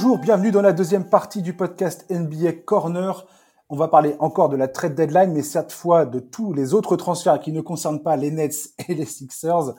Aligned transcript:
Bonjour, 0.00 0.18
bienvenue 0.18 0.52
dans 0.52 0.62
la 0.62 0.72
deuxième 0.72 1.10
partie 1.10 1.42
du 1.42 1.54
podcast 1.54 2.06
NBA 2.08 2.52
Corner. 2.64 3.26
On 3.68 3.74
va 3.74 3.88
parler 3.88 4.14
encore 4.20 4.48
de 4.48 4.56
la 4.56 4.68
trade 4.68 4.94
deadline, 4.94 5.32
mais 5.32 5.42
cette 5.42 5.72
fois 5.72 6.06
de 6.06 6.20
tous 6.20 6.52
les 6.52 6.72
autres 6.72 6.94
transferts 6.94 7.40
qui 7.40 7.50
ne 7.50 7.60
concernent 7.60 8.00
pas 8.00 8.14
les 8.14 8.30
Nets 8.30 8.74
et 8.86 8.94
les 8.94 9.04
Sixers, 9.04 9.74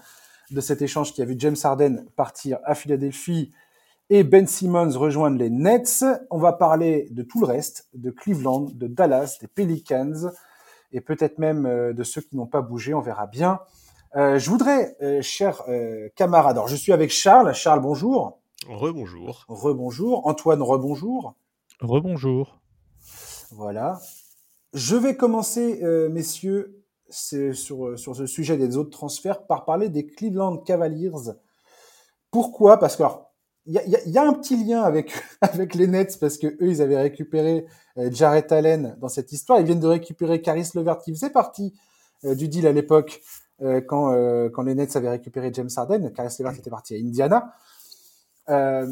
de 0.51 0.59
cet 0.59 0.81
échange 0.81 1.13
qui 1.13 1.21
a 1.21 1.25
vu 1.25 1.35
James 1.37 1.55
Harden 1.63 2.03
partir 2.17 2.59
à 2.65 2.75
Philadelphie 2.75 3.53
et 4.09 4.25
Ben 4.25 4.45
Simmons 4.45 4.91
rejoindre 4.91 5.37
les 5.37 5.49
Nets. 5.49 6.03
On 6.31 6.37
va 6.37 6.51
parler 6.51 7.07
de 7.11 7.23
tout 7.23 7.39
le 7.39 7.45
reste, 7.45 7.87
de 7.93 8.11
Cleveland, 8.11 8.67
de 8.73 8.87
Dallas, 8.87 9.37
des 9.39 9.47
Pelicans 9.47 10.33
et 10.91 10.99
peut-être 10.99 11.39
même 11.39 11.65
euh, 11.65 11.93
de 11.93 12.03
ceux 12.03 12.19
qui 12.19 12.35
n'ont 12.35 12.45
pas 12.45 12.61
bougé, 12.61 12.93
on 12.93 12.99
verra 12.99 13.25
bien. 13.25 13.61
Euh, 14.15 14.37
je 14.37 14.49
voudrais, 14.49 14.97
euh, 15.01 15.21
chers 15.21 15.63
euh, 15.69 16.09
camarades, 16.15 16.57
alors 16.57 16.67
je 16.67 16.75
suis 16.75 16.91
avec 16.91 17.09
Charles. 17.09 17.53
Charles, 17.53 17.79
bonjour. 17.79 18.38
Rebonjour. 18.67 19.45
Rebonjour. 19.47 20.27
Antoine, 20.27 20.61
rebonjour. 20.61 21.35
Rebonjour. 21.81 22.59
Voilà. 23.51 23.99
Je 24.73 24.95
vais 24.95 25.15
commencer, 25.15 25.83
euh, 25.83 26.09
messieurs, 26.09 26.83
sur, 27.09 27.97
sur 27.97 28.15
ce 28.15 28.25
sujet 28.27 28.57
des 28.57 28.77
autres 28.77 28.91
transferts, 28.91 29.47
par 29.47 29.65
parler 29.65 29.89
des 29.89 30.05
Cleveland 30.05 30.57
Cavaliers. 30.57 31.11
Pourquoi? 32.31 32.77
Parce 32.77 32.95
que 32.95 33.03
il 33.65 33.73
y 33.73 33.77
a, 33.77 33.85
y, 33.85 33.95
a, 33.95 34.07
y 34.07 34.17
a, 34.17 34.23
un 34.23 34.33
petit 34.33 34.57
lien 34.63 34.81
avec 34.81 35.11
avec 35.41 35.75
les 35.75 35.87
Nets 35.87 36.17
parce 36.19 36.37
que 36.37 36.47
eux 36.47 36.69
ils 36.69 36.81
avaient 36.81 36.99
récupéré 36.99 37.65
euh, 37.97 38.09
Jarrett 38.11 38.51
Allen 38.51 38.97
dans 38.99 39.09
cette 39.09 39.31
histoire. 39.31 39.59
Ils 39.59 39.65
viennent 39.65 39.79
de 39.79 39.87
récupérer 39.87 40.41
Caris 40.41 40.69
LeVert 40.73 40.99
qui 40.99 41.13
faisait 41.13 41.29
partie 41.29 41.73
euh, 42.25 42.35
du 42.35 42.47
deal 42.47 42.67
à 42.67 42.71
l'époque 42.71 43.21
euh, 43.61 43.81
quand 43.81 44.11
euh, 44.13 44.49
quand 44.49 44.63
les 44.63 44.75
Nets 44.75 44.95
avaient 44.95 45.09
récupéré 45.09 45.51
James 45.53 45.69
Harden. 45.75 46.11
Caris 46.13 46.35
LeVert 46.39 46.53
était 46.57 46.69
parti 46.69 46.95
à 46.95 46.97
Indiana. 46.97 47.53
Euh, 48.49 48.85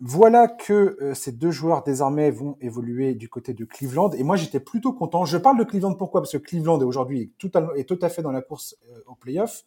voilà 0.00 0.46
que 0.46 0.96
euh, 1.00 1.14
ces 1.14 1.32
deux 1.32 1.50
joueurs 1.50 1.82
désormais 1.82 2.30
vont 2.30 2.56
évoluer 2.60 3.14
du 3.14 3.28
côté 3.28 3.52
de 3.52 3.64
Cleveland. 3.64 4.10
Et 4.10 4.22
moi, 4.22 4.36
j'étais 4.36 4.60
plutôt 4.60 4.92
content. 4.92 5.24
Je 5.24 5.36
parle 5.36 5.58
de 5.58 5.64
Cleveland 5.64 5.94
pourquoi? 5.94 6.20
Parce 6.20 6.32
que 6.32 6.38
Cleveland 6.38 6.80
aujourd'hui 6.82 7.22
est 7.22 7.30
tout, 7.38 7.48
tout 7.48 7.98
à 8.00 8.08
fait 8.08 8.22
dans 8.22 8.30
la 8.30 8.42
course 8.42 8.76
euh, 8.90 9.00
au 9.06 9.16
playoff. 9.16 9.64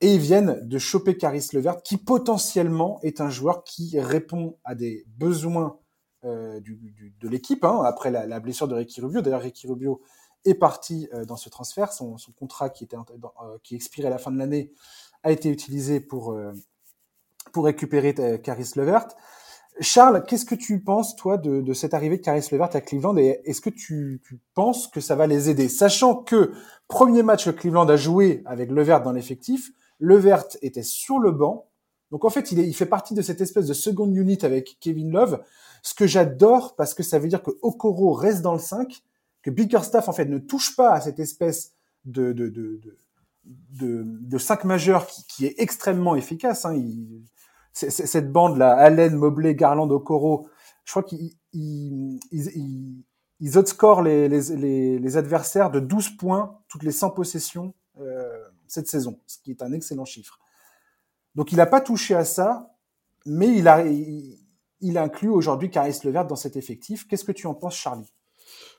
Et 0.00 0.14
ils 0.14 0.20
viennent 0.20 0.60
de 0.62 0.78
choper 0.78 1.16
Caris 1.16 1.48
Levert, 1.52 1.82
qui 1.82 1.96
potentiellement 1.96 3.00
est 3.02 3.20
un 3.20 3.30
joueur 3.30 3.64
qui 3.64 3.98
répond 3.98 4.56
à 4.62 4.74
des 4.74 5.04
besoins 5.16 5.78
euh, 6.24 6.60
de 6.60 7.28
l'équipe 7.28 7.64
hein, 7.64 7.82
après 7.84 8.10
la, 8.10 8.40
blessure 8.40 8.68
de 8.68 8.74
Ricky 8.74 9.00
Rubio. 9.00 9.20
D'ailleurs, 9.22 9.40
Ricky 9.40 9.66
Rubio 9.66 10.02
est 10.44 10.54
parti 10.54 11.08
dans 11.26 11.36
ce 11.36 11.48
transfert. 11.48 11.92
Son, 11.92 12.16
contrat 12.38 12.68
qui, 12.68 12.84
était, 12.84 12.96
qui 13.64 13.74
expirait 13.74 14.08
à 14.08 14.10
la 14.10 14.18
fin 14.18 14.30
de 14.30 14.38
l'année 14.38 14.70
a 15.22 15.32
été 15.32 15.48
utilisé 15.48 15.98
pour, 15.98 16.36
pour 17.52 17.64
récupérer 17.64 18.14
Caris 18.42 18.70
Levert. 18.76 19.08
Charles, 19.80 20.24
qu'est-ce 20.26 20.46
que 20.46 20.54
tu 20.54 20.80
penses, 20.80 21.16
toi, 21.16 21.36
de, 21.36 21.60
de 21.60 21.72
cette 21.74 21.92
arrivée 21.92 22.16
de 22.16 22.22
Caris 22.22 22.46
Levert 22.50 22.74
à 22.74 22.80
Cleveland 22.80 23.16
et 23.18 23.40
est-ce 23.44 23.60
que 23.60 23.68
tu, 23.70 24.22
tu, 24.26 24.40
penses 24.54 24.88
que 24.88 25.00
ça 25.00 25.14
va 25.14 25.26
les 25.26 25.50
aider? 25.50 25.68
Sachant 25.68 26.14
que 26.14 26.52
premier 26.88 27.22
match 27.22 27.44
que 27.44 27.50
Cleveland 27.50 27.88
a 27.88 27.96
joué 27.96 28.42
avec 28.46 28.70
Levert 28.70 29.02
dans 29.02 29.12
l'effectif, 29.12 29.72
Levert 30.00 30.44
était 30.62 30.82
sur 30.82 31.18
le 31.18 31.30
banc. 31.30 31.68
Donc 32.10 32.24
en 32.24 32.30
fait, 32.30 32.52
il, 32.52 32.60
est, 32.60 32.66
il 32.66 32.74
fait 32.74 32.86
partie 32.86 33.14
de 33.14 33.20
cette 33.20 33.40
espèce 33.40 33.66
de 33.66 33.74
second 33.74 34.10
unit 34.10 34.38
avec 34.42 34.78
Kevin 34.80 35.10
Love, 35.10 35.42
ce 35.82 35.92
que 35.92 36.06
j'adore 36.06 36.74
parce 36.76 36.94
que 36.94 37.02
ça 37.02 37.18
veut 37.18 37.28
dire 37.28 37.42
que 37.42 37.50
Okoro 37.60 38.12
reste 38.12 38.40
dans 38.42 38.54
le 38.54 38.58
5, 38.58 39.02
que 39.42 39.50
Bickerstaff 39.50 40.08
en 40.08 40.12
fait 40.12 40.26
ne 40.26 40.38
touche 40.38 40.74
pas 40.74 40.92
à 40.92 41.00
cette 41.00 41.18
espèce 41.18 41.72
de, 42.06 42.32
de, 42.32 42.48
de, 42.48 42.80
de, 42.82 42.98
de, 43.44 44.04
de 44.04 44.38
5 44.38 44.64
majeurs 44.64 45.06
qui, 45.06 45.26
qui, 45.26 45.46
est 45.46 45.54
extrêmement 45.58 46.16
efficace. 46.16 46.64
Hein. 46.64 46.82
Cette 47.76 48.32
bande 48.32 48.56
là, 48.56 48.74
Allen, 48.74 49.14
Mobley, 49.14 49.54
Garland, 49.54 49.90
Okoro, 49.90 50.48
je 50.84 50.92
crois 50.92 51.02
qu'ils 51.02 51.34
ils, 51.52 52.18
ils, 53.40 53.58
outscorent 53.58 54.02
les, 54.02 55.16
adversaires 55.18 55.70
de 55.70 55.80
12 55.80 56.16
points 56.16 56.58
toutes 56.68 56.84
les 56.84 56.92
100 56.92 57.10
possessions 57.10 57.74
euh, 58.00 58.48
cette 58.66 58.88
saison, 58.88 59.20
ce 59.26 59.38
qui 59.38 59.50
est 59.50 59.62
un 59.62 59.72
excellent 59.72 60.06
chiffre. 60.06 60.38
Donc 61.34 61.52
il 61.52 61.56
n'a 61.56 61.66
pas 61.66 61.82
touché 61.82 62.14
à 62.14 62.24
ça, 62.24 62.74
mais 63.26 63.54
il 63.54 63.68
a, 63.68 65.02
inclut 65.02 65.28
aujourd'hui 65.28 65.70
Caris 65.70 65.98
Levert 66.04 66.26
dans 66.26 66.36
cet 66.36 66.56
effectif. 66.56 67.06
Qu'est-ce 67.06 67.24
que 67.24 67.32
tu 67.32 67.46
en 67.46 67.54
penses, 67.54 67.76
Charlie? 67.76 68.10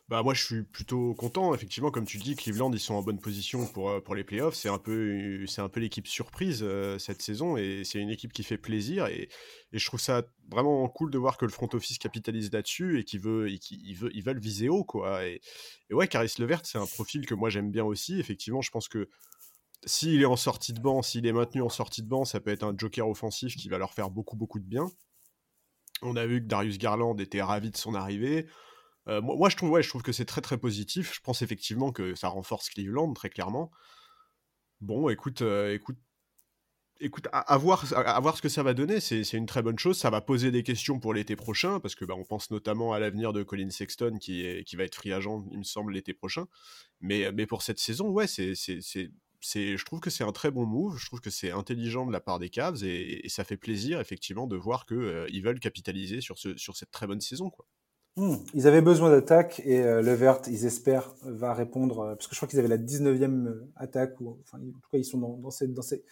Bah 0.09 0.23
moi 0.23 0.33
je 0.33 0.41
suis 0.41 0.63
plutôt 0.63 1.13
content 1.15 1.53
effectivement. 1.53 1.91
Comme 1.91 2.05
tu 2.05 2.17
dis 2.17 2.35
Cleveland 2.37 2.71
ils 2.71 2.79
sont 2.79 2.93
en 2.93 3.01
bonne 3.01 3.19
position 3.19 3.67
pour 3.67 4.01
pour 4.03 4.15
les 4.15 4.23
playoffs. 4.23 4.55
C'est 4.55 4.69
un 4.69 4.77
peu 4.77 5.45
c'est 5.47 5.59
un 5.59 5.67
peu 5.67 5.81
l'équipe 5.81 6.07
surprise 6.07 6.61
euh, 6.63 6.97
cette 6.97 7.21
saison 7.21 7.57
et 7.57 7.83
c'est 7.83 7.99
une 7.99 8.09
équipe 8.09 8.31
qui 8.31 8.43
fait 8.43 8.57
plaisir 8.57 9.07
et, 9.07 9.27
et 9.73 9.79
je 9.79 9.85
trouve 9.85 9.99
ça 9.99 10.23
vraiment 10.49 10.87
cool 10.87 11.11
de 11.11 11.17
voir 11.17 11.37
que 11.37 11.43
le 11.43 11.51
front 11.51 11.67
office 11.73 11.97
capitalise 11.97 12.51
là-dessus 12.53 12.99
et 12.99 13.03
qui 13.03 13.17
veut 13.17 13.51
et 13.51 13.59
qui 13.59 13.93
veut 13.95 14.09
ils 14.15 14.23
veulent 14.23 14.39
viser 14.39 14.69
haut 14.69 14.85
quoi. 14.85 15.25
Et, 15.25 15.41
et 15.89 15.93
ouais 15.93 16.07
Caris 16.07 16.33
Levert 16.39 16.61
c'est 16.65 16.77
un 16.77 16.87
profil 16.87 17.25
que 17.25 17.35
moi 17.35 17.49
j'aime 17.49 17.69
bien 17.69 17.83
aussi. 17.83 18.17
Effectivement 18.17 18.61
je 18.61 18.71
pense 18.71 18.87
que 18.87 19.09
s'il 19.85 20.21
est 20.21 20.25
en 20.25 20.37
sortie 20.37 20.71
de 20.71 20.79
banc 20.79 21.01
s'il 21.01 21.25
est 21.25 21.33
maintenu 21.33 21.61
en 21.61 21.69
sortie 21.69 22.01
de 22.01 22.07
banc 22.07 22.23
ça 22.23 22.39
peut 22.39 22.51
être 22.51 22.63
un 22.63 22.73
joker 22.77 23.09
offensif 23.09 23.57
qui 23.57 23.67
va 23.67 23.77
leur 23.77 23.93
faire 23.93 24.09
beaucoup 24.09 24.37
beaucoup 24.37 24.59
de 24.59 24.65
bien. 24.65 24.89
On 26.01 26.15
a 26.15 26.25
vu 26.25 26.41
que 26.41 26.47
Darius 26.47 26.77
Garland 26.77 27.17
était 27.19 27.41
ravi 27.41 27.71
de 27.71 27.77
son 27.77 27.93
arrivée 27.93 28.45
euh, 29.07 29.21
moi, 29.21 29.49
je 29.49 29.55
trouve, 29.55 29.69
ouais, 29.71 29.83
je 29.83 29.89
trouve 29.89 30.03
que 30.03 30.11
c'est 30.11 30.25
très 30.25 30.41
très 30.41 30.57
positif. 30.57 31.13
Je 31.15 31.21
pense 31.21 31.41
effectivement 31.41 31.91
que 31.91 32.15
ça 32.15 32.27
renforce 32.27 32.69
Cleveland 32.69 33.13
très 33.13 33.29
clairement. 33.29 33.71
Bon, 34.81 35.09
écoute, 35.09 35.41
euh, 35.41 35.73
écoute, 35.73 35.97
écoute, 36.99 37.27
à, 37.31 37.39
à, 37.53 37.57
voir, 37.57 37.85
ce 37.85 38.41
que 38.41 38.49
ça 38.49 38.63
va 38.63 38.73
donner. 38.73 38.99
C'est 38.99 39.33
une 39.33 39.45
très 39.45 39.61
bonne 39.61 39.79
chose. 39.79 39.97
Ça 39.97 40.09
va 40.09 40.21
poser 40.21 40.51
des 40.51 40.63
questions 40.63 40.99
pour 40.99 41.13
l'été 41.13 41.35
prochain 41.35 41.79
parce 41.79 41.95
que 41.95 42.05
bah, 42.05 42.15
on 42.17 42.25
pense 42.25 42.51
notamment 42.51 42.93
à 42.93 42.99
l'avenir 42.99 43.33
de 43.33 43.43
Colin 43.43 43.69
Sexton 43.69 44.17
qui 44.19 44.45
est, 44.45 44.63
qui 44.65 44.75
va 44.75 44.83
être 44.83 44.95
free 44.95 45.13
agent, 45.13 45.45
il 45.51 45.59
me 45.59 45.63
semble, 45.63 45.93
l'été 45.93 46.13
prochain. 46.13 46.47
Mais 47.01 47.31
mais 47.31 47.45
pour 47.47 47.61
cette 47.63 47.79
saison, 47.79 48.09
ouais, 48.09 48.27
c'est 48.27 48.55
je 49.41 49.85
trouve 49.85 49.99
que 49.99 50.09
c'est 50.09 50.23
un 50.23 50.31
très 50.31 50.51
bon 50.51 50.65
move, 50.65 50.97
je 50.97 51.05
trouve 51.05 51.21
que 51.21 51.29
c'est 51.29 51.51
intelligent 51.51 52.05
de 52.05 52.11
la 52.11 52.19
part 52.19 52.39
des 52.39 52.49
Cavs 52.49 52.83
et, 52.83 53.25
et, 53.25 53.29
ça 53.29 53.43
fait 53.43 53.57
plaisir 53.57 53.99
effectivement 53.99 54.47
de 54.47 54.55
voir 54.55 54.85
qu'ils 54.85 54.97
euh, 54.97 55.41
veulent 55.43 55.59
capitaliser 55.59 56.21
sur, 56.21 56.37
ce, 56.37 56.57
sur 56.57 56.75
cette 56.75 56.91
très 56.91 57.07
bonne 57.07 57.21
saison. 57.21 57.49
Quoi. 57.49 57.65
Mmh. 58.17 58.35
Ils 58.55 58.67
avaient 58.67 58.81
besoin 58.81 59.11
d'attaque 59.11 59.61
et 59.63 59.83
euh, 59.83 60.01
Levert, 60.01 60.41
ils 60.47 60.65
espèrent, 60.65 61.13
va 61.21 61.53
répondre, 61.53 61.99
euh, 61.99 62.15
parce 62.15 62.25
que 62.25 62.33
je 62.33 62.39
crois 62.39 62.47
qu'ils 62.47 62.57
avaient 62.57 62.67
la 62.67 62.79
19e 62.79 63.59
attaque, 63.75 64.19
ou 64.19 64.39
enfin, 64.41 64.57
en 64.57 64.79
tout 64.79 64.89
cas, 64.91 64.97
ils 64.97 65.05
sont 65.05 65.19
dans, 65.19 65.51
cette, 65.51 65.71
dans 65.71 65.83
cette, 65.83 66.03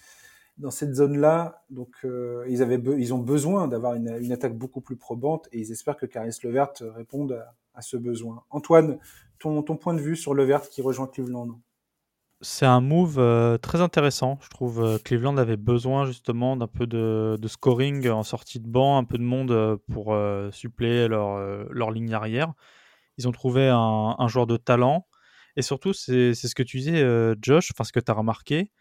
dans 0.59 0.69
cette 0.69 0.93
zone-là. 0.93 1.63
Donc, 1.71 1.89
euh, 2.05 2.45
ils, 2.47 2.61
avaient 2.61 2.79
ils 2.99 3.11
ont 3.15 3.17
besoin 3.17 3.67
d'avoir 3.67 3.95
une, 3.95 4.15
une, 4.21 4.31
attaque 4.31 4.55
beaucoup 4.55 4.81
plus 4.81 4.97
probante 4.97 5.49
et 5.51 5.59
ils 5.59 5.71
espèrent 5.71 5.97
que 5.97 6.05
Caris 6.05 6.37
Levert 6.43 6.73
réponde 6.95 7.31
à, 7.31 7.55
à 7.73 7.81
ce 7.81 7.97
besoin. 7.97 8.43
Antoine, 8.51 8.99
ton, 9.39 9.63
ton 9.63 9.75
point 9.75 9.95
de 9.95 10.01
vue 10.01 10.15
sur 10.15 10.35
Levert 10.35 10.69
qui 10.69 10.83
rejoint 10.83 11.07
Cleveland? 11.07 11.59
C'est 12.41 12.65
un 12.65 12.81
move 12.81 13.17
euh, 13.19 13.57
très 13.57 13.81
intéressant. 13.81 14.39
Je 14.43 14.49
trouve 14.49 14.83
euh, 14.83 14.97
Cleveland 14.99 15.37
avait 15.37 15.57
besoin 15.57 16.05
justement 16.05 16.57
d'un 16.57 16.67
peu 16.67 16.85
de, 16.87 17.37
scoring 17.47 18.09
en 18.09 18.23
sortie 18.23 18.59
de 18.59 18.67
banc, 18.67 18.97
un 18.97 19.03
peu 19.03 19.17
de 19.17 19.23
monde 19.23 19.51
euh, 19.51 19.77
pour 19.91 20.13
euh, 20.13 20.51
suppléer 20.51 21.07
leur, 21.07 21.39
leur 21.71 21.91
ligne 21.91 22.13
arrière. 22.13 22.53
Ils 23.17 23.27
ont 23.27 23.31
trouvé 23.31 23.69
un, 23.69 24.27
joueur 24.27 24.47
de 24.47 24.57
talent. 24.57 25.07
Et 25.55 25.61
surtout, 25.61 25.93
c'est 25.93 26.33
ce 26.33 26.53
que 26.53 26.63
tu 26.63 26.79
disais, 26.79 27.01
Josh, 27.41 27.71
enfin 27.71 27.85
ce 27.85 27.93
que 27.93 28.01
tu 28.01 28.11
as 28.11 28.13
remarqué, 28.13 28.71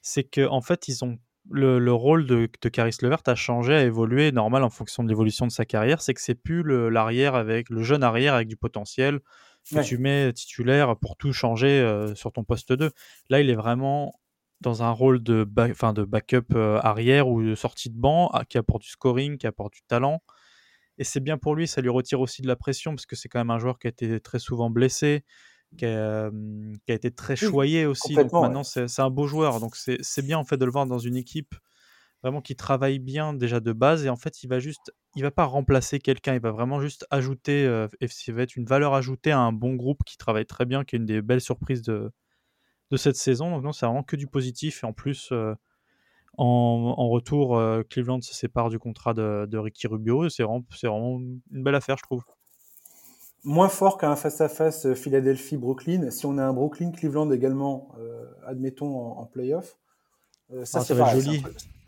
c'est 0.00 0.24
qu'en 0.24 0.56
en 0.56 0.60
fait, 0.62 0.88
ils 0.88 1.04
ont 1.04 1.18
le, 1.50 1.78
le 1.78 1.92
rôle 1.92 2.26
de, 2.26 2.48
de 2.62 2.68
Caris 2.70 2.96
Levert 3.02 3.20
a 3.26 3.34
changé, 3.34 3.74
a 3.74 3.82
évolué, 3.82 4.32
normal 4.32 4.62
en 4.64 4.70
fonction 4.70 5.04
de 5.04 5.10
l'évolution 5.10 5.46
de 5.46 5.52
sa 5.52 5.66
carrière. 5.66 6.00
C'est 6.00 6.14
que 6.14 6.22
c'est 6.22 6.34
plus 6.34 6.62
l'arrière 6.90 7.34
avec 7.34 7.68
le 7.68 7.82
jeune 7.82 8.02
arrière 8.02 8.32
avec 8.32 8.48
du 8.48 8.56
potentiel 8.56 9.20
que 9.70 9.76
ouais. 9.76 9.84
tu 9.84 9.98
mets 9.98 10.32
titulaire 10.32 10.96
pour 10.96 11.16
tout 11.16 11.32
changer 11.32 11.80
euh, 11.80 12.14
sur 12.14 12.32
ton 12.32 12.44
poste 12.44 12.72
2. 12.72 12.90
Là, 13.30 13.40
il 13.40 13.50
est 13.50 13.54
vraiment 13.54 14.12
dans 14.60 14.82
un 14.82 14.90
rôle 14.90 15.22
de, 15.22 15.44
back, 15.44 15.72
de 15.94 16.04
backup 16.04 16.54
euh, 16.54 16.78
arrière 16.82 17.28
ou 17.28 17.42
de 17.42 17.54
sortie 17.54 17.90
de 17.90 17.98
banc 17.98 18.30
ah, 18.32 18.44
qui 18.44 18.58
apporte 18.58 18.82
du 18.82 18.88
scoring, 18.88 19.36
qui 19.38 19.46
apporte 19.46 19.74
du 19.74 19.82
talent. 19.82 20.22
Et 20.96 21.04
c'est 21.04 21.20
bien 21.20 21.38
pour 21.38 21.54
lui, 21.54 21.66
ça 21.66 21.80
lui 21.80 21.88
retire 21.88 22.20
aussi 22.20 22.40
de 22.40 22.46
la 22.46 22.56
pression 22.56 22.92
parce 22.92 23.06
que 23.06 23.16
c'est 23.16 23.28
quand 23.28 23.40
même 23.40 23.50
un 23.50 23.58
joueur 23.58 23.78
qui 23.78 23.88
a 23.88 23.90
été 23.90 24.20
très 24.20 24.38
souvent 24.38 24.70
blessé, 24.70 25.24
qui 25.76 25.86
a, 25.86 26.30
qui 26.86 26.92
a 26.92 26.94
été 26.94 27.10
très 27.10 27.34
choyé 27.34 27.84
aussi. 27.84 28.14
Donc 28.14 28.32
maintenant, 28.32 28.62
ouais. 28.62 28.86
c'est 28.88 29.02
un 29.02 29.10
beau 29.10 29.26
joueur. 29.26 29.60
Donc 29.60 29.76
c'est 29.76 30.24
bien 30.24 30.38
en 30.38 30.44
fait 30.44 30.56
de 30.56 30.64
le 30.64 30.70
voir 30.70 30.86
dans 30.86 31.00
une 31.00 31.16
équipe 31.16 31.54
vraiment 32.24 32.40
qui 32.40 32.56
travaille 32.56 32.98
bien 32.98 33.34
déjà 33.34 33.60
de 33.60 33.72
base 33.72 34.06
et 34.06 34.08
en 34.08 34.16
fait 34.16 34.42
il 34.42 34.48
va 34.48 34.58
juste 34.58 34.92
il 35.14 35.22
va 35.22 35.30
pas 35.30 35.44
remplacer 35.44 35.98
quelqu'un 35.98 36.32
il 36.32 36.40
va 36.40 36.50
vraiment 36.50 36.80
juste 36.80 37.06
ajouter 37.10 37.66
euh, 37.66 37.86
ça 38.08 38.32
va 38.32 38.42
être 38.42 38.56
une 38.56 38.64
valeur 38.64 38.94
ajoutée 38.94 39.30
à 39.30 39.38
un 39.38 39.52
bon 39.52 39.74
groupe 39.74 40.02
qui 40.06 40.16
travaille 40.16 40.46
très 40.46 40.64
bien 40.64 40.84
qui 40.84 40.96
est 40.96 40.98
une 40.98 41.04
des 41.04 41.20
belles 41.20 41.42
surprises 41.42 41.82
de 41.82 42.10
de 42.90 42.96
cette 42.96 43.16
saison 43.16 43.50
donc 43.50 43.62
non 43.62 43.72
c'est 43.72 43.84
vraiment 43.84 44.02
que 44.02 44.16
du 44.16 44.26
positif 44.26 44.82
et 44.82 44.86
en 44.86 44.94
plus 44.94 45.28
euh, 45.32 45.54
en, 46.38 46.94
en, 46.96 47.08
retour 47.10 47.58
euh, 47.58 47.82
Cleveland 47.82 48.22
se 48.22 48.34
sépare 48.34 48.70
du 48.70 48.78
contrat 48.78 49.12
de, 49.12 49.46
de 49.46 49.58
Ricky 49.58 49.86
Rubio 49.86 50.30
c'est 50.30 50.44
vraiment 50.44 50.64
c'est 50.74 50.86
vraiment 50.86 51.18
une 51.18 51.62
belle 51.62 51.74
affaire 51.74 51.98
je 51.98 52.04
trouve 52.04 52.24
moins 53.44 53.68
fort 53.68 53.98
qu'un 53.98 54.16
face-à-face 54.16 54.94
Philadelphie-Brooklyn. 54.94 56.10
Si 56.10 56.24
on 56.24 56.38
a 56.38 56.42
un 56.42 56.54
Brooklyn-Cleveland 56.54 57.30
également, 57.30 57.90
euh, 57.98 58.24
admettons, 58.46 58.96
en, 58.96 59.20
en 59.20 59.26
playoff, 59.26 59.76
euh, 60.52 60.64
ça, 60.64 60.80
ah, 60.80 60.84
ça 60.84 60.94
va 60.94 61.14
être 61.14 61.20
joli. 61.20 61.42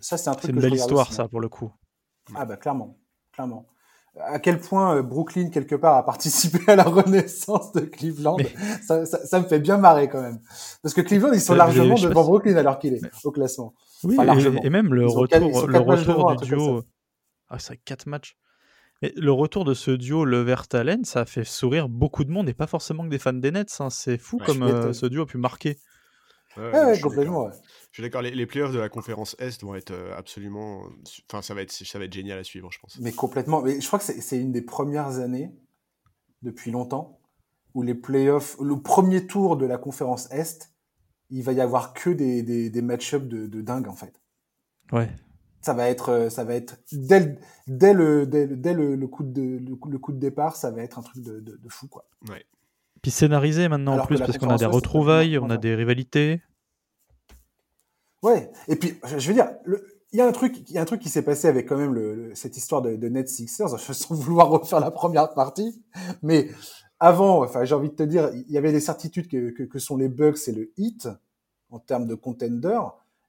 Ça, 0.07 0.17
c'est 0.17 0.31
un 0.31 0.35
truc. 0.35 0.45
C'est 0.45 0.53
une 0.53 0.61
belle 0.61 0.75
histoire, 0.75 1.13
ça, 1.13 1.27
pour 1.27 1.41
le 1.41 1.49
coup. 1.49 1.73
Ah 2.37 2.45
bah 2.45 2.57
clairement, 2.57 2.97
clairement. 3.33 3.67
à 4.21 4.39
quel 4.39 4.61
point 4.61 4.95
euh, 4.95 5.03
Brooklyn 5.03 5.51
quelque 5.51 5.75
part 5.75 5.97
a 5.97 6.05
participé 6.05 6.61
à 6.69 6.77
la 6.77 6.85
renaissance 6.85 7.73
de 7.73 7.81
Cleveland. 7.81 8.37
Ça, 8.87 9.05
ça, 9.05 9.27
ça, 9.27 9.41
me 9.41 9.49
fait 9.49 9.59
bien 9.59 9.79
marrer 9.79 10.09
quand 10.09 10.23
même, 10.23 10.39
parce 10.81 10.95
que 10.95 11.01
Cleveland 11.01 11.33
ils 11.33 11.41
sont 11.41 11.57
largement 11.57 11.97
devant 11.97 12.23
Brooklyn 12.23 12.57
alors 12.57 12.79
qu'il 12.79 12.95
est 12.95 13.01
au 13.25 13.33
classement. 13.33 13.75
Oui, 14.05 14.17
et, 14.63 14.71
même 14.71 14.95
le 14.95 15.07
retour, 15.09 15.67
le 15.67 15.79
retour 15.79 16.37
du 16.37 16.47
duo. 16.47 16.85
Ah, 17.49 17.59
c'est 17.59 17.77
quatre 17.79 18.07
matchs. 18.07 18.37
Et 19.03 19.13
le 19.17 19.33
retour 19.33 19.65
de 19.65 19.75
ce 19.75 19.91
duo 19.91 20.25
Levert-Allen, 20.25 21.05
ça 21.05 21.23
a 21.23 21.25
fait 21.25 21.45
sourire 21.45 21.89
beaucoup 21.89 22.23
de 22.23 22.31
monde 22.31 22.49
et 22.49 22.55
pas 22.55 22.69
forcément 22.69 23.03
que 23.03 23.09
des 23.09 23.19
fans 23.19 23.33
des 23.33 23.51
Nets. 23.51 23.77
Hein. 23.81 23.91
C'est 23.91 24.19
fou 24.19 24.39
comme 24.39 24.63
euh, 24.63 24.93
ce 24.93 25.07
duo 25.07 25.25
a 25.25 25.27
pu 25.27 25.39
marquer. 25.39 25.79
Ouais, 26.57 26.99
complètement. 27.01 27.51
Je 27.51 28.03
suis 28.03 28.03
d'accord, 28.03 28.23
les, 28.23 28.31
les, 28.31 28.47
playoffs 28.47 28.73
de 28.73 28.79
la 28.79 28.89
conférence 28.89 29.37
Est 29.39 29.63
vont 29.63 29.75
être 29.75 29.91
euh, 29.91 30.17
absolument. 30.17 30.83
Enfin, 31.31 31.43
ça 31.43 31.55
va 31.55 31.63
être, 31.63 31.73
ça 31.73 31.99
va 31.99 32.05
être 32.05 32.13
génial 32.13 32.39
à 32.39 32.45
suivre, 32.45 32.71
je 32.71 32.79
pense. 32.79 32.99
Mais 33.01 33.13
complètement. 33.13 33.63
Mais 33.63 33.81
je 33.81 33.87
crois 33.87 33.99
que 33.99 34.05
c'est 34.05 34.39
une 34.39 34.53
des 34.53 34.63
premières 34.63 35.19
années, 35.19 35.51
depuis 36.43 36.71
longtemps, 36.71 37.21
où 37.75 37.83
les 37.83 37.95
playoffs, 37.95 38.57
le 38.61 38.81
premier 38.81 39.27
tour 39.27 39.57
de 39.57 39.67
la 39.67 39.79
conférence 39.79 40.31
Est, 40.31 40.73
il 41.31 41.43
va 41.43 41.53
y 41.53 41.61
avoir 41.61 41.95
que 41.95 42.11
des, 42.11 42.43
des, 42.43 42.71
des 42.71 42.83
match-ups 42.83 43.27
de, 43.27 43.47
de 43.47 43.61
dingue, 43.61 43.89
en 43.89 43.95
fait. 43.95 44.21
Ouais. 44.93 45.11
Ça 45.63 45.75
va 45.75 45.89
être, 45.89 46.11
euh, 46.11 46.31
ça 46.31 46.45
va 46.45 46.55
être 46.55 46.79
dès 46.93 47.21
le, 47.21 47.37
dès 47.67 47.93
le, 47.93 48.27
dès, 48.27 48.47
dès 48.47 48.75
le, 48.75 49.07
coup 49.09 49.25
de, 49.25 49.59
le, 49.59 49.99
coup 49.99 50.13
de 50.13 50.19
départ, 50.19 50.55
ça 50.55 50.71
va 50.71 50.83
être 50.83 50.99
un 50.99 51.03
truc 51.03 51.23
de, 51.23 51.41
de, 51.41 51.57
de 51.57 51.69
fou, 51.69 51.89
quoi. 51.89 52.09
Ouais. 52.29 52.45
Puis 53.03 53.11
scénarisé 53.11 53.69
maintenant 53.69 53.99
en 53.99 54.07
plus, 54.07 54.19
parce 54.19 54.39
qu'on 54.39 54.51
a 54.51 54.59
des 54.59 54.67
retrouvailles, 54.67 55.39
on 55.39 55.51
a 55.51 55.57
des 55.57 55.75
rivalités. 55.75 56.43
Ouais. 58.23 58.51
Et 58.69 58.77
puis, 58.77 58.99
je 59.17 59.29
veux 59.29 59.35
dire, 59.35 59.51
il 60.13 60.19
y 60.19 60.21
a 60.21 60.27
un 60.27 60.33
truc, 60.33 60.69
il 60.69 60.75
y 60.75 60.79
a 60.79 60.83
un 60.83 60.87
truc 60.87 61.01
qui 61.01 61.09
s'est 61.09 61.23
passé 61.23 61.47
avec 61.49 61.69
quand 61.69 61.77
même 61.77 61.95
le, 61.95 62.35
cette 62.35 62.57
histoire 62.57 62.83
de, 62.83 62.97
de 62.97 63.09
Net 63.09 63.29
Sixers, 63.29 63.79
sans 63.79 64.15
vouloir 64.15 64.49
refaire 64.49 64.81
la 64.81 64.91
première 64.91 65.35
partie, 65.35 65.83
mais 66.23 66.49
avant, 66.99 67.45
enfin, 67.45 67.65
j'ai 67.65 67.75
envie 67.75 67.91
de 67.91 67.95
te 67.95 68.03
dire, 68.03 68.31
il 68.33 68.51
y 68.51 68.59
avait 68.59 68.73
des 68.73 68.81
certitudes 68.81 69.29
que, 69.29 69.51
que, 69.51 69.63
que 69.65 69.79
sont 69.79 69.97
les 69.97 70.09
Bucks 70.09 70.49
et 70.49 70.53
le 70.53 70.73
Heat 70.79 71.09
en 71.71 71.79
termes 71.79 72.07
de 72.07 72.15
contender. 72.15 72.81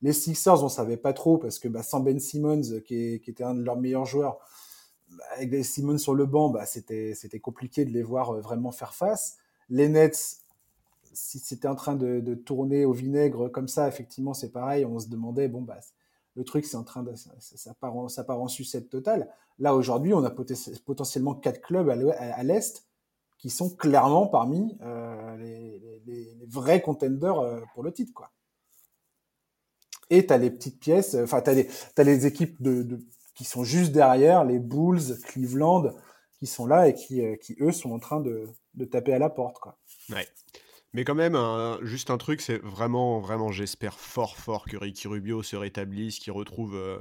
Les 0.01 0.13
Sixers, 0.13 0.63
on 0.63 0.69
savait 0.69 0.97
pas 0.97 1.13
trop 1.13 1.37
parce 1.37 1.59
que 1.59 1.67
bah, 1.67 1.83
sans 1.83 1.99
Ben 1.99 2.19
Simmons, 2.19 2.61
qui, 2.85 3.19
qui, 3.19 3.29
était 3.29 3.43
un 3.43 3.55
de 3.55 3.63
leurs 3.63 3.77
meilleurs 3.77 4.05
joueurs, 4.05 4.37
bah, 5.09 5.23
avec 5.35 5.49
Ben 5.49 5.63
Simmons 5.63 5.97
sur 5.97 6.13
le 6.13 6.25
banc, 6.25 6.49
bah, 6.49 6.65
c'était 6.65 7.13
c'était 7.15 7.39
compliqué 7.39 7.83
de 7.83 7.91
les 7.91 8.03
voir 8.03 8.31
euh, 8.31 8.41
vraiment 8.41 8.71
faire 8.71 8.93
face. 8.93 9.37
Les 9.69 9.89
Nets, 9.89 10.39
si 11.13 11.39
c'était 11.39 11.67
en 11.67 11.75
train 11.75 11.95
de, 11.95 12.33
tourner 12.35 12.85
au 12.85 12.93
vinaigre 12.93 13.49
comme 13.49 13.67
ça, 13.67 13.87
effectivement, 13.87 14.33
c'est 14.33 14.51
pareil. 14.51 14.85
On 14.85 14.99
se 14.99 15.07
demandait, 15.07 15.47
bon, 15.47 15.61
bah, 15.61 15.79
le 16.35 16.43
truc, 16.43 16.65
c'est 16.65 16.77
en 16.77 16.83
train 16.83 17.03
de, 17.03 17.15
ça, 17.15 17.31
ça, 17.39 17.73
part 17.73 17.95
en, 17.95 18.09
ça 18.09 18.23
part 18.23 18.41
en 18.41 18.47
sucette 18.47 18.89
totale. 18.89 19.29
Là, 19.59 19.73
aujourd'hui, 19.75 20.13
on 20.13 20.23
a 20.23 20.29
potentiellement 20.29 21.33
quatre 21.33 21.61
clubs 21.61 21.89
à 21.89 22.43
l'Est 22.43 22.87
qui 23.37 23.49
sont 23.49 23.69
clairement 23.69 24.27
parmi 24.27 24.77
euh, 24.81 25.37
les, 25.37 25.79
les, 26.05 26.35
les, 26.35 26.45
vrais 26.47 26.81
contenders 26.81 27.39
euh, 27.39 27.61
pour 27.73 27.83
le 27.83 27.91
titre, 27.91 28.13
quoi. 28.13 28.31
Et 30.09 30.25
tu 30.25 30.33
as 30.33 30.37
les 30.37 30.49
petites 30.49 30.79
pièces, 30.79 31.15
euh, 31.15 31.23
enfin, 31.23 31.41
tu 31.41 31.51
as, 31.51 31.63
as, 31.97 32.03
les 32.03 32.25
équipes 32.25 32.61
de, 32.61 32.99
qui 33.35 33.43
sont 33.43 33.63
juste 33.63 33.91
derrière, 33.91 34.43
les 34.43 34.57
Bulls, 34.57 35.19
Cleveland, 35.25 35.91
qui 36.39 36.48
sont 36.48 36.66
là 36.66 36.88
et 36.88 36.94
qui, 36.94 37.25
euh, 37.25 37.36
qui 37.36 37.56
eux, 37.62 37.72
sont 37.72 37.92
en 37.92 38.00
train 38.00 38.19
de, 38.19 38.45
de 38.74 38.86
taper 38.86 39.13
à 39.13 39.19
la 39.19 39.30
porte, 39.30 39.60
quoi. 39.60 39.78
Ouais. 40.10 40.28
Mais 40.94 41.04
quand 41.04 41.16
même, 41.16 41.38
juste 41.81 42.10
un 42.10 42.18
truc, 42.18 42.42
c'est 42.42 42.60
vraiment, 42.63 43.19
vraiment, 43.19 43.51
j'espère 43.51 44.00
fort, 44.00 44.38
fort 44.38 44.66
que 44.66 44.78
Ricky 44.78 45.07
Rubio 45.07 45.44
se 45.44 45.56
rétablisse, 45.56 46.18
qu'il 46.18 46.31
retrouve 46.31 46.75
euh, 46.75 46.98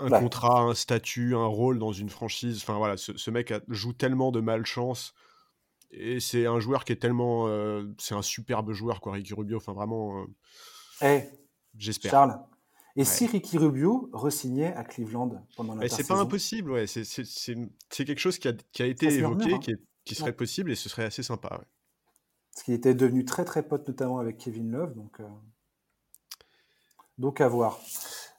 un 0.00 0.10
contrat, 0.20 0.60
un 0.60 0.74
statut, 0.74 1.34
un 1.34 1.46
rôle 1.46 1.78
dans 1.78 1.92
une 1.92 2.10
franchise. 2.10 2.58
Enfin 2.62 2.76
voilà, 2.78 2.96
ce, 2.96 3.30
mec 3.30 3.52
joue 3.68 3.92
tellement 3.92 4.32
de 4.32 4.40
malchance. 4.40 5.14
Et 5.90 6.20
c'est 6.20 6.46
un 6.46 6.60
joueur 6.60 6.84
qui 6.84 6.92
est 6.92 6.96
tellement. 6.96 7.48
Euh, 7.48 7.84
c'est 7.98 8.14
un 8.14 8.22
superbe 8.22 8.72
joueur, 8.72 9.00
quoi, 9.00 9.12
Ricky 9.12 9.34
Rubio. 9.34 9.56
Enfin 9.56 9.72
vraiment. 9.72 10.22
Euh, 10.22 10.26
eh, 11.02 11.22
j'espère. 11.76 12.10
Charles, 12.10 12.38
et 12.98 13.04
si 13.04 13.28
Ricky 13.28 13.58
Rubio 13.58 14.10
resignait 14.12 14.74
à 14.74 14.82
Cleveland 14.82 15.30
pendant 15.56 15.76
la 15.76 15.88
C'est 15.88 16.06
pas 16.06 16.18
impossible, 16.18 16.72
ouais. 16.72 16.86
C'est 16.88 18.04
quelque 18.04 18.18
chose 18.18 18.40
qui 18.40 18.48
a, 18.48 18.52
qui 18.72 18.82
a 18.82 18.86
été 18.86 19.06
évoqué, 19.06 19.54
hein. 19.54 19.58
qui, 19.60 19.76
qui, 20.04 20.16
serait 20.16 20.32
possible 20.32 20.72
et 20.72 20.74
ce 20.74 20.88
serait 20.88 21.04
assez 21.04 21.22
sympa, 21.22 21.48
ouais. 21.52 21.66
Parce 22.52 22.64
qu'il 22.64 22.74
était 22.74 22.94
devenu 22.94 23.24
très 23.24 23.44
très 23.44 23.62
pote 23.62 23.86
notamment 23.86 24.18
avec 24.18 24.38
Kevin 24.38 24.72
Love. 24.72 24.94
Donc, 24.94 25.20
euh... 25.20 25.28
donc 27.18 27.40
à 27.40 27.46
voir. 27.46 27.78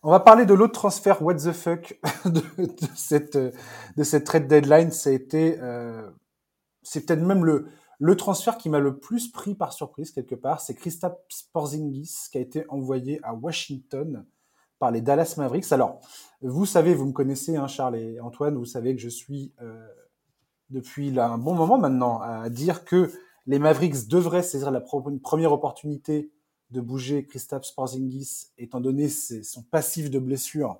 On 0.04 0.12
va 0.12 0.20
parler 0.20 0.46
de 0.46 0.54
l'autre 0.54 0.74
transfert 0.74 1.22
what 1.22 1.36
the 1.36 1.54
fuck 1.54 1.98
de, 2.26 2.42
de, 2.58 2.88
cette, 2.96 3.38
de 3.38 4.04
cette 4.04 4.26
trade 4.26 4.50
deadline. 4.50 4.92
Ça 4.92 5.10
a 5.10 5.14
été, 5.14 5.58
euh, 5.62 6.10
c'est 6.84 7.06
peut-être 7.06 7.22
même 7.22 7.46
le, 7.46 7.70
le 7.98 8.18
transfert 8.18 8.58
qui 8.58 8.68
m'a 8.68 8.80
le 8.80 9.00
plus 9.00 9.32
pris 9.32 9.56
par 9.56 9.72
surprise 9.72 10.12
quelque 10.12 10.36
part. 10.36 10.60
C'est 10.60 10.76
Christophe 10.76 11.16
Porzingis 11.54 12.28
qui 12.30 12.40
a 12.40 12.42
été 12.42 12.66
envoyé 12.68 13.22
à 13.24 13.34
Washington 13.34 14.26
par 14.80 14.92
les 14.92 15.02
Dallas 15.02 15.36
Mavericks. 15.38 15.72
Alors, 15.72 16.00
vous 16.42 16.66
savez, 16.66 16.96
vous 16.96 17.06
me 17.06 17.12
connaissez, 17.12 17.58
hein, 17.58 17.68
Charles 17.68 17.98
et 17.98 18.20
Antoine, 18.20 18.56
vous 18.56 18.66
savez 18.66 18.96
que 18.96 19.02
je 19.02 19.10
suis 19.10 19.54
euh, 19.62 19.88
depuis 20.70 21.12
là, 21.12 21.30
un 21.30 21.38
bon 21.38 21.54
moment 21.54 21.78
maintenant 21.78 22.22
à 22.22 22.50
dire 22.50 22.86
que 22.86 23.12
les 23.46 23.60
Mavericks 23.60 24.08
devraient 24.08 24.44
saisir 24.44 24.72
la 24.72 24.82
première 24.82 25.52
opportunité 25.52 26.32
de 26.72 26.82
bouger 26.82 27.26
Kristaps 27.26 27.72
Porzingis, 27.72 28.48
étant 28.58 28.80
donné 28.80 29.10
son 29.10 29.64
passif 29.64 30.10
de 30.10 30.20
blessure. 30.20 30.80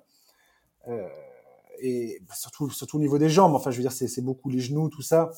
Euh, 0.88 1.08
et 1.80 2.22
surtout, 2.34 2.70
surtout 2.70 2.98
au 2.98 3.00
niveau 3.00 3.18
des 3.18 3.28
jambes. 3.28 3.54
Enfin, 3.54 3.70
je 3.70 3.76
veux 3.76 3.82
dire, 3.82 3.92
c'est 3.92 4.22
beaucoup 4.22 4.50
les 4.50 4.60
genoux, 4.60 4.88
tout 4.88 5.02
ça. 5.02 5.30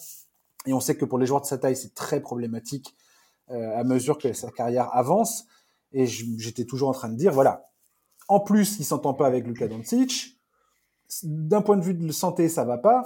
Et 0.67 0.73
on 0.73 0.81
sait 0.81 0.97
que 0.97 1.05
pour 1.05 1.19
les 1.19 1.26
joueurs 1.26 1.41
de 1.41 1.47
sa 1.47 1.58
taille, 1.58 1.76
c'est 1.76 1.94
très 1.94 2.20
problématique 2.20 2.94
euh, 3.50 3.79
à 3.79 3.85
mesure 3.85 4.19
que 4.19 4.32
sa 4.32 4.50
carrière 4.50 4.94
avance. 4.94 5.47
Et 5.93 6.06
j'étais 6.06 6.65
toujours 6.65 6.88
en 6.88 6.93
train 6.93 7.08
de 7.08 7.17
dire, 7.17 7.32
voilà, 7.32 7.72
en 8.29 8.41
plus, 8.41 8.79
il 8.79 8.85
s'entend 8.85 9.15
pas 9.15 9.27
avec 9.27 9.47
Luka 9.47 9.69
Doncic. 9.69 10.41
D'un 11.23 11.61
point 11.61 11.77
de 11.77 11.83
vue 11.83 11.95
de 11.95 12.13
santé, 12.13 12.49
ça 12.49 12.65
va 12.65 12.79
pas 12.79 13.05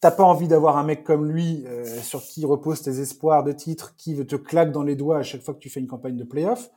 t'as 0.00 0.10
pas 0.10 0.24
envie 0.24 0.48
d'avoir 0.48 0.76
un 0.76 0.84
mec 0.84 1.04
comme 1.04 1.26
lui 1.30 1.64
euh, 1.66 2.00
sur 2.00 2.22
qui 2.22 2.44
repose 2.44 2.82
tes 2.82 3.00
espoirs 3.00 3.42
de 3.42 3.52
titre, 3.52 3.96
qui 3.96 4.14
te 4.26 4.36
claque 4.36 4.72
dans 4.72 4.82
les 4.82 4.96
doigts 4.96 5.18
à 5.18 5.22
chaque 5.22 5.42
fois 5.42 5.54
que 5.54 5.58
tu 5.58 5.70
fais 5.70 5.80
une 5.80 5.88
campagne 5.88 6.16
de 6.16 6.24
playoff. 6.24 6.70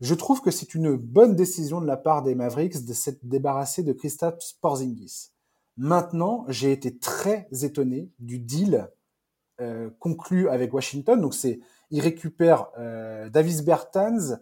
Je 0.00 0.14
trouve 0.14 0.40
que 0.40 0.50
c'est 0.50 0.74
une 0.74 0.96
bonne 0.96 1.34
décision 1.34 1.80
de 1.80 1.86
la 1.86 1.96
part 1.96 2.22
des 2.22 2.34
Mavericks 2.34 2.84
de 2.84 2.92
s'être 2.92 3.24
débarrassé 3.24 3.82
de 3.82 3.92
Kristaps 3.92 4.54
Porzingis. 4.60 5.30
Maintenant, 5.76 6.44
j'ai 6.48 6.72
été 6.72 6.98
très 6.98 7.48
étonné 7.62 8.10
du 8.18 8.38
deal 8.38 8.88
euh, 9.60 9.90
conclu 9.98 10.48
avec 10.48 10.72
Washington. 10.72 11.20
Donc 11.20 11.34
c'est, 11.34 11.60
ils 11.90 12.00
récupèrent 12.00 12.68
euh, 12.78 13.28
Davis 13.30 13.62
Bertans, 13.64 14.38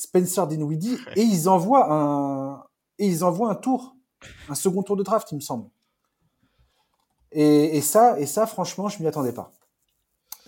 Spencer 0.00 0.46
Dinwiddie 0.46 0.96
et 1.14 1.22
ils 1.22 1.48
envoient 1.48 1.92
un 1.92 2.64
et 2.98 3.06
ils 3.06 3.22
envoient 3.22 3.50
un 3.50 3.54
tour, 3.54 3.96
un 4.48 4.54
second 4.54 4.82
tour 4.82 4.96
de 4.96 5.02
draft, 5.02 5.30
il 5.32 5.34
me 5.36 5.40
semble. 5.40 5.68
Et, 7.32 7.76
et, 7.76 7.80
ça, 7.80 8.18
et 8.18 8.26
ça, 8.26 8.46
franchement, 8.46 8.88
je 8.88 9.00
m'y 9.02 9.08
attendais 9.08 9.32
pas. 9.32 9.52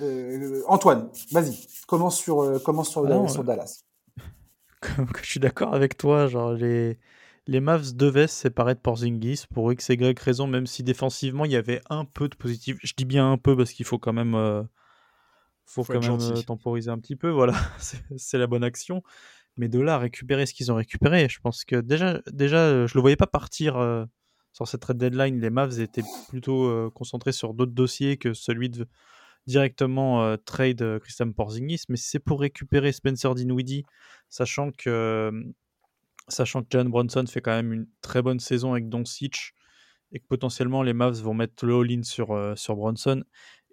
Euh, 0.01 0.63
Antoine, 0.67 1.11
vas-y, 1.31 1.67
commence 1.87 2.17
sur, 2.17 2.43
euh, 2.43 2.59
commence 2.59 2.89
sur, 2.91 3.07
ah 3.07 3.29
sur 3.29 3.45
Dallas. 3.45 3.85
je 5.23 5.27
suis 5.27 5.41
d'accord 5.41 5.75
avec 5.75 5.97
toi, 5.97 6.27
genre 6.27 6.53
les, 6.53 6.99
les 7.47 7.61
Mavs 7.61 7.95
devaient 7.95 8.27
se 8.27 8.35
séparer 8.35 8.75
de 8.75 8.81
Porzingis 8.81 9.45
pour 9.53 9.73
X 9.73 9.91
et 9.91 9.95
Y 9.95 10.19
raison, 10.19 10.47
même 10.47 10.67
si 10.67 10.83
défensivement 10.83 11.45
il 11.45 11.53
y 11.53 11.57
avait 11.57 11.81
un 11.91 12.05
peu 12.05 12.29
de 12.29 12.37
positif. 12.37 12.79
Je 12.83 12.95
dis 12.97 13.05
bien 13.05 13.31
un 13.31 13.39
peu 13.39 13.57
parce 13.57 13.73
qu'il 13.73 13.87
faut 13.87 13.99
quand 13.99 14.13
même, 14.13 14.35
euh, 14.35 14.63
faut, 15.65 15.85
quand 15.85 16.01
même 16.01 16.21
euh, 16.21 16.43
temporiser 16.43 16.91
un 16.91 16.99
petit 16.99 17.17
peu, 17.17 17.31
voilà, 17.31 17.55
c'est 18.17 18.39
la 18.39 18.47
bonne 18.47 18.65
action. 18.65 19.03
Mais 19.57 19.69
de 19.69 19.81
là 19.81 19.97
à 19.97 19.99
récupérer 19.99 20.47
ce 20.47 20.55
qu'ils 20.55 20.73
ont 20.73 20.77
récupéré, 20.77 21.29
je 21.29 21.41
pense 21.41 21.65
que 21.65 21.77
déjà, 21.77 22.21
déjà 22.31 22.87
je 22.87 22.95
le 22.95 23.01
voyais 23.01 23.17
pas 23.17 23.27
partir 23.27 23.77
sur 24.53 24.69
cette 24.69 24.83
trade 24.83 24.99
deadline, 24.99 25.41
les 25.41 25.51
Mavs 25.51 25.81
étaient 25.81 26.03
plutôt 26.29 26.67
euh, 26.67 26.91
concentrés 26.91 27.33
sur 27.33 27.55
d'autres 27.55 27.73
dossiers 27.73 28.19
que 28.19 28.35
celui 28.35 28.69
de 28.69 28.87
directement 29.47 30.23
euh, 30.23 30.37
trade 30.37 30.83
euh, 30.83 30.99
Christian 30.99 31.33
Porzingis. 31.33 31.85
Mais 31.89 31.97
c'est 31.97 32.19
pour 32.19 32.41
récupérer 32.41 32.93
Spencer 32.93 33.35
Dinwiddie, 33.35 33.85
sachant 34.29 34.71
que 34.71 35.33
sachant 36.29 36.63
que 36.63 36.69
John 36.71 36.89
Bronson 36.89 37.25
fait 37.27 37.41
quand 37.41 37.53
même 37.53 37.73
une 37.73 37.87
très 38.01 38.23
bonne 38.23 38.39
saison 38.39 38.73
avec 38.73 38.89
Doncic 38.89 39.55
et 40.13 40.21
que 40.21 40.27
potentiellement 40.29 40.83
les 40.83 40.93
Mavs 40.93 41.21
vont 41.21 41.35
mettre 41.35 41.67
le 41.67 41.75
all-in 41.75 42.03
sur, 42.03 42.53
sur 42.57 42.77
Bronson. 42.77 43.25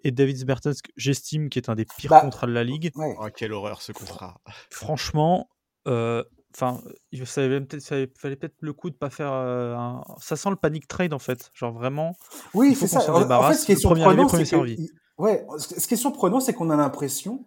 Et 0.02 0.10
David 0.10 0.44
Bertens, 0.46 0.80
j'estime, 0.96 1.50
qui 1.50 1.58
est 1.58 1.68
un 1.68 1.74
des 1.74 1.84
pires 1.84 2.10
bah, 2.10 2.22
contrats 2.22 2.46
de 2.46 2.52
la 2.52 2.64
ligue. 2.64 2.90
Oh, 2.96 3.28
quelle 3.36 3.52
horreur 3.52 3.82
ce 3.82 3.92
contrat. 3.92 4.40
Franchement, 4.70 5.48
Enfin, 5.86 6.80
il 7.12 7.24
fallait 7.26 7.60
peut-être 7.60 8.56
le 8.60 8.72
coup 8.72 8.90
de 8.90 8.96
pas 8.96 9.10
faire 9.10 9.32
un... 9.32 10.02
Ça 10.20 10.36
sent 10.36 10.50
le 10.50 10.56
panic 10.56 10.88
trade 10.88 11.12
en 11.12 11.18
fait. 11.18 11.50
Genre 11.54 11.72
vraiment. 11.72 12.16
Oui, 12.54 12.74
c'est 12.74 12.86
ça. 12.86 12.98
En 13.12 13.42
fait, 13.48 13.54
ce 13.54 13.66
qui 13.66 13.72
est 13.72 13.76
surprenant, 13.76 14.28
c'est 14.28 14.44
que... 14.44 14.76
ouais, 15.18 15.46
ce 15.58 15.86
qui 15.86 15.94
est 15.94 15.96
surprenant, 15.96 16.40
c'est 16.40 16.52
qu'on 16.52 16.70
a 16.70 16.76
l'impression 16.76 17.44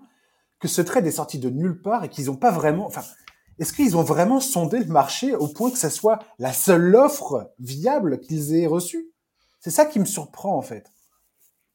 que 0.59 0.67
ce 0.67 0.81
trade 0.81 1.05
est 1.05 1.11
sorti 1.11 1.39
de 1.39 1.49
nulle 1.49 1.81
part 1.81 2.05
et 2.05 2.09
qu'ils 2.09 2.27
n'ont 2.27 2.37
pas 2.37 2.51
vraiment. 2.51 2.87
Enfin, 2.87 3.03
est-ce 3.59 3.73
qu'ils 3.73 3.97
ont 3.97 4.03
vraiment 4.03 4.39
sondé 4.39 4.79
le 4.79 4.85
marché 4.85 5.35
au 5.35 5.47
point 5.47 5.69
que 5.69 5.77
ce 5.77 5.89
soit 5.89 6.19
la 6.39 6.53
seule 6.53 6.95
offre 6.95 7.51
viable 7.59 8.19
qu'ils 8.19 8.55
aient 8.55 8.67
reçue? 8.67 9.11
C'est 9.59 9.71
ça 9.71 9.85
qui 9.85 9.99
me 9.99 10.05
surprend 10.05 10.57
en 10.57 10.61
fait. 10.61 10.85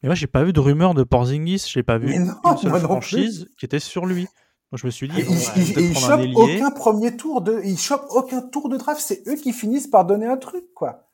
Mais 0.03 0.09
moi, 0.09 0.15
j'ai 0.15 0.27
pas 0.27 0.45
vu 0.45 0.53
de 0.53 0.61
rumeur 0.61 0.95
de 0.95 1.03
Porzingis, 1.03 1.65
j'ai 1.69 1.83
pas 1.83 1.99
vu 1.99 2.09
Mais 2.09 2.19
non, 2.19 2.35
une 2.45 2.57
seule 2.59 2.71
moi 2.71 2.81
non 2.81 2.87
franchise 2.87 3.49
qui 3.59 3.67
était 3.67 3.79
sur 3.79 4.07
lui. 4.07 4.27
Moi, 4.71 4.79
je 4.79 4.87
me 4.87 4.91
suis 4.91 5.09
dit, 5.09 5.19
Et 5.21 5.25
bon, 5.25 5.33
il, 5.33 5.47
bah, 5.47 5.53
il- 5.57 5.73
peut-être 5.75 5.87
il 5.87 5.93
prendre 5.93 6.07
un 6.07 6.11
chope 6.11 6.21
ailier. 6.21 6.57
aucun 6.57 6.71
premier 6.71 7.17
tour 7.17 7.41
de, 7.41 7.61
il 7.65 7.79
chope 7.79 8.05
aucun 8.11 8.43
tour 8.43 8.69
de 8.69 8.77
draft. 8.77 9.01
C'est 9.01 9.27
eux 9.27 9.37
qui 9.37 9.53
finissent 9.53 9.87
par 9.87 10.05
donner 10.05 10.27
un 10.27 10.37
truc, 10.37 10.65
quoi. 10.75 11.09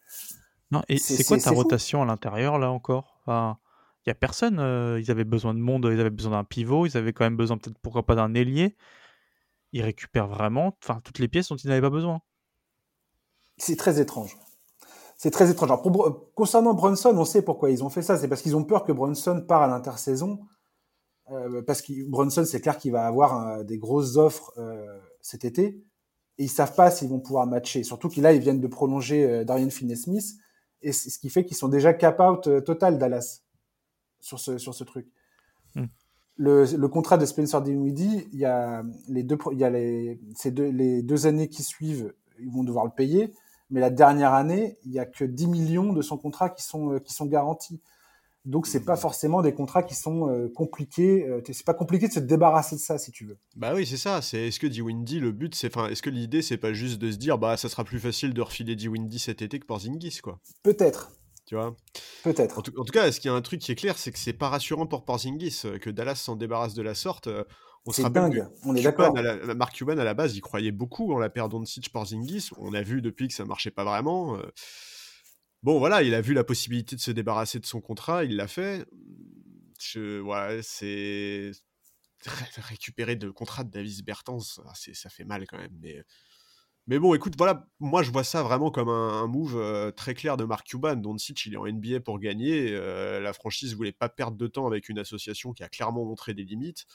Non, 0.73 0.83
et 0.89 0.99
C'est- 0.99 1.23
quoi 1.25 1.39
ta 1.39 1.51
fou. 1.51 1.57
rotation 1.59 2.03
à 2.03 2.07
l'intérieur 2.07 2.59
là 2.59 2.71
encore? 2.73 3.21
Enfin, 3.23 3.59
Il 4.07 4.11
y 4.11 4.13
a 4.13 4.15
personne. 4.15 4.59
euh, 4.59 5.01
ils 5.01 5.11
avaient 5.11 5.25
besoin 5.25 5.55
de 5.55 5.61
monde, 5.61 5.89
ils 5.91 5.99
avaient 5.99 6.11
besoin 6.11 6.33
d'un 6.33 6.45
pivot, 6.45 6.85
ils 6.85 6.95
avaient 6.99 7.15
quand 7.15 7.25
même 7.25 7.37
besoin 7.39 7.57
peut-être 7.57 7.79
pourquoi 7.79 8.05
pas 8.05 8.15
d'un 8.15 8.35
ailier. 8.35 8.77
Ils 9.73 9.81
récupèrent 9.83 10.29
vraiment, 10.29 10.77
enfin 10.83 11.01
toutes 11.03 11.19
les 11.21 11.29
pièces 11.29 11.49
dont 11.49 11.57
ils 11.57 11.69
n'avaient 11.69 11.81
pas 11.81 11.89
besoin. 11.91 12.21
C'est 13.57 13.77
très 13.77 14.01
étrange. 14.01 14.37
C'est 15.17 15.31
très 15.31 15.51
étrange. 15.51 15.71
Alors, 15.71 15.81
pour 15.83 15.91
Br- 15.93 16.19
concernant 16.35 16.75
Brunson, 16.75 17.15
on 17.17 17.25
sait 17.25 17.41
pourquoi 17.43 17.71
ils 17.71 17.83
ont 17.85 17.89
fait 17.89 18.03
ça. 18.03 18.19
C'est 18.19 18.29
parce 18.29 18.43
qu'ils 18.43 18.57
ont 18.57 18.65
peur 18.65 18.85
que 18.85 18.93
Brunson 18.93 19.43
part 19.49 19.63
à 19.63 19.69
l'intersaison. 19.69 20.41
Euh, 21.31 21.63
parce 21.63 21.81
que 21.81 21.93
Brunson, 22.09 22.45
c'est 22.45 22.61
clair 22.61 22.77
qu'il 22.77 22.93
va 22.93 23.07
avoir 23.07 23.49
euh, 23.49 23.63
des 23.63 23.79
grosses 23.79 24.17
offres 24.17 24.53
euh, 24.59 24.99
cet 25.21 25.45
été. 25.45 25.83
Et 26.37 26.45
ils 26.45 26.51
savent 26.51 26.75
pas 26.75 26.91
s'ils 26.91 27.09
vont 27.09 27.21
pouvoir 27.21 27.47
matcher. 27.47 27.85
Surtout 27.85 28.09
qu'ils 28.09 28.25
là, 28.25 28.33
ils 28.33 28.41
viennent 28.41 28.61
de 28.61 28.67
prolonger 28.67 29.45
Darian 29.45 29.71
Finney-Smith. 29.71 30.35
Et 30.83 30.93
c'est 30.93 31.09
ce 31.09 31.19
qui 31.19 31.31
fait 31.31 31.45
qu'ils 31.45 31.57
sont 31.57 31.69
déjà 31.69 31.95
cap-out 31.95 32.65
total, 32.65 32.99
Dallas, 32.99 33.43
sur 34.21 34.41
ce, 34.41 34.59
sur 34.59 34.75
ce 34.75 34.83
truc. 34.83 35.07
Hmm. 35.77 35.87
Le, 36.37 36.65
le 36.65 36.89
contrat 36.89 37.19
de 37.19 37.25
Spencer 37.25 37.63
Dinwiddie, 37.63 38.27
il 38.33 38.39
y 38.41 38.45
a 38.45 38.83
les 39.07 39.23
deux, 39.23 39.39
il 39.53 39.59
y 39.59 39.65
a 39.65 39.71
les, 39.71 40.21
ces 40.35 40.51
deux, 40.51 40.69
les 40.71 41.03
deux 41.03 41.29
années 41.29 41.49
qui 41.49 41.63
suivent, 41.63 42.13
ils 42.41 42.51
vont 42.51 42.65
devoir 42.65 42.85
le 42.85 42.91
payer. 42.91 43.33
Mais 43.71 43.79
la 43.79 43.91
dernière 43.91 44.35
année, 44.35 44.77
il 44.85 44.91
y 44.91 44.99
a 44.99 45.07
que 45.07 45.25
10 45.25 45.47
millions 45.47 45.93
de 45.93 46.03
son 46.03 46.19
contrat 46.19 46.51
qui 46.51 46.65
sont, 46.65 46.99
qui 46.99 47.15
sont 47.15 47.27
garantis. 47.27 47.81
Donc, 48.45 48.67
c'est 48.67 48.85
pas 48.85 48.97
forcément 48.97 49.41
des 49.41 49.55
contrats 49.55 49.83
qui 49.83 49.95
sont 49.95 50.29
euh, 50.29 50.49
compliqués. 50.55 51.27
Euh, 51.27 51.41
c'est 51.51 51.65
pas 51.65 51.75
compliqué 51.75 52.09
de 52.09 52.13
se 52.13 52.21
débarrasser 52.21 52.77
de 52.77 52.81
ça, 52.81 52.99
si 52.99 53.11
tu 53.11 53.25
veux. 53.25 53.39
Bah 53.57 53.73
oui, 53.75 53.87
c'est 53.87 53.97
ça. 53.97 54.21
C'est 54.21 54.49
est-ce 54.49 54.61
que 54.61 54.67
Windy, 54.81 55.19
le 55.19 55.33
but, 55.33 55.55
c'est, 55.55 55.75
enfin, 55.75 55.89
est-ce 55.89 56.03
que 56.03 56.11
l'idée, 56.11 56.43
c'est 56.43 56.59
pas 56.59 56.73
juste 56.73 57.01
de 57.01 57.11
se 57.11 57.17
dire, 57.17 57.39
bah, 57.39 57.57
ça 57.57 57.69
sera 57.69 57.85
plus 57.85 58.01
facile 58.01 58.35
de 58.35 58.43
refiler 58.43 58.77
Windy 58.87 59.19
cet 59.19 59.41
été 59.41 59.59
que 59.59 59.67
Porzingis, 59.67 60.19
quoi? 60.23 60.41
Peut-être. 60.63 61.11
Tu 61.47 61.55
vois? 61.55 61.77
Peut-être. 62.23 62.59
en 62.59 62.63
tout 62.63 62.93
cas, 62.93 63.07
est-ce 63.07 63.21
qu'il 63.21 63.31
y 63.31 63.35
a 63.35 63.37
un 63.37 63.43
truc 63.43 63.61
qui 63.61 63.73
est 63.73 63.75
clair, 63.77 63.99
c'est 63.99 64.13
que 64.13 64.19
c'est 64.19 64.33
pas 64.33 64.49
rassurant 64.49 64.87
pour 64.87 65.05
Porzingis 65.05 65.63
euh, 65.65 65.79
que 65.79 65.91
Dallas 65.91 66.17
s'en 66.17 66.37
débarrasse 66.37 66.75
de 66.75 66.83
la 66.83 66.95
sorte. 66.95 67.29
On 67.87 67.93
C'est 67.93 68.11
dingue. 68.11 68.47
On 68.65 68.75
est 68.75 68.83
d'accord. 68.83 69.15
Mark 69.57 69.75
Cuban 69.75 69.99
à 69.99 70.05
la 70.05 70.15
base, 70.15 70.35
il 70.37 70.41
croyait 70.41 70.73
beaucoup 70.73 71.13
en 71.13 71.19
la 71.19 71.29
paire 71.29 71.49
Doncic 71.49 71.93
Porzingis. 71.93 72.49
On 72.57 72.73
a 72.73 72.83
vu 72.83 73.03
depuis 73.03 73.29
que 73.29 73.35
ça 73.35 73.45
marchait 73.45 73.71
pas 73.71 73.85
vraiment. 73.85 74.37
euh. 74.37 74.43
Bon, 75.65 75.79
voilà, 75.79 76.03
il 76.03 76.15
a 76.15 76.21
vu 76.21 76.35
la 76.35 76.45
possibilité 76.45 76.95
de 76.95 77.01
se 77.01 77.11
débarrasser 77.11 77.59
de 77.59 77.67
son 77.67 77.81
contrat, 77.81 78.25
il 78.25 78.37
l'a 78.37 78.47
fait. 78.49 78.87
Je, 79.81 80.21
ouais, 80.21 80.61
c'est 80.63 81.53
ré- 82.27 82.63
récupérer 82.71 83.17
de 83.17 83.31
contrat 83.31 83.65
de 83.65 83.71
Davis 83.71 84.03
Bertans, 84.03 84.39
ah, 84.67 84.73
ça 84.75 85.11
fait 85.11 85.25
mal 85.25 85.47
quand 85.47 85.59
même. 85.59 85.77
Mais, 85.83 86.03
mais 86.89 86.99
bon, 87.01 87.15
écoute, 87.15 87.35
voilà, 87.39 87.69
moi 87.81 88.03
je 88.03 88.11
vois 88.13 88.25
ça 88.25 88.43
vraiment 88.43 88.71
comme 88.71 88.91
un, 88.91 89.23
un 89.25 89.29
move 89.29 89.57
euh, 89.57 89.91
très 89.93 90.15
clair 90.15 90.37
de 90.39 90.45
Mark 90.45 90.67
Cuban. 90.67 90.97
Doncic, 90.97 91.47
il 91.47 91.55
est 91.55 91.59
en 91.59 91.67
NBA 91.67 92.01
pour 92.01 92.21
gagner. 92.21 92.71
euh, 92.73 93.21
la 93.21 93.33
franchise 93.35 93.75
voulait 93.77 93.93
pas 93.93 94.09
perdre 94.11 94.39
de 94.39 94.47
temps 94.49 94.67
avec 94.69 94.89
une 94.91 94.99
association 95.01 95.53
qui 95.55 95.65
a 95.65 95.71
clairement 95.71 96.05
montré 96.07 96.35
des 96.35 96.45
limites. 96.45 96.87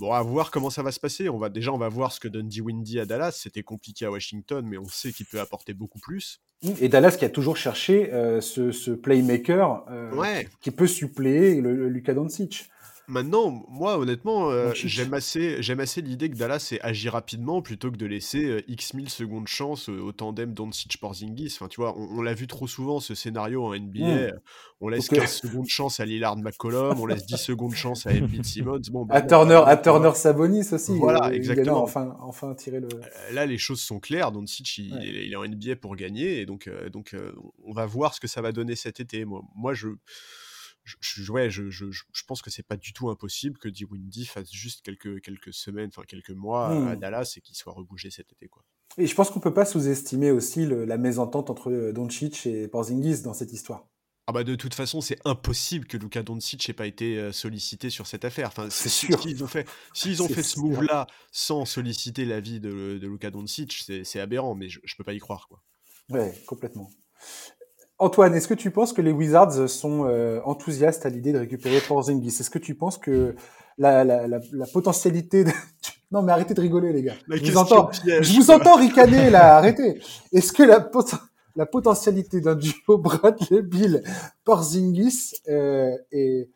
Bon, 0.00 0.12
à 0.12 0.22
voir 0.22 0.50
comment 0.50 0.70
ça 0.70 0.82
va 0.82 0.92
se 0.92 1.00
passer. 1.00 1.28
On 1.28 1.38
va 1.38 1.48
déjà, 1.48 1.72
on 1.72 1.78
va 1.78 1.88
voir 1.88 2.12
ce 2.12 2.20
que 2.20 2.28
donne 2.28 2.48
Windy 2.60 3.00
à 3.00 3.06
Dallas. 3.06 3.32
C'était 3.32 3.62
compliqué 3.62 4.04
à 4.06 4.10
Washington, 4.10 4.66
mais 4.66 4.78
on 4.78 4.88
sait 4.88 5.12
qu'il 5.12 5.26
peut 5.26 5.40
apporter 5.40 5.74
beaucoup 5.74 5.98
plus. 6.00 6.40
Et 6.80 6.88
Dallas 6.88 7.16
qui 7.18 7.24
a 7.24 7.28
toujours 7.28 7.56
cherché 7.56 8.10
euh, 8.12 8.40
ce, 8.40 8.72
ce 8.72 8.90
playmaker 8.90 9.84
euh, 9.90 10.12
Ouais. 10.14 10.48
qui 10.60 10.70
peut 10.72 10.88
suppléer 10.88 11.60
le, 11.60 11.74
le 11.76 11.88
Luka 11.88 12.14
Doncic. 12.14 12.68
Maintenant, 13.08 13.64
moi, 13.70 13.96
honnêtement, 13.98 14.50
euh, 14.50 14.70
j'aime 14.74 15.14
assez, 15.14 15.62
j'aime 15.62 15.80
assez 15.80 16.02
l'idée 16.02 16.28
que 16.28 16.36
Dallas 16.36 16.68
ait 16.72 16.80
agi 16.82 17.08
rapidement 17.08 17.62
plutôt 17.62 17.90
que 17.90 17.96
de 17.96 18.04
laisser 18.04 18.44
euh, 18.44 18.60
X 18.68 18.92
mille 18.92 19.08
secondes 19.08 19.48
chance 19.48 19.88
euh, 19.88 19.98
au 20.00 20.12
tandem 20.12 20.52
Doncic-Porzingis. 20.52 21.54
Enfin, 21.54 21.68
tu 21.68 21.80
vois, 21.80 21.96
on, 21.98 22.18
on 22.18 22.22
l'a 22.22 22.34
vu 22.34 22.46
trop 22.46 22.66
souvent 22.66 23.00
ce 23.00 23.14
scénario 23.14 23.64
en 23.64 23.74
NBA. 23.74 24.06
Euh, 24.06 24.32
On 24.80 24.88
laisse 24.88 25.10
Ok. 25.10 25.18
15 25.18 25.32
secondes 25.32 25.66
chance 25.68 26.00
à 26.00 26.04
Lillard 26.04 26.36
McCollum, 26.36 27.00
on 27.00 27.06
laisse 27.06 27.26
10 27.26 27.36
secondes 27.38 27.74
chance 27.74 28.06
à 28.06 28.10
Embiid 28.10 28.44
Simmons. 28.44 28.78
Bon, 28.92 29.04
bah, 29.06 29.16
À 29.16 29.20
bon, 29.22 29.26
Turner, 29.28 29.62
à. 29.66 29.76
Turner 29.76 30.12
Sabonis 30.14 30.68
aussi. 30.72 30.96
Voilà, 30.98 31.28
euh, 31.28 31.32
exactement. 31.32 31.80
A 31.80 31.82
enfin, 31.82 32.16
enfin 32.20 32.54
tiré 32.54 32.78
le. 32.80 32.88
Euh, 32.92 33.32
Là, 33.32 33.46
les 33.46 33.58
choses 33.58 33.80
sont 33.80 34.00
claires. 34.00 34.32
Doncic, 34.32 34.78
il, 34.78 34.92
Ouais. 34.92 35.00
il 35.06 35.32
est 35.32 35.36
en 35.36 35.44
NBA 35.44 35.76
pour 35.76 35.96
gagner, 35.96 36.40
et 36.40 36.46
donc, 36.46 36.68
euh, 36.68 36.90
donc 36.90 37.14
euh, 37.14 37.32
on 37.64 37.72
va 37.72 37.86
voir 37.86 38.14
ce 38.14 38.20
que 38.20 38.28
ça 38.28 38.40
va 38.42 38.52
donner 38.52 38.76
cet 38.76 39.00
été. 39.00 39.24
Moi, 39.24 39.40
moi 39.56 39.72
je, 39.74 39.88
je, 41.00 41.22
je- 41.22 41.32
ouais, 41.32 41.50
je, 41.50 41.70
je, 41.70 41.90
je- 41.90 42.04
je 42.12 42.22
pense 42.24 42.42
que 42.42 42.50
c'est 42.50 42.62
pas 42.62 42.76
du 42.76 42.92
tout 42.92 43.10
impossible 43.10 43.58
que 43.58 43.68
Windy 43.84 44.26
fasse 44.26 44.50
juste 44.52 44.82
quelques, 44.82 45.20
quelques 45.22 45.52
semaines, 45.52 45.88
enfin 45.88 46.02
quelques 46.06 46.30
mois 46.30 46.68
à 46.68 46.96
Hmm. 46.96 47.00
Dallas 47.00 47.34
et 47.36 47.40
qu'il 47.40 47.56
soit 47.56 47.72
rebougé 47.72 48.10
cet 48.10 48.32
été. 48.32 48.48
Quoi. 48.48 48.64
Et 48.96 49.06
je 49.06 49.14
pense 49.14 49.30
qu'on 49.30 49.40
peut 49.40 49.54
pas 49.54 49.64
sous-estimer 49.66 50.30
aussi 50.30 50.64
le- 50.64 50.84
la 50.84 50.96
mésentente 50.98 51.50
entre 51.50 51.70
euh, 51.70 51.92
Doncic 51.92 52.46
et 52.46 52.68
Porzingis 52.68 53.22
dans 53.22 53.34
cette 53.34 53.52
histoire. 53.52 53.86
Ah 54.26 54.32
bah 54.32 54.44
de 54.44 54.54
toute 54.56 54.74
façon, 54.74 55.00
c'est 55.00 55.18
impossible 55.24 55.86
que 55.86 55.96
Luka 55.96 56.22
Doncic 56.22 56.68
ait 56.68 56.74
pas 56.74 56.86
été 56.86 57.18
euh, 57.18 57.32
sollicité 57.32 57.88
sur 57.88 58.06
cette 58.06 58.26
affaire. 58.26 58.48
Enfin, 58.48 58.68
C'est 58.70 58.90
sûr. 58.90 59.22
S'ils 59.22 59.42
ont 59.42 59.46
fait, 59.46 59.66
s'ils 59.94 60.22
ont 60.22 60.28
fait 60.28 60.42
ce 60.42 60.60
move-là 60.60 61.06
sans 61.32 61.64
solliciter 61.64 62.26
l'avis 62.26 62.60
de, 62.60 62.98
de 63.00 63.08
Luka 63.08 63.30
Doncic, 63.30 63.84
c'est 64.04 64.20
aberrant, 64.20 64.54
mais 64.54 64.68
je, 64.68 64.80
je 64.84 64.96
peux 64.96 65.04
pas 65.04 65.14
y 65.14 65.18
croire. 65.18 65.48
Quoi. 65.48 65.62
Ouais, 66.10 66.34
complètement. 66.46 66.90
Antoine, 67.98 68.34
est-ce 68.34 68.46
que 68.48 68.54
tu 68.54 68.70
penses 68.70 68.92
que 68.92 69.02
les 69.02 69.10
Wizards 69.10 69.68
sont 69.68 70.04
euh, 70.06 70.40
enthousiastes 70.44 71.04
à 71.04 71.08
l'idée 71.08 71.32
de 71.32 71.38
récupérer 71.38 71.80
Porzingis? 71.80 72.28
Est-ce 72.28 72.50
que 72.50 72.58
tu 72.60 72.74
penses 72.76 72.96
que 72.98 73.34
la, 73.76 74.04
la, 74.04 74.26
la, 74.28 74.38
la 74.52 74.66
potentialité 74.66 75.44
de... 75.44 75.50
Non 76.10 76.22
mais 76.22 76.32
arrêtez 76.32 76.54
de 76.54 76.60
rigoler 76.62 76.90
les 76.94 77.02
gars. 77.02 77.16
Je 77.28 77.52
vous 77.52 77.58
entends, 77.58 77.86
piège, 77.88 78.26
je 78.32 78.38
vous 78.38 78.46
quoi. 78.46 78.54
entends 78.56 78.76
ricaner 78.76 79.28
là, 79.28 79.56
arrêtez. 79.58 80.00
Est-ce 80.32 80.52
que 80.54 80.62
la, 80.62 80.80
pot- 80.80 81.14
la 81.54 81.66
potentialité 81.66 82.40
d'un 82.40 82.54
duo 82.54 82.96
Bradley 82.98 83.60
Bill 83.60 84.02
Porzingis 84.44 85.34
euh, 85.50 85.90
est 86.10 86.48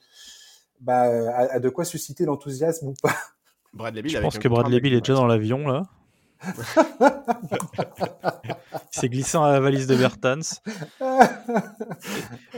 bah, 0.80 1.02
a, 1.02 1.54
a 1.54 1.58
de 1.60 1.68
quoi 1.68 1.84
susciter 1.84 2.24
l'enthousiasme 2.24 2.88
ou 2.88 2.94
pas? 3.02 3.14
Bradley 3.74 4.00
Beal 4.02 4.12
Je 4.12 4.18
pense 4.20 4.38
que 4.38 4.48
Bradley 4.48 4.80
Bill 4.80 4.94
est 4.94 5.00
déjà 5.00 5.14
dans 5.14 5.26
l'avion 5.26 5.58
là? 5.68 5.82
Il 8.44 9.00
s'est 9.00 9.08
glissé 9.08 9.38
dans 9.38 9.46
la 9.46 9.60
valise 9.60 9.86
de 9.86 9.96
Bertans. 9.96 10.40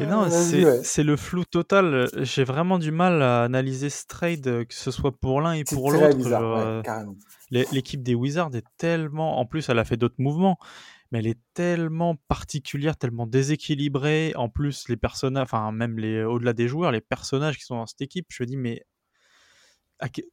Et 0.00 0.06
non, 0.06 0.28
c'est 0.30 0.64
ouais. 0.64 0.80
c'est 0.82 1.02
le 1.02 1.16
flou 1.16 1.44
total. 1.44 2.08
J'ai 2.16 2.44
vraiment 2.44 2.78
du 2.78 2.90
mal 2.90 3.22
à 3.22 3.44
analyser 3.44 3.90
ce 3.90 4.06
trade, 4.06 4.46
euh, 4.46 4.64
que 4.64 4.74
ce 4.74 4.90
soit 4.90 5.12
pour 5.12 5.40
l'un 5.40 5.54
et 5.54 5.64
C'est 5.66 5.76
pour 5.76 5.92
l'autre. 5.92 6.16
ouais, 6.16 6.32
euh, 6.32 6.82
L'équipe 7.50 8.02
des 8.02 8.14
Wizards 8.14 8.54
est 8.54 8.64
tellement. 8.78 9.38
En 9.38 9.46
plus, 9.46 9.68
elle 9.68 9.78
a 9.78 9.84
fait 9.84 9.96
d'autres 9.96 10.16
mouvements, 10.18 10.58
mais 11.12 11.18
elle 11.20 11.26
est 11.26 11.38
tellement 11.54 12.16
particulière, 12.28 12.96
tellement 12.96 13.26
déséquilibrée. 13.26 14.32
En 14.36 14.48
plus, 14.48 14.88
les 14.88 14.96
personnages, 14.96 15.44
enfin, 15.44 15.70
même 15.72 15.98
les 15.98 16.24
au-delà 16.24 16.52
des 16.52 16.68
joueurs, 16.68 16.90
les 16.90 17.00
personnages 17.00 17.58
qui 17.58 17.64
sont 17.64 17.76
dans 17.76 17.86
cette 17.86 18.00
équipe, 18.00 18.26
je 18.30 18.42
me 18.42 18.46
dis, 18.46 18.56
mais 18.56 18.78
à 18.78 18.82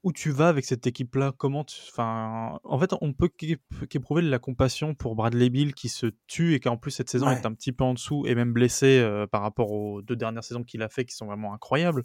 où 0.03 0.11
tu 0.11 0.31
vas 0.31 0.49
avec 0.49 0.65
cette 0.65 0.87
équipe-là? 0.87 1.33
Comment 1.37 1.63
tu... 1.63 1.75
Enfin, 1.89 2.59
en 2.63 2.79
fait, 2.79 2.93
on 3.01 3.13
peut 3.13 3.29
qu'ép- 3.29 3.87
qu'éprouver 3.89 4.21
de 4.21 4.29
la 4.29 4.39
compassion 4.39 4.95
pour 4.95 5.15
Bradley 5.15 5.49
Bill 5.49 5.73
qui 5.73 5.89
se 5.89 6.07
tue 6.27 6.55
et 6.55 6.59
qui 6.59 6.67
en 6.67 6.77
plus 6.77 6.91
cette 6.91 7.09
saison 7.09 7.27
Ouais. 7.27 7.35
est 7.35 7.45
un 7.45 7.53
petit 7.53 7.71
peu 7.71 7.83
en 7.83 7.93
dessous 7.93 8.25
et 8.27 8.35
même 8.35 8.53
blessé 8.53 8.99
euh, 8.99 9.27
par 9.27 9.41
rapport 9.41 9.71
aux 9.71 10.01
deux 10.01 10.15
dernières 10.15 10.43
saisons 10.43 10.63
qu'il 10.63 10.81
a 10.81 10.89
fait 10.89 11.05
qui 11.05 11.15
sont 11.15 11.27
vraiment 11.27 11.53
incroyables. 11.53 12.03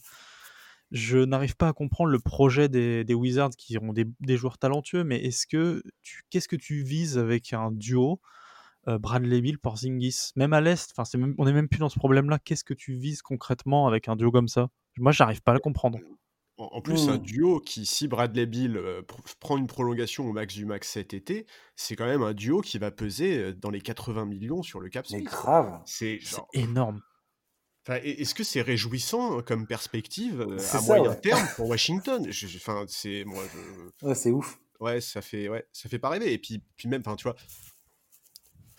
Je 0.92 1.18
n'arrive 1.18 1.56
pas 1.56 1.68
à 1.68 1.72
comprendre 1.72 2.10
le 2.10 2.20
projet 2.20 2.68
des, 2.68 3.02
des 3.02 3.14
Wizards 3.14 3.50
qui 3.58 3.76
ont 3.78 3.92
des, 3.92 4.04
des 4.20 4.36
joueurs 4.36 4.58
talentueux, 4.58 5.02
mais 5.02 5.24
est-ce 5.24 5.46
que 5.48 5.82
tu, 6.02 6.22
qu'est-ce 6.30 6.46
que 6.46 6.54
tu 6.54 6.84
vises 6.84 7.18
avec 7.18 7.52
un 7.52 7.72
duo 7.72 8.20
euh, 8.86 8.96
Bradley 8.98 9.40
Bill 9.40 9.58
Porzingis? 9.58 10.30
Même 10.36 10.52
à 10.52 10.60
l'est, 10.60 10.92
enfin, 10.92 11.04
c'est 11.04 11.18
même, 11.18 11.34
on 11.38 11.46
n'est 11.46 11.52
même 11.52 11.68
plus 11.68 11.80
dans 11.80 11.88
ce 11.88 11.98
problème-là. 11.98 12.38
Qu'est-ce 12.38 12.62
que 12.62 12.74
tu 12.74 12.92
vises 12.92 13.22
concrètement 13.22 13.88
avec 13.88 14.06
un 14.08 14.14
duo 14.14 14.30
comme 14.30 14.46
ça? 14.46 14.68
Moi, 14.98 15.10
j'arrive 15.10 15.42
pas 15.42 15.50
à 15.50 15.54
le 15.54 15.60
comprendre. 15.60 15.98
En, 16.58 16.80
plus, 16.80 17.08
un 17.10 17.16
Hmm. 17.18 17.22
duo 17.22 17.60
qui, 17.60 17.84
si 17.84 18.08
Bradley 18.08 18.46
Bill 18.46 18.78
euh, 18.78 19.02
pr- 19.02 19.34
prend 19.40 19.58
une 19.58 19.66
prolongation 19.66 20.26
au 20.26 20.32
max 20.32 20.54
du 20.54 20.64
max 20.64 20.88
cet 20.88 21.12
été, 21.12 21.46
c'est 21.76 21.96
quand 21.96 22.06
même 22.06 22.22
un 22.22 22.32
duo 22.32 22.62
qui 22.62 22.78
va 22.78 22.90
peser 22.90 23.52
dans 23.52 23.68
les 23.70 23.82
80 23.82 24.24
millions 24.24 24.62
sur 24.62 24.80
le 24.80 24.88
cap 24.88 25.06
quoi. 25.06 25.20
grave. 25.20 25.82
C'est 25.84 26.18
C'est 26.22 26.36
genre- 26.36 26.48
énorme. 26.54 27.02
Enfin, 27.86 28.00
Est-ce 28.02 28.34
que 28.34 28.42
c'est 28.42 28.62
réjouissant 28.62 29.38
euh, 29.38 29.42
comme 29.42 29.66
perspective 29.66 30.40
euh, 30.40 30.56
C'est 30.58 30.78
à 30.78 30.80
ça, 30.80 30.86
moyen 30.96 31.10
ouais. 31.10 31.20
terme 31.20 31.46
pour 31.56 31.68
Washington? 31.68 32.26
Je- 32.30 32.46
c'est 32.88 33.24
moi, 33.24 33.44
je- 34.00 34.06
Ouais, 34.06 34.14
c'est 34.14 34.30
ouf. 34.30 34.58
ouais, 34.80 35.00
ça 35.02 35.20
fait, 35.20 35.48
ouais, 35.50 35.66
ça 35.72 35.88
fait 35.90 35.98
pas 35.98 36.08
rêver. 36.08 36.32
Et 36.32 36.38
puis, 36.38 36.62
puis 36.78 36.88
même, 36.88 37.02
enfin, 37.04 37.16
tu 37.16 37.24
vois, 37.24 37.36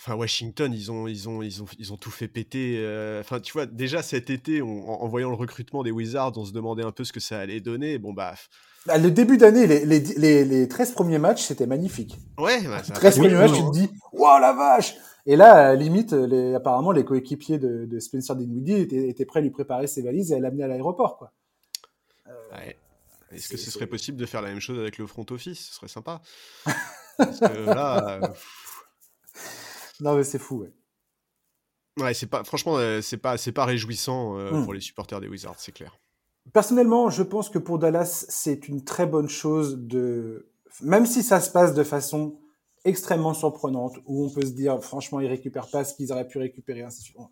enfin 0.07 0.15
Washington, 0.17 0.73
ils 0.73 0.89
ont, 0.91 1.07
ils 1.07 1.27
ont, 1.27 1.41
ils 1.41 1.61
ont, 1.61 1.65
ils 1.77 1.91
ont 1.93 1.97
tout 1.97 2.11
fait 2.11 2.27
péter. 2.29 2.75
euh, 2.77 3.19
Enfin, 3.19 3.39
tu 3.39 3.51
vois, 3.53 3.65
déjà 3.65 4.01
cet 4.01 4.29
été, 4.29 4.61
on- 4.61 4.89
en, 4.89 5.01
en 5.03 5.07
voyant 5.07 5.29
le 5.29 5.35
recrutement 5.35 5.83
des 5.83 5.91
Wizards, 5.91 6.37
on 6.37 6.45
se 6.45 6.53
demandait 6.53 6.83
un 6.83 6.91
peu 6.91 7.03
ce 7.03 7.11
que 7.11 7.19
ça 7.19 7.39
allait 7.39 7.59
donner. 7.59 7.97
Bon 7.97 8.13
bah, 8.13 8.33
Bah, 8.85 8.97
Le 8.97 9.11
début 9.11 9.37
d'année, 9.37 9.67
les, 9.67 9.85
les, 9.85 9.99
les, 9.99 10.45
les 10.45 10.67
13 10.69 10.91
premiers 10.93 11.19
matchs, 11.19 11.43
c'était 11.43 11.67
magnifique. 11.67 12.17
ouais, 12.37 12.61
bah, 12.63 12.83
ça 12.83 12.93
a 12.93 12.95
13 12.95 13.15
pas 13.17 13.21
Oui, 13.21 13.27
premiers 13.27 13.41
matchs, 13.47 13.57
tu 13.57 13.65
te 13.65 13.71
dis, 13.71 13.89
waouh 14.13 14.39
la 14.39 14.53
vache 14.53 14.95
Et 15.25 15.35
là, 15.35 15.75
limite, 15.75 16.13
les, 16.13 16.55
apparemment, 16.55 16.93
les 16.93 17.03
coéquipiers 17.03 17.57
de, 17.57 17.85
de 17.85 17.99
Spencer 17.99 18.35
Dinwiddie 18.37 18.73
étaient, 18.73 19.09
étaient, 19.09 19.25
prêts 19.25 19.39
à 19.39 19.43
lui 19.43 19.51
préparer 19.51 19.87
ses 19.87 20.01
valises 20.03 20.31
et 20.31 20.35
à 20.35 20.39
l'amener 20.39 20.63
à 20.63 20.67
l'aéroport, 20.67 21.17
quoi. 21.17 21.33
Ouais. 22.53 22.77
Est-ce 23.31 23.49
que 23.49 23.57
ce 23.57 23.69
serait 23.71 23.87
possible 23.87 24.17
de 24.17 24.25
faire 24.25 24.41
la 24.41 24.47
même 24.49 24.61
chose 24.61 24.79
avec 24.79 24.97
le 24.97 25.05
front 25.05 25.25
office? 25.31 25.67
Ce 25.67 25.73
serait 25.75 25.89
sympa. 25.89 26.21
Parce 27.17 27.39
que 27.41 27.65
là. 27.65 28.21
Non, 30.01 30.15
mais 30.15 30.23
c'est 30.23 30.39
fou, 30.39 30.57
ouais. 30.57 30.73
Ouais, 31.99 32.13
c'est 32.13 32.27
pas, 32.27 32.43
franchement, 32.43 32.77
c'est 33.01 33.17
pas, 33.17 33.37
c'est 33.37 33.51
pas 33.51 33.65
réjouissant 33.65 34.37
euh, 34.37 34.51
mmh. 34.51 34.63
pour 34.63 34.73
les 34.73 34.81
supporters 34.81 35.19
des 35.19 35.27
Wizards, 35.27 35.55
c'est 35.57 35.71
clair. 35.71 35.97
Personnellement, 36.53 37.09
je 37.09 37.23
pense 37.23 37.49
que 37.49 37.57
pour 37.57 37.79
Dallas, 37.79 38.25
c'est 38.29 38.67
une 38.67 38.83
très 38.83 39.07
bonne 39.07 39.29
chose 39.29 39.77
de, 39.79 40.51
même 40.81 41.05
si 41.05 41.23
ça 41.23 41.39
se 41.39 41.49
passe 41.49 41.73
de 41.73 41.83
façon 41.83 42.39
extrêmement 42.85 43.33
surprenante, 43.33 43.97
où 44.05 44.25
on 44.25 44.29
peut 44.29 44.45
se 44.45 44.51
dire, 44.51 44.81
franchement, 44.81 45.19
ils 45.19 45.27
récupèrent 45.27 45.69
pas 45.69 45.83
ce 45.83 45.93
qu'ils 45.93 46.11
auraient 46.11 46.27
pu 46.27 46.37
récupérer. 46.37 46.85
On, 47.17 47.27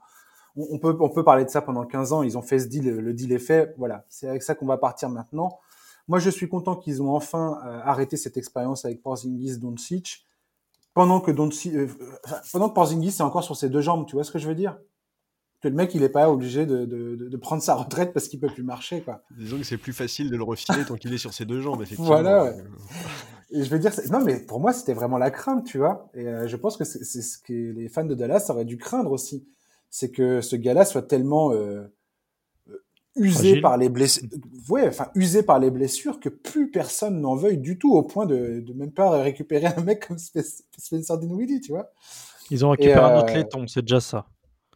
on, 0.55 0.79
peut, 0.79 0.95
on 1.00 1.10
peut 1.10 1.24
parler 1.24 1.45
de 1.45 1.50
ça 1.50 1.62
pendant 1.62 1.86
15 1.86 2.13
ans. 2.13 2.24
Ils 2.24 2.38
ont 2.38 2.41
fait 2.41 2.60
ce 2.60 2.67
deal, 2.67 2.89
le 2.89 3.13
deal 3.13 3.31
est 3.31 3.39
fait. 3.39 3.74
Voilà, 3.77 4.05
c'est 4.10 4.27
avec 4.27 4.43
ça 4.43 4.55
qu'on 4.55 4.65
va 4.65 4.77
partir 4.77 5.10
maintenant. 5.10 5.60
Moi, 6.07 6.19
je 6.19 6.29
suis 6.29 6.50
content 6.50 6.75
qu'ils 6.75 7.01
ont 7.01 7.15
enfin 7.15 7.60
euh, 7.65 7.79
arrêté 7.84 8.17
cette 8.17 8.38
expérience 8.38 8.86
avec 8.86 9.01
Porzingis, 9.01 9.57
Doncic, 9.57 10.25
pendant 10.95 11.19
que 11.19 11.29
Doncic, 11.29 11.75
euh, 11.75 11.87
pendant 12.51 12.69
que 12.69 12.73
Porzingis 12.73 13.09
est 13.09 13.21
encore 13.21 13.43
sur 13.43 13.55
ses 13.55 13.69
deux 13.69 13.81
jambes. 13.81 14.07
Tu 14.07 14.15
vois 14.15 14.23
ce 14.23 14.31
que 14.31 14.39
je 14.39 14.47
veux 14.47 14.55
dire? 14.55 14.79
Que 15.61 15.67
le 15.67 15.75
mec 15.75 15.93
il 15.93 16.01
est 16.01 16.09
pas 16.09 16.31
obligé 16.31 16.65
de, 16.65 16.85
de, 16.85 17.15
de 17.15 17.37
prendre 17.37 17.61
sa 17.61 17.75
retraite 17.75 18.13
parce 18.13 18.27
qu'il 18.27 18.39
peut 18.39 18.47
plus 18.47 18.63
marcher 18.63 19.01
quoi. 19.01 19.21
Disons 19.37 19.57
que 19.57 19.63
c'est 19.63 19.77
plus 19.77 19.93
facile 19.93 20.31
de 20.31 20.37
le 20.37 20.43
refiler 20.43 20.85
tant 20.85 20.95
qu'il 20.95 21.13
est 21.13 21.17
sur 21.17 21.33
ses 21.33 21.45
deux 21.45 21.61
jambes 21.61 21.81
effectivement. 21.83 22.07
Voilà. 22.07 22.53
Et 23.51 23.63
je 23.63 23.69
veux 23.69 23.79
dire 23.79 23.91
non 24.09 24.23
mais 24.23 24.39
pour 24.39 24.59
moi 24.59 24.73
c'était 24.73 24.93
vraiment 24.93 25.17
la 25.17 25.31
crainte 25.31 25.65
tu 25.65 25.77
vois 25.77 26.09
et 26.13 26.27
euh, 26.27 26.47
je 26.47 26.55
pense 26.55 26.77
que 26.77 26.83
c'est 26.83 27.21
ce 27.21 27.37
que 27.37 27.53
les 27.53 27.89
fans 27.89 28.05
de 28.05 28.15
Dallas 28.15 28.45
auraient 28.49 28.65
dû 28.65 28.77
craindre 28.77 29.11
aussi 29.11 29.45
c'est 29.89 30.11
que 30.11 30.41
ce 30.41 30.55
gars-là 30.55 30.85
soit 30.85 31.03
tellement 31.03 31.51
euh, 31.53 31.83
usé 33.15 33.62
par 33.62 33.77
les 33.77 33.89
blessures 33.89 34.27
ouais 34.69 34.88
enfin 34.88 35.10
usé 35.15 35.43
par 35.43 35.60
les 35.60 35.72
blessures 35.72 36.19
que 36.19 36.29
plus 36.29 36.69
personne 36.69 37.22
n'en 37.22 37.36
veuille 37.36 37.57
du 37.57 37.77
tout 37.77 37.93
au 37.93 38.03
point 38.03 38.25
de, 38.25 38.60
de 38.60 38.74
même 38.74 38.91
pas 38.91 39.22
récupérer 39.22 39.67
un 39.67 39.81
mec 39.81 40.07
comme 40.07 40.17
Spencer 40.17 41.17
Dinwiddie 41.17 41.62
tu 41.62 41.72
vois. 41.72 41.91
Ils 42.51 42.65
ont 42.65 42.72
récupéré 42.72 43.00
un 43.00 43.19
autre 43.19 43.31
euh, 43.31 43.38
laiton 43.38 43.67
c'est 43.67 43.81
déjà 43.81 44.00
ça. 44.00 44.27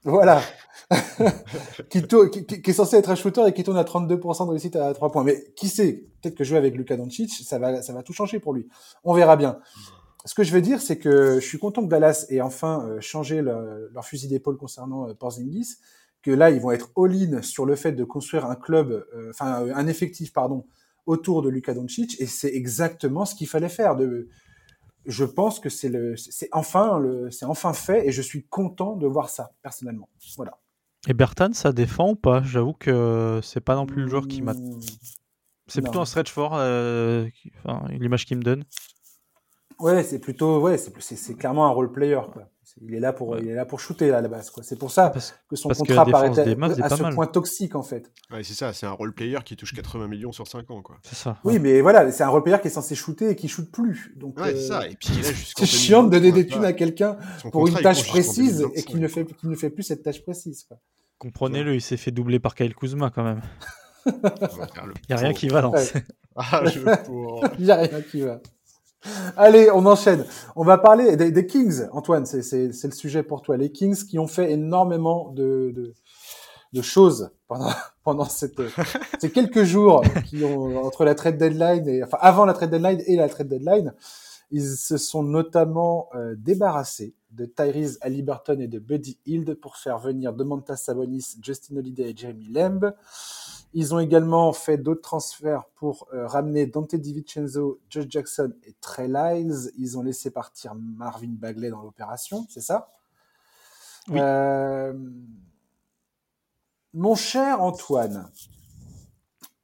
Voilà. 0.03 0.41
qui, 1.89 2.01
qui, 2.01 2.69
est 2.69 2.73
censé 2.73 2.95
être 2.95 3.09
un 3.09 3.15
shooter 3.15 3.43
et 3.47 3.53
qui 3.53 3.63
tourne 3.63 3.77
à 3.77 3.83
32% 3.83 4.45
de 4.45 4.49
réussite 4.49 4.75
à 4.75 4.93
3 4.93 5.11
points. 5.11 5.23
Mais 5.23 5.51
qui 5.55 5.67
sait 5.67 6.05
Peut-être 6.21 6.35
que 6.35 6.43
jouer 6.43 6.57
avec 6.57 6.75
Luka 6.75 6.97
Doncic, 6.97 7.31
ça 7.31 7.59
va, 7.59 7.81
ça 7.81 7.93
va 7.93 8.03
tout 8.03 8.13
changer 8.13 8.39
pour 8.39 8.53
lui. 8.53 8.67
On 9.03 9.13
verra 9.13 9.37
bien. 9.37 9.59
Ce 10.25 10.33
que 10.33 10.43
je 10.43 10.51
veux 10.51 10.61
dire, 10.61 10.81
c'est 10.81 10.97
que 10.97 11.35
je 11.35 11.45
suis 11.45 11.59
content 11.59 11.81
que 11.81 11.87
Dallas 11.87 12.25
ait 12.29 12.41
enfin 12.41 12.85
euh, 12.85 12.99
changé 12.99 13.41
leur 13.41 14.03
fusil 14.03 14.27
d'épaule 14.27 14.57
concernant 14.57 15.07
euh, 15.07 15.13
Porzingis, 15.13 15.77
que 16.29 16.35
là, 16.35 16.51
ils 16.51 16.61
vont 16.61 16.69
être 16.69 16.91
all-in 16.95 17.41
sur 17.41 17.65
le 17.65 17.75
fait 17.75 17.93
de 17.93 18.03
construire 18.03 18.45
un 18.45 18.55
club, 18.55 18.91
euh, 19.15 19.31
enfin 19.31 19.65
un 19.73 19.87
effectif, 19.87 20.31
pardon, 20.31 20.67
autour 21.07 21.41
de 21.41 21.49
Luka 21.49 21.73
Doncic, 21.73 22.21
et 22.21 22.27
c'est 22.27 22.53
exactement 22.53 23.25
ce 23.25 23.33
qu'il 23.33 23.47
fallait 23.47 23.67
faire. 23.67 23.95
De, 23.95 24.29
je 25.05 25.25
pense 25.25 25.59
que 25.59 25.69
c'est 25.69 25.89
le, 25.89 26.15
c'est 26.17 26.49
enfin 26.51 26.99
le, 26.99 27.31
c'est 27.31 27.45
enfin 27.45 27.73
fait 27.73 28.07
et 28.07 28.11
je 28.11 28.21
suis 28.21 28.45
content 28.45 28.95
de 28.95 29.07
voir 29.07 29.29
ça 29.29 29.53
personnellement. 29.63 30.07
Voilà. 30.37 30.59
Et 31.07 31.15
Bertan, 31.15 31.53
ça 31.53 31.71
défend 31.71 32.11
ou 32.11 32.15
pas? 32.15 32.43
J'avoue 32.43 32.73
que 32.73 33.39
c'est 33.41 33.61
pas 33.61 33.73
non 33.73 33.87
plus 33.87 34.03
le 34.03 34.07
joueur 34.07 34.27
qui 34.27 34.43
m'a. 34.43 34.53
Mmh. 34.53 34.79
C'est 35.65 35.81
plutôt 35.81 36.01
un 36.01 36.05
stretch 36.05 36.31
fort, 36.31 36.53
euh, 36.57 37.27
enfin, 37.63 37.87
l'image 37.89 38.25
qu'il 38.27 38.37
me 38.37 38.43
donne. 38.43 38.65
Ouais, 39.79 40.03
c'est 40.03 40.19
plutôt, 40.19 40.59
ouais, 40.59 40.77
c'est 40.77 41.37
clairement 41.37 41.65
un 41.65 41.71
role 41.71 41.91
player. 41.91 42.19
Quoi. 42.31 42.43
Il 42.81 42.93
est 42.93 42.99
là 42.99 43.13
pour, 43.13 43.37
il 43.37 43.47
est 43.47 43.53
là 43.53 43.65
pour 43.65 43.79
shooter 43.79 44.11
à 44.11 44.21
la 44.21 44.27
base. 44.27 44.49
Quoi. 44.49 44.63
C'est 44.63 44.77
pour 44.77 44.91
ça 44.91 45.13
que 45.49 45.55
son 45.55 45.69
contrat 45.69 46.05
paraît 46.05 46.27
à, 46.39 46.85
à 46.85 46.89
ce 46.89 47.13
point 47.13 47.27
toxique 47.27 47.75
en 47.75 47.83
fait. 47.83 48.11
Ouais, 48.31 48.43
c'est 48.43 48.53
ça. 48.53 48.73
C'est 48.73 48.85
un 48.85 48.91
role 48.91 49.13
player 49.13 49.39
qui 49.43 49.55
touche 49.55 49.73
80 49.73 50.07
millions 50.07 50.31
sur 50.31 50.47
5 50.47 50.69
ans, 50.71 50.81
quoi. 50.81 50.97
C'est 51.03 51.15
ça. 51.15 51.37
Oui, 51.43 51.59
mais 51.59 51.81
voilà, 51.81 52.11
c'est 52.11 52.23
un 52.23 52.29
role 52.29 52.43
player 52.43 52.59
qui 52.61 52.67
est 52.67 52.71
censé 52.71 52.95
shooter 52.95 53.31
et 53.31 53.35
qui 53.35 53.47
shoot 53.47 53.69
plus. 53.71 54.13
Donc, 54.15 54.39
ouais, 54.39 54.55
c'est 54.55 54.67
ça. 54.67 54.87
Et 54.87 54.95
puis 54.95 55.09
c'est 55.57 55.65
chiant 55.65 56.03
de 56.03 56.09
donner 56.09 56.31
des 56.31 56.45
thunes 56.45 56.65
à 56.65 56.73
quelqu'un 56.73 57.17
pour 57.51 57.67
une 57.67 57.75
tâche 57.75 58.07
précise 58.07 58.65
et 58.73 58.83
qui 58.83 58.97
ne 58.97 59.07
fait, 59.07 59.25
qui 59.25 59.47
ne 59.47 59.55
fait 59.55 59.69
plus 59.69 59.83
cette 59.83 60.03
tâche 60.03 60.23
précise. 60.23 60.67
Comprenez-le, 61.17 61.75
il 61.75 61.81
s'est 61.81 61.97
fait 61.97 62.11
doubler 62.11 62.39
par 62.39 62.55
Kyle 62.55 62.73
Kuzma 62.73 63.09
quand 63.09 63.23
même. 63.23 63.41
Il 64.05 64.13
n'y 65.09 65.15
a 65.15 65.17
rien 65.17 65.33
qui 65.33 65.47
va 65.49 65.61
dans. 65.61 65.73
Ah, 66.35 66.63
je 66.65 66.79
Il 67.59 67.65
n'y 67.65 67.71
a 67.71 67.75
rien 67.75 68.01
qui 68.01 68.21
va. 68.21 68.39
Allez, 69.37 69.69
on 69.71 69.85
enchaîne. 69.85 70.25
On 70.55 70.63
va 70.63 70.77
parler 70.77 71.15
des, 71.15 71.45
Kings, 71.45 71.87
Antoine, 71.91 72.25
c'est 72.25 72.67
le 72.67 72.91
sujet 72.91 73.23
pour 73.23 73.41
toi. 73.41 73.57
Les 73.57 73.71
Kings 73.71 74.05
qui 74.05 74.19
ont 74.19 74.27
fait 74.27 74.51
énormément 74.51 75.31
de, 75.31 75.71
de, 75.73 75.93
de 76.73 76.81
choses 76.81 77.31
pendant, 77.47 77.71
pendant 78.03 78.25
cette, 78.25 78.61
ces 79.19 79.31
quelques 79.31 79.63
jours 79.63 80.03
qui 80.25 80.43
ont, 80.43 80.83
entre 80.83 81.05
la 81.05 81.15
trade 81.15 81.37
deadline 81.37 81.87
et, 81.87 82.03
enfin, 82.03 82.17
avant 82.21 82.45
la 82.45 82.53
trade 82.53 82.71
deadline 82.71 83.01
et 83.05 83.15
la 83.15 83.29
trade 83.29 83.47
deadline. 83.47 83.93
Ils 84.51 84.65
se 84.65 84.97
sont 84.97 85.21
notamment 85.21 86.09
euh, 86.15 86.33
débarrassés 86.35 87.13
de 87.29 87.45
Tyrese 87.45 87.99
Halliburton 88.01 88.59
et 88.59 88.67
de 88.67 88.79
Buddy 88.79 89.19
Hield 89.27 89.53
pour 89.53 89.77
faire 89.77 89.99
venir 89.99 90.33
Domantas 90.33 90.77
Sabonis, 90.77 91.37
Justin 91.41 91.77
Holiday 91.77 92.09
et 92.09 92.17
Jeremy 92.17 92.47
Lamb. 92.47 92.93
Ils 93.73 93.93
ont 93.93 93.99
également 93.99 94.51
fait 94.51 94.77
d'autres 94.77 95.01
transferts 95.01 95.65
pour 95.75 96.07
euh, 96.13 96.25
ramener 96.25 96.65
Dante 96.65 96.95
DiVincenzo, 96.95 97.79
Josh 97.89 98.05
Jackson 98.09 98.51
et 98.63 98.73
Trey 98.81 99.07
Lyles. 99.07 99.71
Ils 99.77 99.97
ont 99.97 100.01
laissé 100.01 100.31
partir 100.31 100.73
Marvin 100.75 101.29
Bagley 101.29 101.69
dans 101.69 101.83
l'opération, 101.83 102.47
c'est 102.49 102.61
ça? 102.61 102.91
Oui. 104.07 104.19
Euh, 104.19 104.93
mon 106.93 107.13
cher 107.13 107.61
Antoine, 107.61 108.31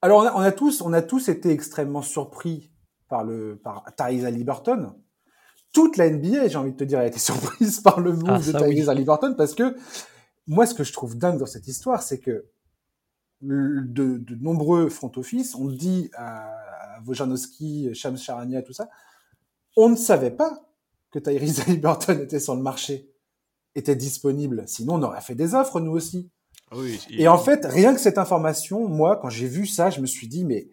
alors 0.04 0.32
on 0.36 0.41
a, 0.41 0.52
tous, 0.52 0.82
on 0.82 0.94
a 0.94 1.02
tous 1.02 1.30
été 1.30 1.50
extrêmement 1.50 2.04
surpris 2.04 2.72
par 3.10 3.24
le 3.24 3.56
par 3.56 3.86
Tyrese 3.96 4.26
Halliburton. 4.26 4.94
Toute 5.72 5.98
la 5.98 6.10
NBA, 6.12 6.48
j'ai 6.48 6.58
envie 6.58 6.74
de 6.74 6.78
te 6.78 6.84
dire, 6.84 7.00
a 7.00 7.08
été 7.08 7.18
surprise 7.20 7.80
par 7.80 8.00
le 8.00 8.13
move 8.13 8.30
ah, 8.30 8.38
de 8.38 8.52
Tyrese 8.52 8.89
Halliburton 8.89 9.34
parce 9.36 9.56
que 9.56 9.76
moi, 10.46 10.68
ce 10.68 10.76
que 10.76 10.84
je 10.84 10.94
trouve 10.94 11.18
dingue 11.18 11.39
dans 11.39 11.48
cette 11.48 11.68
histoire, 11.68 12.04
c'est 12.04 12.20
que 12.20 12.46
de, 13.41 14.17
de, 14.17 14.36
nombreux 14.36 14.89
front 14.89 15.12
office 15.17 15.56
ont 15.56 15.67
dit 15.67 16.10
à, 16.13 16.48
à 16.95 17.02
Wojanowski, 17.06 17.93
Shams 17.93 18.17
Charania, 18.17 18.62
tout 18.62 18.74
ça, 18.74 18.89
on 19.76 19.89
ne 19.89 19.95
savait 19.95 20.32
pas 20.32 20.65
que 21.12 21.19
Tyrese 21.19 21.62
Halliburton 21.67 22.19
était 22.21 22.39
sur 22.39 22.56
le 22.56 22.62
marché, 22.62 23.10
était 23.76 23.95
disponible. 23.95 24.63
Sinon, 24.67 24.95
on 24.95 25.04
aurait 25.04 25.21
fait 25.21 25.36
des 25.36 25.54
offres, 25.54 25.80
nous 25.80 25.91
aussi. 25.91 26.30
Ah 26.71 26.76
oui, 26.78 27.00
et 27.12 27.28
en 27.28 27.38
fait, 27.38 27.65
rien 27.65 27.93
que 27.93 28.00
cette 28.00 28.17
information, 28.17 28.88
moi, 28.88 29.17
quand 29.17 29.30
j'ai 29.30 29.48
vu 29.48 29.67
ça, 29.67 29.89
je 29.89 30.02
me 30.02 30.08
suis 30.08 30.28
dit, 30.28 30.43
mais 30.45 30.69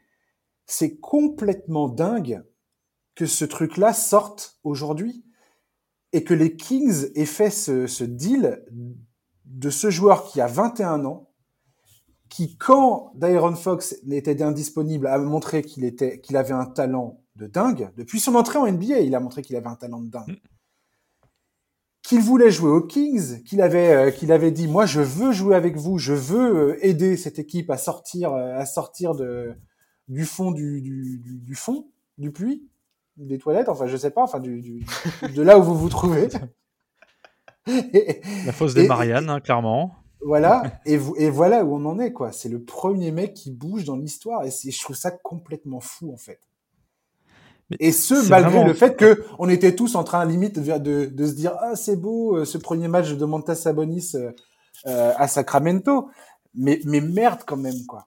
c'est 0.66 0.96
complètement 0.96 1.88
dingue 1.88 2.42
que 3.14 3.27
ce 3.27 3.44
truc-là 3.44 3.92
sorte 3.92 4.59
aujourd'hui 4.64 5.25
et 6.12 6.25
que 6.25 6.35
les 6.35 6.57
Kings 6.57 7.11
aient 7.14 7.27
fait 7.27 7.51
ce, 7.51 7.87
ce 7.87 8.05
deal 8.05 8.64
de 9.44 9.70
ce 9.70 9.90
joueur 9.90 10.25
qui 10.25 10.40
a 10.40 10.46
21 10.46 11.05
ans, 11.05 11.32
qui, 12.33 12.57
quand 12.57 13.12
Dairon 13.14 13.55
Fox 13.55 13.95
n'était 14.05 14.42
indisponible, 14.42 15.07
a 15.07 15.18
montré 15.18 15.61
qu'il 15.61 15.85
était, 15.85 16.18
qu'il 16.18 16.38
avait 16.38 16.55
un 16.55 16.64
talent 16.64 17.21
de 17.37 17.47
dingue. 17.47 17.90
Depuis 17.99 18.21
son 18.21 18.37
entrée 18.37 18.59
en 18.59 18.66
NBA, 18.66 19.01
il 19.01 19.14
a 19.14 19.21
montré 19.21 19.42
qu'il 19.42 19.55
avait 19.55 19.66
un 19.66 19.75
talent 19.75 20.01
de 20.01 20.09
dingue. 20.09 20.29
Mm. 20.29 20.37
Qu'il 22.03 22.21
voulait 22.21 22.51
jouer 22.51 22.71
aux 22.71 22.81
Kings, 22.81 23.42
qu'il 23.42 23.61
avait, 23.61 23.92
euh, 23.92 24.11
qu'il 24.11 24.33
avait 24.33 24.51
dit, 24.51 24.66
moi, 24.66 24.87
je 24.87 25.03
veux 25.03 25.33
jouer 25.33 25.55
avec 25.55 25.77
vous, 25.77 25.99
je 25.99 26.14
veux 26.14 26.71
euh, 26.71 26.79
aider 26.87 27.18
cette 27.18 27.38
équipe 27.38 27.68
à 27.71 27.77
sortir, 27.77 28.33
euh, 28.33 28.57
à 28.57 28.64
sortir 28.64 29.14
de, 29.14 29.55
du 30.09 30.25
fond 30.25 30.53
du, 30.53 30.81
du, 30.81 31.21
du, 31.23 31.55
fond, 31.55 31.90
du 32.16 32.33
puits, 32.33 32.66
des 33.18 33.37
toilettes, 33.37 33.68
enfin, 33.68 33.87
je 33.87 33.97
sais 33.99 34.11
pas, 34.11 34.23
enfin, 34.23 34.40
du, 34.40 34.87
de 35.35 35.42
là 35.42 35.59
où 35.59 35.62
vous 35.62 35.77
vous 35.77 35.90
trouvez. 35.90 36.29
La 37.66 38.53
fosse 38.53 38.73
des 38.73 38.88
Mariannes, 38.88 39.29
hein, 39.29 39.40
clairement. 39.40 40.01
Voilà, 40.24 40.80
et, 40.87 40.98
et 41.16 41.30
voilà 41.30 41.64
où 41.64 41.74
on 41.76 41.85
en 41.85 41.98
est, 41.98 42.12
quoi. 42.12 42.30
C'est 42.32 42.48
le 42.48 42.62
premier 42.62 43.11
mec 43.11 43.35
qui 43.35 43.50
bouge 43.50 43.85
dans 43.85 43.96
l'histoire, 43.96 44.44
et 44.44 44.50
je 44.50 44.80
trouve 44.80 44.96
ça 44.96 45.11
complètement 45.11 45.80
fou, 45.80 46.12
en 46.12 46.16
fait. 46.16 46.40
et 47.80 47.90
ce, 47.92 48.28
malgré 48.28 48.64
le 48.64 48.74
fait 48.74 48.96
que 48.96 49.24
on 49.38 49.48
était 49.48 49.74
tous 49.74 49.94
en 49.94 50.04
train, 50.04 50.24
limite, 50.24 50.58
de, 50.58 51.06
de, 51.06 51.26
se 51.26 51.32
dire, 51.32 51.54
ah, 51.61 51.74
c'est 51.74 51.96
beau, 51.96 52.37
euh, 52.37 52.44
ce 52.44 52.58
premier 52.58 52.88
match 52.88 53.12
de 53.12 53.24
Montas 53.24 53.56
Sabonis 53.56 54.12
euh, 54.14 54.30
euh, 54.87 55.12
à 55.16 55.26
Sacramento. 55.26 56.08
Mais, 56.54 56.80
mais 56.85 57.00
merde, 57.00 57.40
quand 57.46 57.56
même, 57.56 57.87
quoi. 57.88 58.06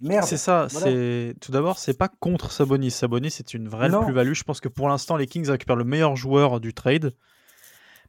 Merde. 0.00 0.26
C'est 0.26 0.36
ça. 0.36 0.66
C'est 0.68 1.34
tout 1.40 1.52
d'abord, 1.52 1.78
c'est 1.78 1.96
pas 1.96 2.08
contre 2.08 2.52
Sabonis. 2.52 2.90
Sabonis, 2.90 3.30
c'est 3.30 3.54
une 3.54 3.68
vraie 3.68 3.88
plus-value. 3.88 4.34
Je 4.34 4.44
pense 4.44 4.60
que 4.60 4.68
pour 4.68 4.88
l'instant, 4.88 5.16
les 5.16 5.26
Kings 5.26 5.48
récupèrent 5.48 5.76
le 5.76 5.84
meilleur 5.84 6.16
joueur 6.16 6.60
du 6.60 6.74
trade. 6.74 7.12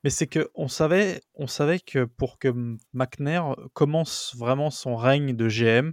Mais 0.08 0.12
c'est 0.12 0.28
que 0.28 0.50
on 0.56 0.70
savait, 0.70 1.20
on 1.36 1.48
savait 1.48 1.82
que 1.82 2.06
pour 2.06 2.40
que 2.40 2.48
McNair 2.94 3.58
commence 3.74 4.34
vraiment 4.38 4.70
son 4.70 4.96
règne 4.96 5.36
de 5.36 5.50
GM, 5.50 5.92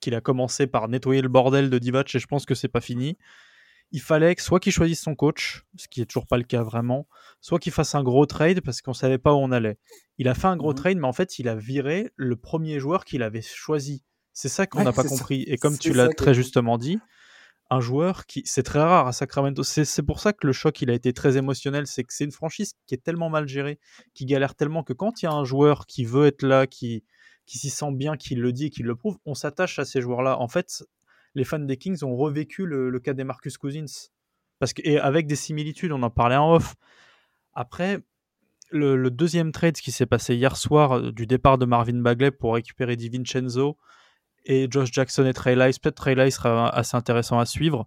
qu'il 0.00 0.14
a 0.14 0.20
commencé 0.20 0.66
par 0.66 0.86
nettoyer 0.90 1.22
le 1.22 1.30
bordel 1.30 1.70
de 1.70 1.78
Divac 1.78 2.14
et 2.14 2.18
je 2.18 2.26
pense 2.26 2.44
que 2.44 2.54
c'est 2.54 2.68
pas 2.68 2.82
fini, 2.82 3.16
il 3.90 4.02
fallait 4.02 4.34
que 4.34 4.42
soit 4.42 4.60
qu'il 4.60 4.70
choisisse 4.70 5.00
son 5.00 5.14
coach, 5.14 5.62
ce 5.78 5.88
qui 5.88 6.02
est 6.02 6.04
toujours 6.04 6.26
pas 6.26 6.36
le 6.36 6.42
cas 6.44 6.62
vraiment, 6.62 7.08
soit 7.40 7.58
qu'il 7.58 7.72
fasse 7.72 7.94
un 7.94 8.02
gros 8.02 8.26
trade 8.26 8.60
parce 8.60 8.82
qu'on 8.82 8.92
savait 8.92 9.16
pas 9.16 9.32
où 9.32 9.38
on 9.38 9.50
allait. 9.50 9.78
Il 10.18 10.28
a 10.28 10.34
fait 10.34 10.48
un 10.48 10.58
gros 10.58 10.72
Mhm. 10.72 10.76
trade, 10.76 10.98
mais 10.98 11.06
en 11.06 11.14
fait, 11.14 11.38
il 11.38 11.48
a 11.48 11.54
viré 11.54 12.10
le 12.16 12.36
premier 12.36 12.78
joueur 12.80 13.06
qu'il 13.06 13.22
avait 13.22 13.40
choisi. 13.40 14.04
C'est 14.34 14.50
ça 14.50 14.66
qu'on 14.66 14.80
Ouais, 14.80 14.84
n'a 14.84 14.92
pas 14.92 15.04
ça. 15.04 15.08
compris. 15.08 15.42
Et 15.46 15.56
comme 15.56 15.78
tu 15.78 15.94
l'as 15.94 16.10
très 16.10 16.34
justement 16.34 16.76
dit, 16.76 16.98
un 17.70 17.80
joueur 17.80 18.26
qui, 18.26 18.42
c'est 18.44 18.62
très 18.62 18.80
rare 18.80 19.06
à 19.06 19.12
Sacramento. 19.12 19.62
C'est 19.62 20.02
pour 20.02 20.20
ça 20.20 20.32
que 20.32 20.46
le 20.46 20.52
choc, 20.52 20.80
il 20.82 20.90
a 20.90 20.94
été 20.94 21.12
très 21.12 21.36
émotionnel. 21.36 21.86
C'est 21.86 22.04
que 22.04 22.12
c'est 22.12 22.24
une 22.24 22.32
franchise 22.32 22.74
qui 22.86 22.94
est 22.94 23.02
tellement 23.02 23.30
mal 23.30 23.48
gérée, 23.48 23.78
qui 24.12 24.26
galère 24.26 24.54
tellement 24.54 24.82
que 24.82 24.92
quand 24.92 25.22
il 25.22 25.26
y 25.26 25.28
a 25.28 25.32
un 25.32 25.44
joueur 25.44 25.86
qui 25.86 26.04
veut 26.04 26.26
être 26.26 26.42
là, 26.42 26.66
qui, 26.66 27.04
qui 27.46 27.58
s'y 27.58 27.70
sent 27.70 27.92
bien, 27.92 28.16
qui 28.16 28.34
le 28.34 28.52
dit, 28.52 28.70
qui 28.70 28.82
le 28.82 28.94
prouve, 28.94 29.18
on 29.24 29.34
s'attache 29.34 29.78
à 29.78 29.84
ces 29.84 30.00
joueurs-là. 30.00 30.38
En 30.38 30.48
fait, 30.48 30.84
les 31.34 31.44
fans 31.44 31.58
des 31.58 31.76
Kings 31.76 32.02
ont 32.04 32.16
revécu 32.16 32.66
le, 32.66 32.98
cas 33.00 33.14
des 33.14 33.24
Marcus 33.24 33.56
Cousins. 33.58 34.10
Parce 34.58 34.72
que, 34.72 34.82
et 34.84 34.98
avec 34.98 35.26
des 35.26 35.36
similitudes, 35.36 35.92
on 35.92 36.02
en 36.02 36.10
parlait 36.10 36.36
en 36.36 36.54
off. 36.54 36.74
Après, 37.54 38.00
le, 38.70 39.10
deuxième 39.10 39.52
trade, 39.52 39.76
qui 39.76 39.92
s'est 39.92 40.06
passé 40.06 40.34
hier 40.34 40.56
soir, 40.56 40.98
euh, 40.98 41.12
du 41.12 41.26
départ 41.26 41.58
de 41.58 41.64
Marvin 41.64 42.00
Bagley 42.00 42.30
pour 42.30 42.54
récupérer 42.54 42.96
DiVincenzo 42.96 43.76
et 44.44 44.66
Josh 44.70 44.90
Jackson 44.92 45.24
et 45.26 45.32
Trey 45.34 45.54
Lyles, 45.56 45.78
peut-être 45.80 45.96
Trey 45.96 46.14
Lyles 46.14 46.32
sera 46.32 46.68
assez 46.68 46.96
intéressant 46.96 47.38
à 47.38 47.46
suivre, 47.46 47.86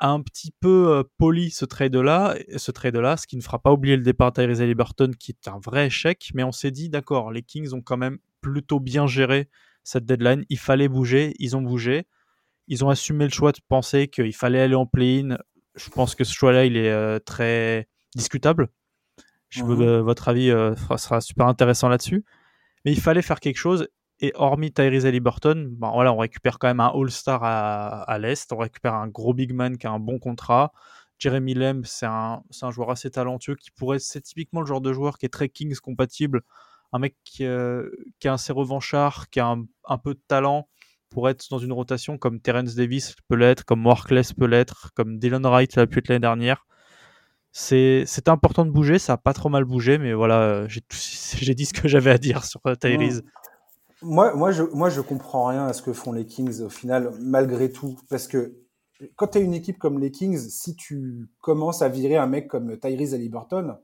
un 0.00 0.20
petit 0.20 0.52
peu 0.60 0.88
euh, 0.88 1.02
poli 1.18 1.50
ce 1.50 1.64
trade-là, 1.64 2.36
ce 2.56 2.70
trade-là, 2.70 3.16
ce 3.16 3.26
qui 3.26 3.36
ne 3.36 3.42
fera 3.42 3.58
pas 3.58 3.72
oublier 3.72 3.96
le 3.96 4.02
départ 4.02 4.32
de 4.32 4.42
Tyrese 4.42 4.60
Halliburton, 4.60 5.12
qui 5.18 5.32
est 5.32 5.48
un 5.48 5.58
vrai 5.58 5.86
échec, 5.86 6.30
mais 6.34 6.42
on 6.42 6.52
s'est 6.52 6.70
dit, 6.70 6.88
d'accord, 6.88 7.30
les 7.30 7.42
Kings 7.42 7.72
ont 7.72 7.80
quand 7.80 7.96
même 7.96 8.18
plutôt 8.40 8.80
bien 8.80 9.06
géré 9.06 9.48
cette 9.84 10.04
deadline, 10.06 10.44
il 10.48 10.58
fallait 10.58 10.88
bouger, 10.88 11.34
ils 11.38 11.56
ont 11.56 11.62
bougé, 11.62 12.06
ils 12.68 12.84
ont 12.84 12.88
assumé 12.88 13.24
le 13.24 13.30
choix 13.30 13.52
de 13.52 13.58
penser 13.68 14.08
qu'il 14.08 14.34
fallait 14.34 14.60
aller 14.60 14.74
en 14.74 14.86
play-in, 14.86 15.36
je 15.74 15.90
pense 15.90 16.14
que 16.14 16.24
ce 16.24 16.32
choix-là, 16.34 16.64
il 16.64 16.76
est 16.76 16.90
euh, 16.90 17.18
très 17.18 17.88
discutable. 18.14 18.68
Je 19.50 19.62
veux, 19.64 19.76
Mhm. 19.76 19.82
euh, 19.82 20.02
votre 20.02 20.28
avis 20.28 20.50
euh, 20.50 20.74
sera 20.96 21.20
super 21.20 21.46
intéressant 21.46 21.88
là-dessus. 21.88 22.24
Mais 22.84 22.92
il 22.92 23.00
fallait 23.00 23.22
faire 23.22 23.40
quelque 23.40 23.56
chose. 23.58 23.88
Et 24.20 24.32
hormis 24.36 24.72
Tyrese 24.72 25.06
Halliburton, 25.06 25.68
ben 25.72 25.90
voilà, 25.92 26.12
on 26.12 26.18
récupère 26.18 26.58
quand 26.58 26.68
même 26.68 26.80
un 26.80 26.92
All-Star 26.94 27.42
à, 27.42 28.02
à 28.02 28.18
l'Est. 28.18 28.52
On 28.52 28.58
récupère 28.58 28.94
un 28.94 29.08
gros 29.08 29.34
big 29.34 29.52
man 29.52 29.76
qui 29.76 29.86
a 29.86 29.90
un 29.90 29.98
bon 29.98 30.18
contrat. 30.18 30.72
Jeremy 31.18 31.54
Lamb, 31.54 31.84
c'est 31.84 32.06
un, 32.06 32.42
un 32.62 32.70
joueur 32.70 32.90
assez 32.90 33.10
talentueux 33.10 33.56
qui 33.56 33.70
pourrait, 33.70 33.98
c'est 33.98 34.20
typiquement 34.20 34.60
le 34.60 34.66
genre 34.66 34.80
de 34.80 34.92
joueur 34.92 35.18
qui 35.18 35.26
est 35.26 35.30
très 35.30 35.48
Kings 35.48 35.76
compatible. 35.76 36.42
Un 36.92 36.98
mec 37.00 37.16
qui, 37.24 37.44
euh, 37.44 37.90
qui 38.20 38.28
est 38.28 38.30
assez 38.30 38.52
revanchard, 38.52 39.30
qui 39.30 39.40
a 39.40 39.46
un, 39.48 39.64
un 39.88 39.98
peu 39.98 40.14
de 40.14 40.20
talent 40.28 40.68
pour 41.10 41.28
être 41.28 41.48
dans 41.50 41.58
une 41.58 41.72
rotation 41.72 42.18
comme 42.18 42.40
Terence 42.40 42.74
Davis 42.74 43.14
peut 43.28 43.36
l'être, 43.36 43.64
comme 43.64 43.86
Workless 43.86 44.32
peut 44.32 44.46
l'être, 44.46 44.90
comme 44.94 45.18
Dylan 45.18 45.46
Wright 45.46 45.74
l'a 45.76 45.86
pu 45.86 46.00
être 46.00 46.08
l'année 46.08 46.20
dernière. 46.20 46.66
C'est 47.52 48.28
important 48.28 48.66
de 48.66 48.70
bouger, 48.70 48.98
ça 48.98 49.12
a 49.12 49.16
pas 49.16 49.32
trop 49.32 49.48
mal 49.48 49.64
bougé, 49.64 49.96
mais 49.96 50.12
voilà, 50.12 50.40
euh, 50.40 50.68
j'ai 50.68 51.54
dit 51.54 51.66
ce 51.66 51.72
que 51.72 51.86
j'avais 51.86 52.10
à 52.10 52.18
dire 52.18 52.44
sur 52.44 52.60
euh, 52.66 52.74
Tyrese. 52.74 53.22
Moi, 54.04 54.34
moi, 54.34 54.52
je, 54.52 54.62
moi, 54.62 54.90
je 54.90 55.00
comprends 55.00 55.46
rien 55.46 55.66
à 55.66 55.72
ce 55.72 55.80
que 55.80 55.94
font 55.94 56.12
les 56.12 56.26
Kings 56.26 56.60
au 56.60 56.68
final, 56.68 57.12
malgré 57.20 57.70
tout. 57.72 57.96
Parce 58.10 58.28
que 58.28 58.54
quand 59.16 59.28
tu 59.28 59.38
as 59.38 59.40
une 59.40 59.54
équipe 59.54 59.78
comme 59.78 59.98
les 59.98 60.10
Kings, 60.10 60.38
si 60.38 60.76
tu 60.76 61.28
commences 61.40 61.80
à 61.80 61.88
virer 61.88 62.16
un 62.16 62.26
mec 62.26 62.46
comme 62.48 62.78
Tyrese 62.78 63.14
Halliburton, 63.14 63.78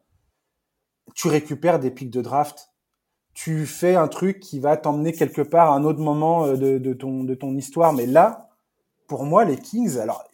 tu 1.14 1.28
récupères 1.28 1.80
des 1.80 1.90
pics 1.90 2.10
de 2.10 2.20
draft. 2.20 2.68
Tu 3.32 3.64
fais 3.64 3.94
un 3.94 4.08
truc 4.08 4.40
qui 4.40 4.58
va 4.60 4.76
t'emmener 4.76 5.12
quelque 5.12 5.42
part 5.42 5.72
à 5.72 5.76
un 5.76 5.84
autre 5.84 6.00
moment 6.00 6.44
euh, 6.46 6.56
de, 6.56 6.92
ton, 6.92 7.24
de 7.24 7.34
ton 7.34 7.56
histoire. 7.56 7.92
Mais 7.92 8.06
là, 8.06 8.50
pour 9.08 9.24
moi, 9.24 9.44
les 9.44 9.56
Kings, 9.56 9.98
alors, 9.98 10.24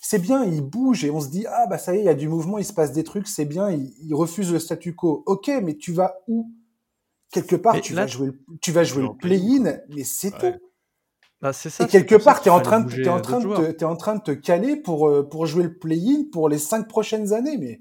c'est 0.00 0.18
bien, 0.18 0.44
ils 0.44 0.60
bougent 0.60 1.04
et 1.04 1.10
on 1.10 1.20
se 1.20 1.28
dit, 1.28 1.46
ah, 1.48 1.66
bah 1.68 1.78
ça 1.78 1.94
y 1.94 1.98
est, 1.98 2.02
il 2.02 2.06
y 2.06 2.08
a 2.08 2.14
du 2.14 2.28
mouvement, 2.28 2.58
il 2.58 2.64
se 2.64 2.72
passe 2.72 2.92
des 2.92 3.04
trucs, 3.04 3.28
c'est 3.28 3.44
bien, 3.44 3.70
ils, 3.70 3.94
ils 4.02 4.14
refusent 4.14 4.52
le 4.52 4.58
statu 4.58 4.94
quo. 4.94 5.22
Ok, 5.26 5.50
mais 5.62 5.76
tu 5.76 5.92
vas 5.92 6.16
où? 6.28 6.50
Quelque 7.32 7.56
part, 7.56 7.80
tu, 7.80 7.94
là, 7.94 8.02
vas 8.02 8.06
jouer, 8.06 8.26
le- 8.28 8.38
tu 8.60 8.70
vas 8.72 8.84
jouer 8.84 9.02
le 9.02 9.14
play-in, 9.16 9.78
mais 9.88 10.04
c'est 10.04 10.32
Ouais. 10.42 10.52
tout. 10.52 10.58
Bah, 11.40 11.52
c'est 11.52 11.70
ça. 11.70 11.84
Et 11.84 11.88
quelque 11.88 12.14
part, 12.14 12.40
tu 12.42 12.48
es 12.48 12.52
en 12.52 12.60
train 12.60 12.80
de, 12.80 12.94
t'es 12.94 13.08
en 13.08 13.20
train 13.20 13.40
de, 13.40 13.56
te, 13.56 13.70
t'es 13.72 13.84
en 13.84 13.96
train 13.96 14.14
de 14.16 14.22
te 14.22 14.30
caler 14.30 14.76
pour, 14.76 15.08
euh, 15.08 15.28
pour 15.28 15.46
jouer 15.46 15.64
le 15.64 15.74
play-in 15.76 16.24
pour 16.30 16.48
les 16.48 16.58
cinq 16.58 16.86
prochaines 16.88 17.32
années. 17.32 17.56
Mais, 17.58 17.80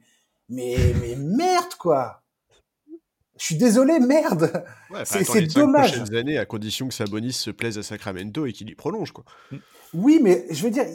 mais, 0.50 0.78
mais 1.00 1.16
merde, 1.18 1.76
quoi. 1.78 2.24
Je 3.38 3.46
suis 3.46 3.58
désolé, 3.58 4.00
merde. 4.00 4.52
Ouais, 4.90 5.02
C'est- 5.04 5.24
c'est 5.24 5.42
les 5.42 5.48
dommage. 5.48 5.92
prochaines 5.98 6.16
années, 6.16 6.38
à 6.38 6.46
condition 6.46 6.88
que 6.88 6.94
Sabonis 6.94 7.34
se 7.34 7.52
plaise 7.52 7.78
à 7.78 7.84
Sacramento 7.84 8.46
et 8.46 8.54
qu'il 8.54 8.70
y 8.70 8.76
prolonge, 8.76 9.12
quoi. 9.12 9.26
Oui, 9.94 10.20
mais 10.24 10.46
je 10.50 10.64
veux 10.64 10.70
dire, 10.72 10.86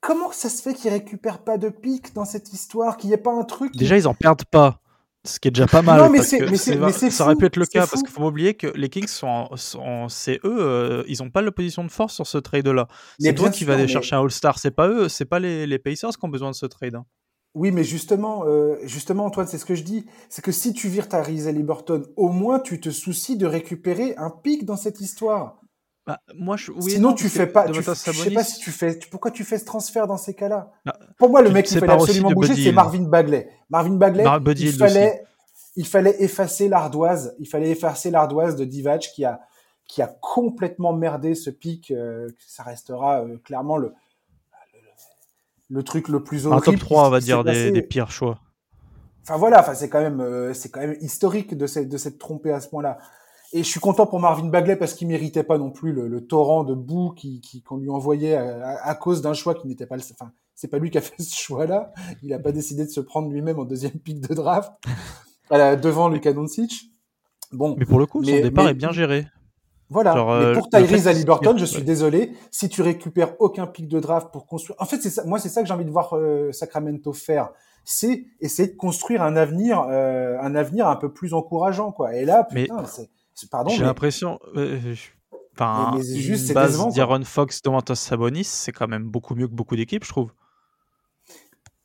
comment 0.00 0.30
ça 0.32 0.48
se 0.48 0.62
fait 0.62 0.74
qu'ils 0.74 0.90
récupèrent 0.90 1.42
pas 1.42 1.58
de 1.58 1.68
pique 1.70 2.14
dans 2.14 2.24
cette 2.24 2.52
histoire, 2.52 2.96
qu'il 2.96 3.08
n'y 3.08 3.14
ait 3.14 3.18
pas 3.18 3.32
un 3.32 3.44
truc 3.44 3.72
qui- 3.72 3.78
Déjà, 3.78 3.96
ils 3.98 4.06
en 4.06 4.14
perdent 4.14 4.44
pas. 4.44 4.80
Ce 5.26 5.38
qui 5.38 5.48
est 5.48 5.50
déjà 5.50 5.66
pas 5.66 5.82
mal. 5.82 6.00
Non, 6.00 6.08
mais 6.08 6.18
parce 6.18 6.30
que 6.30 6.44
mais 6.44 6.92
mais 6.92 7.10
ça 7.10 7.24
aurait 7.24 7.36
pu 7.36 7.44
être 7.44 7.56
le 7.56 7.66
cas. 7.66 7.82
fou. 7.84 7.90
Parce 7.90 8.02
qu'il 8.02 8.12
faut 8.12 8.26
oublier 8.26 8.54
que 8.54 8.68
les 8.68 8.88
Kings 8.88 9.06
sont, 9.06 9.48
sont 9.56 10.08
c'est 10.08 10.40
eux, 10.44 10.56
euh, 10.60 11.02
ils 11.08 11.22
ont 11.22 11.30
pas 11.30 11.42
la 11.42 11.52
position 11.52 11.84
de 11.84 11.90
force 11.90 12.14
sur 12.14 12.26
ce 12.26 12.38
trade-là. 12.38 12.88
C'est 13.18 13.34
toi 13.34 13.50
qui 13.50 13.64
vas 13.64 13.74
aller 13.74 13.88
chercher 13.88 14.16
un 14.16 14.22
All-Star. 14.22 14.58
C'est 14.58 14.70
pas 14.70 14.88
eux, 14.88 15.08
c'est 15.08 15.26
pas 15.26 15.38
les, 15.38 15.66
les 15.66 15.78
Pacers 15.78 16.10
qui 16.10 16.24
ont 16.24 16.28
besoin 16.28 16.50
de 16.50 16.56
ce 16.56 16.66
trade. 16.66 16.94
hein. 16.94 17.04
Oui, 17.54 17.72
mais 17.72 17.82
justement, 17.82 18.44
euh, 18.46 18.76
justement, 18.84 19.24
Antoine, 19.26 19.48
c'est 19.48 19.58
ce 19.58 19.64
que 19.64 19.74
je 19.74 19.82
dis. 19.82 20.06
C'est 20.28 20.40
que 20.42 20.52
si 20.52 20.72
tu 20.72 20.88
vires 20.88 21.08
ta 21.08 21.20
Halliburton, 21.22 22.04
au 22.16 22.28
moins 22.28 22.60
tu 22.60 22.80
te 22.80 22.90
soucies 22.90 23.36
de 23.36 23.46
récupérer 23.46 24.14
un 24.16 24.30
pic 24.30 24.64
dans 24.64 24.76
cette 24.76 25.00
histoire. 25.00 25.60
Bah, 26.10 26.20
moi, 26.34 26.56
je, 26.56 26.72
oui 26.72 26.92
et 26.92 26.94
Sinon, 26.96 27.10
non, 27.10 27.14
tu 27.14 27.28
fais 27.28 27.46
pas. 27.46 27.68
Tu, 27.68 27.82
je 27.82 27.92
sais 27.92 28.30
pas 28.30 28.42
si 28.44 28.58
tu 28.60 28.70
fais. 28.70 28.98
tu- 28.98 29.08
pourquoi 29.08 29.30
tu 29.30 29.44
fais 29.44 29.58
ce 29.58 29.64
transfert 29.64 30.06
dans 30.06 30.16
ces 30.16 30.34
cas-là? 30.34 30.70
Pour 31.18 31.30
moi, 31.30 31.40
le 31.42 31.50
mec 31.50 31.64
te 31.66 31.70
qu'il 31.70 31.78
fallait 31.80 31.92
absolument 31.92 32.30
bouger, 32.30 32.54
c'est. 32.54 32.72
Marvin 32.72 33.02
Bagley. 33.02 33.48
Marvin 33.68 33.94
Bagley, 33.94 34.24
Mar- 34.24 34.40
Buddy 34.40 34.64
il 34.66 34.72
fallait, 34.72 35.24
il 35.76 35.86
fallait 35.86 36.22
effacer 36.22 36.68
l'ardoise. 36.68 37.34
Il 37.38 37.46
fallait 37.46 37.70
effacer 37.70 38.10
l'ardoise 38.10 38.56
de 38.56 38.64
Divac 38.64 39.00
qui 39.14 39.24
a, 39.24 39.40
qui 39.86 40.02
a 40.02 40.08
complètement 40.08 40.92
merdé 40.92 41.34
ce 41.34 41.50
pic. 41.50 41.90
euh, 41.90 42.28
ça 42.46 42.62
restera 42.64 43.20
euh, 43.22 43.36
clairement 43.44 43.76
le, 43.76 43.92
le, 44.72 45.76
le 45.76 45.82
truc 45.84 46.08
le 46.08 46.22
plus 46.24 46.46
un 46.46 46.50
horrible. 46.50 46.64
top 46.64 46.74
qui- 46.74 46.80
3, 46.80 47.06
on 47.06 47.10
va 47.10 47.18
qui 47.20 47.26
dire, 47.26 47.44
des, 47.44 47.82
pires 47.82 48.10
choix. 48.10 48.38
Enfin 49.22 49.36
voilà, 49.36 49.60
enfin 49.60 49.74
c'est 49.74 49.88
quand 49.88 50.00
même 50.00 50.20
euh, 50.20 50.54
c'est 50.54 50.70
quand 50.70 50.80
même 50.80 50.96
historique 51.00 51.56
de 51.56 51.66
cette 51.66 51.88
de 51.88 51.96
s'être 51.98 52.18
trompé 52.18 52.50
à 52.52 52.60
ce 52.60 52.68
point-là. 52.68 52.98
Et 53.52 53.62
je 53.64 53.68
suis 53.68 53.80
content 53.80 54.06
pour 54.06 54.20
Marvin 54.20 54.46
Bagley 54.46 54.76
parce 54.76 54.94
qu'il 54.94 55.08
méritait 55.08 55.42
pas 55.42 55.58
non 55.58 55.70
plus 55.70 55.92
le, 55.92 56.06
le 56.06 56.24
torrent 56.26 56.62
de 56.64 56.74
boue 56.74 57.10
qui 57.10 57.40
qui- 57.40 57.62
qu'on 57.62 57.78
lui 57.78 57.90
envoyait 57.90 58.34
à, 58.36 58.64
à- 58.64 58.88
à 58.90 58.94
cause 58.94 59.22
d'un 59.22 59.34
choix 59.34 59.54
qui 59.54 59.66
n'était 59.66 59.86
pas 59.86 59.96
le 59.96 60.02
enfin 60.12 60.30
c'est 60.54 60.68
pas 60.68 60.78
lui 60.78 60.90
qui 60.90 60.98
a 60.98 61.00
fait 61.00 61.20
ce 61.22 61.34
choix-là. 61.34 61.92
Il 62.22 62.32
a 62.32 62.38
pas 62.38 62.52
décidé 62.52 62.84
de 62.84 62.90
se 62.90 63.00
prendre 63.00 63.28
lui-même 63.30 63.58
en 63.58 63.64
deuxième 63.64 63.92
pick 63.92 64.20
de 64.20 64.34
draft 64.34 64.72
Voilà, 65.48 65.74
devant 65.76 66.08
Luka 66.08 66.32
Doncic. 66.32 66.90
Bon, 67.52 67.74
Mais 67.78 67.84
pour 67.86 67.98
le 67.98 68.06
coup, 68.06 68.22
son 68.22 68.30
départ 68.30 68.64
mais- 68.66 68.70
est 68.70 68.74
bien 68.74 68.92
géré. 68.92 69.26
voilà. 69.88 70.14
Genre, 70.14 70.28
mais 70.38 70.44
euh, 70.44 70.54
pour 70.54 70.68
Tyrese 70.68 71.08
Halliburton, 71.08 71.56
je 71.58 71.64
suis 71.64 71.78
ouais. 71.78 71.84
désolé. 71.84 72.32
Si 72.52 72.68
tu 72.68 72.82
récupères 72.82 73.34
aucun 73.40 73.66
pic 73.66 73.88
de 73.88 73.98
draft 73.98 74.28
pour 74.30 74.46
construire, 74.46 74.76
en 74.80 74.84
fait, 74.84 75.00
c'est 75.02 75.10
ça. 75.10 75.24
Moi, 75.24 75.40
c'est 75.40 75.48
ça 75.48 75.60
que 75.62 75.66
j'ai 75.66 75.74
envie 75.74 75.84
de 75.84 75.90
voir 75.90 76.14
euh, 76.14 76.52
Sacramento 76.52 77.12
faire. 77.12 77.48
C'est 77.84 78.26
essayer 78.40 78.68
de 78.68 78.76
construire 78.76 79.22
un 79.22 79.34
avenir, 79.34 79.84
euh, 79.90 80.36
un 80.40 80.54
avenir 80.54 80.86
un 80.86 80.94
peu 80.94 81.12
plus 81.12 81.34
encourageant, 81.34 81.90
quoi. 81.90 82.14
Et 82.14 82.24
là, 82.24 82.44
putain, 82.44 82.84
c'est- 82.84 83.10
pardon, 83.50 83.70
J'ai 83.70 83.78
mais 83.80 83.84
l'impression. 83.86 84.38
euh, 84.56 84.78
je- 84.94 85.08
Enfin, 85.54 85.90
Mais- 85.94 85.98
mais 85.98 86.06
une 86.14 86.20
juste, 86.20 86.46
c'est 86.46 86.54
base 86.54 86.78
d'Aaron 86.94 87.22
Fox, 87.24 87.60
Domantas 87.60 87.96
Sabonis, 87.96 88.44
c'est 88.44 88.72
quand 88.72 88.88
même 88.88 89.04
beaucoup 89.04 89.34
mieux 89.34 89.46
que 89.46 89.52
beaucoup 89.52 89.76
d'équipes, 89.76 90.04
je 90.04 90.08
trouve. 90.08 90.32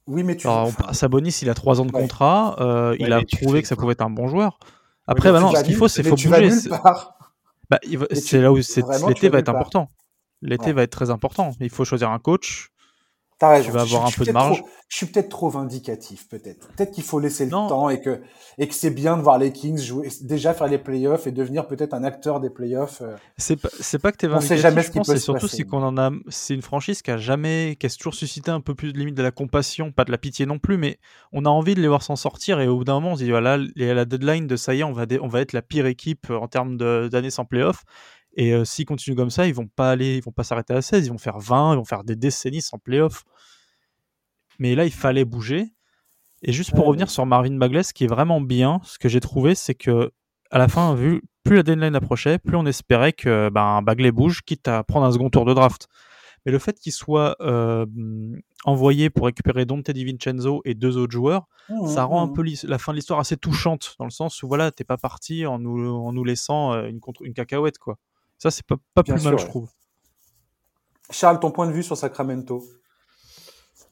oui, 0.07 0.23
mais 0.23 0.37
tu. 0.37 0.47
Alors, 0.47 0.71
on- 0.87 0.93
Sabonis, 0.93 1.39
il 1.41 1.49
a 1.49 1.53
trois 1.55 1.81
ans 1.81 1.85
de 1.85 1.91
Ouais. 1.93 1.99
contrat, 2.01 2.55
euh, 2.59 2.95
il 2.99 3.11
a 3.11 3.21
prouvé 3.23 3.61
que 3.61 3.67
ça 3.67 3.75
pouvait 3.75 3.93
être 3.93 4.01
un 4.03 4.09
bon 4.09 4.27
joueur. 4.27 4.59
Après, 5.07 5.31
bah 5.31 5.39
non, 5.39 5.51
ce 5.53 5.63
qu'il 5.63 5.75
faut, 5.75 5.87
c'est 5.87 6.03
faut 6.03 6.11
bouger. 6.15 6.49
Bah, 7.69 7.79
va- 7.97 8.05
c'est 8.13 8.39
là 8.41 8.51
où 8.53 8.57
l'été 9.07 9.29
va 9.29 9.39
être 9.39 9.49
important. 9.49 9.89
L'été 10.41 10.67
Ouais. 10.67 10.73
va 10.73 10.83
être 10.83 10.91
très 10.91 11.09
important. 11.09 11.51
Il 11.59 11.69
faut 11.71 11.83
choisir 11.85 12.11
un 12.11 12.19
coach. 12.19 12.69
T'as 13.37 13.49
raison. 13.49 13.71
vas 13.71 13.79
Je 13.81 13.85
suis- 13.87 13.95
avoir 13.95 14.05
un 14.07 14.09
je 14.09 14.13
suis 14.13 14.19
peu 14.19 14.25
de 14.25 14.31
peut-être 14.31 14.33
marge. 14.33 14.57
trop- 14.61 14.69
je 14.87 14.95
suis 14.97 15.05
peut-être 15.07 15.29
trop 15.29 15.49
vindicatif, 15.49 16.29
peut-être. 16.29 16.67
Peut-être 16.69 16.91
qu'il 16.91 17.03
faut 17.03 17.19
laisser 17.19 17.45
le 17.45 17.51
temps 17.51 17.89
et 17.89 17.99
que 17.99 18.21
et 18.57 18.67
que 18.69 18.73
c'est 18.73 18.91
bien 18.91 19.17
de 19.17 19.21
voir 19.21 19.37
les 19.37 19.51
Kings 19.51 19.77
jouer, 19.77 20.07
déjà 20.21 20.53
faire 20.53 20.67
les 20.67 20.77
playoffs 20.77 21.27
et 21.27 21.31
devenir 21.31 21.67
peut-être 21.67 21.93
un 21.93 22.05
acteur 22.05 22.39
des 22.39 22.49
playoffs. 22.49 23.01
euh. 23.01 23.15
C'est 23.37 23.57
pas, 23.57 23.67
c'est 23.77 23.99
pas 23.99 24.13
que 24.13 24.17
t'es 24.17 24.27
On 24.27 24.39
sait 24.39 24.55
vindicatif, 24.55 24.61
jamais 24.61 24.83
ce 24.83 24.91
qui 24.91 24.97
pense, 24.99 25.07
peut 25.07 25.13
c'est 25.13 25.19
se 25.19 25.23
surtout 25.25 25.47
c'est 25.49 25.63
qu'on 25.65 25.83
en 25.83 25.97
a, 25.97 26.11
c'est 26.29 26.53
une 26.53 26.61
franchise 26.61 27.01
qui 27.01 27.11
a 27.11 27.17
jamais, 27.17 27.75
qui 27.77 27.87
a 27.87 27.89
toujours 27.89 28.13
suscité 28.15 28.51
un 28.51 28.61
peu 28.61 28.73
plus 28.75 28.93
de 28.93 28.97
limite 28.99 29.15
de 29.15 29.23
la 29.23 29.31
compassion, 29.31 29.91
pas 29.91 30.05
de 30.05 30.11
la 30.11 30.17
pitié 30.17 30.45
non 30.45 30.57
plus, 30.59 30.77
mais 30.77 30.97
on 31.33 31.43
a 31.43 31.49
envie 31.49 31.75
de 31.75 31.81
les 31.81 31.89
voir 31.89 32.03
s'en 32.03 32.15
sortir 32.15 32.61
et 32.61 32.67
au 32.69 32.77
bout 32.77 32.83
d'un 32.85 32.93
moment 32.93 33.11
on 33.11 33.15
se 33.17 33.23
dit 33.25 33.29
voilà, 33.31 33.57
il 33.57 33.83
y 33.83 33.89
a 33.89 33.93
la 33.93 34.05
deadline 34.05 34.47
de 34.47 34.55
ça 34.55 34.73
y 34.73 34.79
est, 34.79 34.83
on 34.83 34.93
va, 34.93 35.05
on 35.21 35.27
va 35.27 35.41
être 35.41 35.51
la 35.51 35.61
pire 35.61 35.87
équipe 35.87 36.29
euh, 36.29 36.37
en 36.37 36.47
termes 36.47 36.77
d'années 36.77 37.31
sans 37.31 37.43
playoff. 37.43 37.83
Et 38.35 38.53
euh, 38.53 38.65
s'ils 38.65 38.85
continuent 38.85 39.15
comme 39.15 39.29
ça, 39.29 39.47
ils 39.47 39.53
vont 39.53 39.67
pas 39.67 39.91
aller, 39.91 40.17
ils 40.17 40.23
vont 40.23 40.31
pas 40.31 40.43
s'arrêter 40.43 40.73
à 40.73 40.81
16, 40.81 41.05
ils 41.05 41.09
vont 41.11 41.17
faire 41.17 41.39
20, 41.39 41.73
ils 41.73 41.77
vont 41.77 41.85
faire 41.85 42.03
des 42.03 42.15
décennies 42.15 42.61
sans 42.61 42.77
playoff. 42.77 43.23
Mais 44.59 44.75
là, 44.75 44.85
il 44.85 44.91
fallait 44.91 45.25
bouger. 45.25 45.73
Et 46.43 46.51
juste 46.51 46.71
pour 46.71 46.81
Ouais, 46.81 46.87
revenir 46.89 47.09
sur 47.09 47.25
Marvin 47.25 47.55
Bagley, 47.57 47.83
ce 47.83 47.93
qui 47.93 48.03
est 48.03 48.07
vraiment 48.07 48.41
bien, 48.41 48.79
ce 48.83 48.99
que 48.99 49.09
j'ai 49.09 49.19
trouvé, 49.19 49.55
c'est 49.55 49.75
que 49.75 50.11
à 50.51 50.57
la 50.57 50.67
fin, 50.67 50.93
vu 50.95 51.23
plus 51.43 51.55
la 51.57 51.63
deadline 51.63 51.95
approchait, 51.95 52.37
plus 52.39 52.55
on 52.55 52.65
espérait 52.65 53.13
que 53.13 53.49
ben, 53.49 53.81
Bagley 53.81 54.11
bouge, 54.11 54.41
quitte 54.43 54.67
à 54.67 54.83
prendre 54.83 55.05
un 55.05 55.11
second 55.11 55.29
tour 55.29 55.45
de 55.45 55.53
draft. 55.53 55.87
Mais 56.45 56.51
le 56.51 56.59
fait 56.59 56.77
qu'il 56.79 56.91
soit 56.91 57.35
euh, 57.41 57.85
envoyé 58.65 59.09
pour 59.09 59.25
récupérer 59.25 59.65
Dante 59.65 59.89
DiVincenzo 59.89 60.61
et 60.65 60.73
deux 60.75 60.97
autres 60.97 61.11
joueurs, 61.13 61.47
Mmh, 61.67 61.87
ça 61.87 62.03
rend 62.03 62.21
un 62.21 62.27
peu 62.27 62.43
la 62.67 62.77
fin 62.77 62.91
de 62.91 62.97
l'histoire 62.97 63.19
assez 63.19 63.37
touchante, 63.37 63.95
dans 63.97 64.05
le 64.05 64.11
sens 64.11 64.43
où 64.43 64.47
voilà, 64.47 64.71
t'es 64.71 64.83
pas 64.83 64.97
parti 64.97 65.47
en 65.47 65.57
nous, 65.57 65.87
en 65.89 66.13
nous 66.13 66.23
laissant 66.23 66.73
une, 66.85 66.99
contre- 66.99 67.23
une 67.23 67.33
cacahuète, 67.33 67.79
quoi. 67.79 67.97
Ça, 68.37 68.51
c'est 68.51 68.65
pas, 68.65 68.75
pas 68.93 69.03
Bien 69.03 69.15
plus 69.15 69.21
sûr, 69.21 69.31
mal, 69.31 69.39
je 69.39 69.45
trouve. 69.45 69.69
Charles, 71.09 71.39
ton 71.39 71.51
point 71.51 71.67
de 71.67 71.71
vue 71.71 71.83
sur 71.83 71.95
Sacramento? 71.97 72.63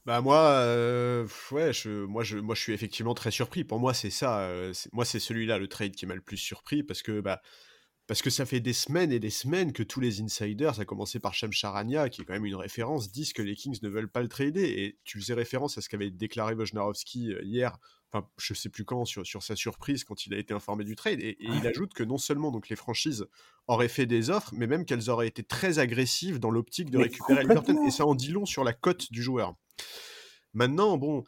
Bah 0.06 0.20
moi, 0.20 0.38
euh, 0.38 1.26
ouais, 1.50 1.72
je, 1.72 2.04
moi, 2.04 2.24
je, 2.24 2.36
moi 2.36 2.54
je 2.54 2.60
suis 2.60 2.72
effectivement 2.74 3.14
très 3.14 3.30
surpris. 3.30 3.64
Pour 3.64 3.78
moi, 3.78 3.94
c'est 3.94 4.10
ça. 4.10 4.40
euh, 4.40 4.72
moi, 4.92 5.04
c'est 5.06 5.18
celui-là, 5.18 5.58
le 5.58 5.66
trade 5.66 5.94
qui 5.94 6.04
m'a 6.04 6.14
le 6.14 6.20
plus 6.20 6.36
surpris 6.36 6.82
parce 6.82 7.02
que, 7.02 7.20
bah, 7.20 7.40
parce 8.06 8.20
que 8.20 8.28
ça 8.28 8.44
fait 8.44 8.60
des 8.60 8.74
semaines 8.74 9.12
et 9.12 9.18
des 9.18 9.30
semaines 9.30 9.72
que 9.72 9.82
tous 9.82 10.00
les 10.00 10.20
insiders, 10.20 10.78
à 10.78 10.84
commencer 10.84 11.20
par 11.20 11.32
Sham 11.32 11.52
Charania, 11.52 12.10
qui 12.10 12.20
est 12.20 12.24
quand 12.26 12.34
même 12.34 12.44
une 12.44 12.54
référence, 12.54 13.10
disent 13.10 13.32
que 13.32 13.40
les 13.40 13.54
Kings 13.56 13.78
ne 13.82 13.88
veulent 13.88 14.10
pas 14.10 14.20
le 14.20 14.28
trader. 14.28 14.82
Et 14.82 14.98
tu 15.04 15.18
faisais 15.18 15.32
référence 15.32 15.78
à 15.78 15.80
ce 15.80 15.88
qu'avait 15.88 16.10
déclaré 16.10 16.54
Wojnarowski 16.54 17.32
euh, 17.32 17.42
hier, 17.42 17.78
enfin, 18.14 18.28
je 18.38 18.54
sais 18.54 18.68
plus 18.68 18.84
quand, 18.84 19.04
sur, 19.04 19.26
sur 19.26 19.42
sa 19.42 19.56
surprise 19.56 20.04
quand 20.04 20.26
il 20.26 20.34
a 20.34 20.38
été 20.38 20.54
informé 20.54 20.84
du 20.84 20.94
trade. 20.94 21.20
Et, 21.20 21.30
et 21.30 21.48
il 21.48 21.66
ajoute 21.66 21.92
que 21.94 22.04
non 22.04 22.18
seulement 22.18 22.52
donc 22.52 22.68
les 22.68 22.76
franchises 22.76 23.26
auraient 23.66 23.88
fait 23.88 24.06
des 24.06 24.30
offres, 24.30 24.52
mais 24.54 24.68
même 24.68 24.84
qu'elles 24.84 25.10
auraient 25.10 25.26
été 25.28 25.42
très 25.42 25.80
agressives 25.80 26.38
dans 26.38 26.50
l'optique 26.50 26.90
de 26.90 26.98
Mais 26.98 27.04
récupérer 27.04 27.42
Liberton. 27.42 27.86
Et 27.86 27.90
ça 27.90 28.06
en 28.06 28.14
dit 28.14 28.30
long 28.30 28.46
sur 28.46 28.62
la 28.62 28.72
cote 28.72 29.10
du 29.10 29.22
joueur. 29.22 29.54
Maintenant, 30.52 30.96
bon. 30.96 31.24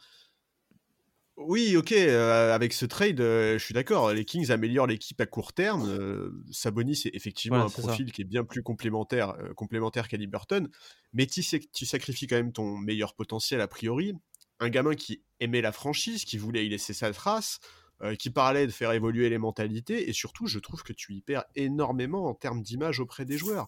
Oui, 1.35 1.77
ok, 1.77 1.91
euh, 1.91 2.55
avec 2.55 2.73
ce 2.73 2.87
trade, 2.87 3.19
euh, 3.21 3.59
je 3.59 3.63
suis 3.63 3.75
d'accord. 3.75 4.11
Les 4.11 4.25
Kings 4.25 4.49
améliorent 4.49 4.87
l'équipe 4.87 5.21
à 5.21 5.27
court 5.27 5.53
terme. 5.53 5.87
euh, 5.87 6.31
Sabonis, 6.51 6.95
c'est 6.95 7.11
effectivement 7.13 7.57
Voilà, 7.57 7.67
un 7.67 7.69
ça. 7.69 7.81
profil 7.83 8.11
qui 8.11 8.23
est 8.23 8.25
bien 8.25 8.43
plus 8.43 8.63
complémentaire, 8.63 9.37
complémentaire 9.55 10.07
qu'Ali 10.07 10.25
Burton. 10.25 10.67
Mais 11.13 11.27
tu 11.27 11.43
sacrifies 11.43 12.25
quand 12.25 12.37
même 12.37 12.53
ton 12.53 12.77
meilleur 12.77 13.13
potentiel 13.13 13.61
a 13.61 13.67
priori. 13.67 14.13
Un 14.59 14.69
gamin 14.69 14.95
qui 14.95 15.23
aimait 15.39 15.61
la 15.61 15.71
franchise, 15.71 16.25
qui 16.25 16.37
voulait 16.37 16.65
y 16.65 16.69
laisser 16.69 16.93
sa 16.93 17.13
trace, 17.13 17.59
euh, 18.01 18.15
qui 18.15 18.29
parlait 18.29 18.67
de 18.67 18.71
faire 18.71 18.91
évoluer 18.91 19.29
les 19.29 19.37
mentalités. 19.37 20.09
Et 20.09 20.13
surtout, 20.13 20.47
je 20.47 20.59
trouve 20.59 20.83
que 20.83 20.93
tu 20.93 21.13
y 21.13 21.21
perds 21.21 21.45
énormément 21.55 22.25
en 22.25 22.33
termes 22.33 22.61
d'image 22.61 22.99
auprès 22.99 23.25
des 23.25 23.37
joueurs. 23.37 23.67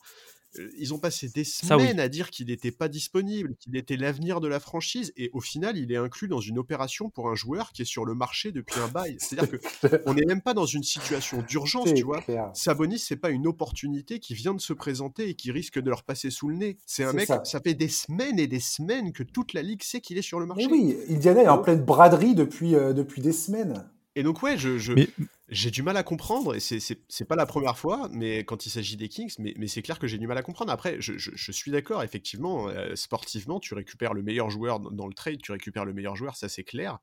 Ils 0.78 0.94
ont 0.94 0.98
passé 1.00 1.28
des 1.30 1.42
oui. 1.42 1.46
semaines 1.46 2.00
à 2.00 2.08
dire 2.10 2.32
qu'il 2.32 2.48
n'était 2.48 2.72
pas 2.72 2.88
disponible, 2.88 3.56
qu'il 3.60 3.76
était 3.78 3.98
l'avenir 3.98 4.40
de 4.42 4.48
la 4.48 4.60
franchise, 4.60 5.14
et 5.16 5.30
au 5.34 5.42
final, 5.42 5.78
il 5.78 5.92
est 5.92 5.98
inclus 5.98 6.28
dans 6.28 6.42
une 6.42 6.58
opération 6.58 7.10
pour 7.10 7.30
un 7.30 7.36
joueur 7.36 7.72
qui 7.72 7.84
est 7.84 7.86
sur 7.86 8.04
le 8.04 8.16
marché 8.16 8.52
depuis 8.52 8.80
un 8.80 8.88
bail. 8.88 9.18
C'est-à-dire 9.20 9.52
que 9.52 9.58
on 10.08 10.14
n'est 10.16 10.26
même 10.26 10.42
pas 10.42 10.54
dans 10.56 10.66
une 10.66 10.84
situation 10.84 11.44
d'urgence, 11.48 11.94
tu 11.94 12.04
vois. 12.04 12.22
clair. 12.22 12.50
Sabonis, 12.56 13.00
c'est 13.00 13.16
pas 13.16 13.30
une 13.30 13.46
opportunité 13.48 14.20
qui 14.20 14.34
vient 14.34 14.54
de 14.56 14.62
se 14.62 14.74
présenter 14.74 15.30
et 15.30 15.36
qui 15.36 15.52
risque 15.52 15.80
de 15.80 15.90
leur 15.90 16.04
passer 16.04 16.32
sous 16.32 16.50
le 16.50 16.56
nez. 16.56 16.78
C'est 16.86 17.04
un 17.04 17.14
mec, 17.14 17.28
ça. 17.28 17.44
ça. 17.46 17.60
fait 17.60 17.76
des 17.76 17.88
semaines 17.90 18.40
et 18.40 18.48
des 18.48 18.60
semaines 18.60 19.12
que 19.14 19.24
toute 19.24 19.54
la 19.54 19.62
ligue 19.62 19.84
sait 19.84 20.02
qu'il 20.02 20.18
est 20.18 20.24
sur 20.24 20.40
le 20.40 20.46
marché. 20.48 20.66
Mais 20.66 20.72
oui, 20.72 20.98
Indiana 21.10 21.44
est 21.44 21.48
en 21.48 21.60
pleine 21.60 21.84
braderie 21.84 22.34
depuis, 22.36 22.76
euh, 22.76 22.94
depuis 22.94 23.22
des 23.22 23.34
semaines. 23.34 23.86
Et 24.16 24.24
donc, 24.24 24.42
ouais, 24.42 24.58
je, 24.58 24.78
je- 24.78 24.94
Mais- 24.94 25.08
j'ai 25.52 25.72
du 25.72 25.84
mal 25.84 25.98
à 25.98 26.04
comprendre, 26.04 26.56
et 26.56 26.60
c'est- 26.60 26.80
c'est 26.80 27.00
c'est 27.10 27.26
pas 27.26 27.36
la 27.36 27.46
première 27.46 27.78
fois, 27.78 28.08
mais 28.12 28.44
quand 28.46 28.66
il 28.66 28.70
s'agit 28.70 28.98
des 28.98 29.10
Kings, 29.10 29.34
mais, 29.40 29.54
mais 29.58 29.68
c'est 29.68 29.82
clair 29.82 30.00
que 30.00 30.08
j'ai 30.08 30.18
du 30.18 30.28
mal 30.28 30.38
à 30.38 30.42
comprendre. 30.44 30.72
Après, 30.72 30.98
je, 31.00 31.18
je- 31.18 31.32
je 31.34 31.52
suis 31.52 31.72
d'accord, 31.72 32.04
effectivement, 32.04 32.68
euh, 32.70 32.96
sportivement, 32.96 33.60
tu 33.60 33.74
récupères 33.74 34.14
le 34.14 34.22
meilleur 34.24 34.50
joueur 34.50 34.80
dans, 34.80 34.92
dans 34.92 35.08
le 35.08 35.14
trade, 35.14 35.42
tu 35.42 35.52
récupères 35.52 35.86
le 35.86 35.94
meilleur 35.94 36.16
joueur, 36.16 36.36
ça 36.36 36.50
c'est 36.50 36.64
clair. 36.64 37.00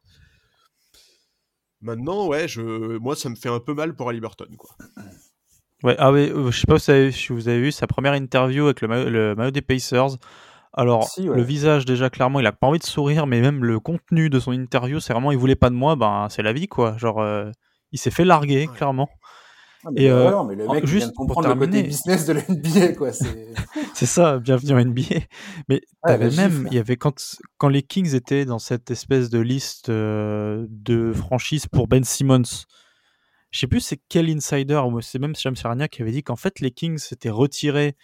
Maintenant, 1.81 2.27
ouais, 2.27 2.49
je, 2.49 2.97
moi, 2.99 3.15
ça 3.17 3.29
me 3.29 3.35
fait 3.37 3.49
un 3.51 3.61
peu 3.61 3.75
mal 3.75 3.95
pour 3.95 4.09
Halliburton, 4.09 4.49
quoi. 4.57 4.71
Ouais, 5.83 5.95
ah 5.99 6.11
ouais, 6.11 6.31
euh, 6.31 6.51
je 6.51 6.59
sais 6.61 6.67
pas 6.67 6.79
si 6.79 6.91
vous 6.91 6.97
avez, 6.97 7.13
si 7.13 7.33
vous 7.33 7.49
avez 7.49 7.61
vu 7.61 7.71
sa 7.71 7.87
première 7.87 8.15
interview 8.15 8.65
avec 8.65 8.81
le 8.81 8.89
maillot, 8.89 9.11
le 9.11 9.35
maillot 9.35 9.51
des 9.51 9.61
Pacers. 9.63 10.17
Alors, 10.73 11.05
Si, 11.05 11.29
ouais. 11.29 11.37
le 11.37 11.43
visage, 11.43 11.85
déjà, 11.85 12.09
clairement, 12.11 12.41
il 12.41 12.47
a 12.47 12.53
pas 12.53 12.67
envie 12.67 12.79
de 12.79 12.85
sourire, 12.85 13.27
mais 13.27 13.41
même 13.41 13.63
le 13.65 13.79
contenu 13.79 14.31
de 14.31 14.41
son 14.41 14.53
interview, 14.53 15.01
c'est 15.01 15.13
vraiment, 15.13 15.33
il 15.33 15.39
voulait 15.39 15.55
pas 15.55 15.71
de 15.71 15.75
moi, 15.75 15.97
ben, 15.97 16.29
c'est 16.31 16.43
la 16.43 16.53
vie, 16.53 16.67
quoi. 16.67 16.97
Genre, 16.97 17.21
euh, 17.21 17.51
il 17.93 17.99
s'est 17.99 18.11
fait 18.11 18.25
larguer, 18.25 18.67
Ouais. 18.67 18.77
clairement. 18.77 19.09
Ah, 19.85 19.91
mais 19.93 20.03
Et, 20.03 20.11
euh, 20.11 20.31
non, 20.31 20.45
mais 20.45 20.57
le 20.57 20.67
mec 20.67 20.87
juste 20.87 20.97
vient 20.99 21.09
de 21.09 21.13
pour 21.13 21.27
comprendre 21.27 21.49
le 21.55 21.67
côté 21.67 21.83
business 21.85 22.27
de 22.27 22.33
la 22.33 22.41
NBA, 22.49 22.95
quoi. 22.95 23.11
C'est... 23.95 24.07
Ça, 24.07 24.39
bienvenue 24.39 24.73
en 24.73 24.85
NBA. 24.85 25.21
Mais 25.69 25.81
t'avais 26.05 26.31
la 26.31 26.49
même, 26.49 26.67
il 26.71 26.77
y 26.77 26.81
avait 26.81 26.97
quand, 26.97 27.37
quand 27.59 27.69
les 27.69 27.83
Kings 27.83 28.15
étaient 28.15 28.45
dans 28.45 28.59
cette 28.59 28.91
espèce 28.91 29.31
de 29.31 29.39
liste 29.39 29.89
euh, 29.89 30.67
de 30.69 31.13
franchises 31.13 31.67
pour 31.67 31.87
Ben 31.87 32.03
Simmons. 32.05 32.65
Je 33.53 33.61
sais 33.61 33.67
plus 33.69 33.81
c'est 33.81 34.01
quel 34.09 34.29
insider, 34.29 34.83
ou 34.87 35.01
c'est 35.01 35.19
même 35.19 35.37
Shams 35.37 35.57
Charania 35.57 35.89
qui 35.89 36.03
avait 36.03 36.11
dit 36.11 36.23
qu'en 36.23 36.37
fait 36.37 36.61
les 36.61 36.73
Kings 36.73 36.99
s'étaient 36.99 37.31
retirés, 37.31 37.97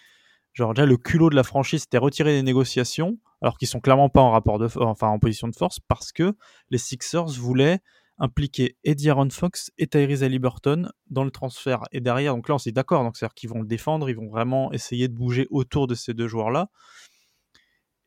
genre 0.53 0.73
déjà 0.73 0.85
le 0.85 0.97
culot 0.97 1.29
de 1.29 1.35
la 1.35 1.43
franchise 1.43 1.81
s'était 1.81 1.97
retiré 1.97 2.31
des 2.31 2.43
négociations, 2.43 3.17
alors 3.41 3.57
qu'ils 3.57 3.67
sont 3.67 3.81
clairement 3.81 4.09
pas 4.09 4.21
en 4.21 4.31
rapport 4.31 4.57
de, 4.57 4.67
enfin 4.77 5.09
en 5.09 5.19
position 5.19 5.47
de 5.49 5.55
force, 5.55 5.79
parce 5.87 6.11
que 6.11 6.33
les 6.69 6.77
Sixers 6.77 7.27
voulaient 7.27 7.79
impliquer 8.23 8.77
Eddie 8.85 9.09
Aaron 9.09 9.29
Fox 9.29 9.69
et 9.77 9.85
Tyrese 9.87 10.23
Halliburton 10.23 10.89
dans 11.09 11.25
le 11.25 11.31
transfert. 11.31 11.81
Et 11.91 11.99
derrière, 11.99 12.33
donc 12.35 12.47
là 12.47 12.55
on 12.55 12.57
s'est 12.57 12.69
dit, 12.69 12.73
d'accord, 12.73 13.03
donc 13.03 13.17
c'est-à-dire 13.17 13.33
qu'ils 13.33 13.49
vont 13.49 13.59
le 13.59 13.67
défendre, 13.67 14.09
ils 14.09 14.15
vont 14.15 14.29
vraiment 14.29 14.71
essayer 14.71 15.09
de 15.09 15.13
bouger 15.13 15.45
autour 15.51 15.87
de 15.87 15.93
ces 15.95 16.13
deux 16.13 16.27
joueurs-là. 16.29 16.69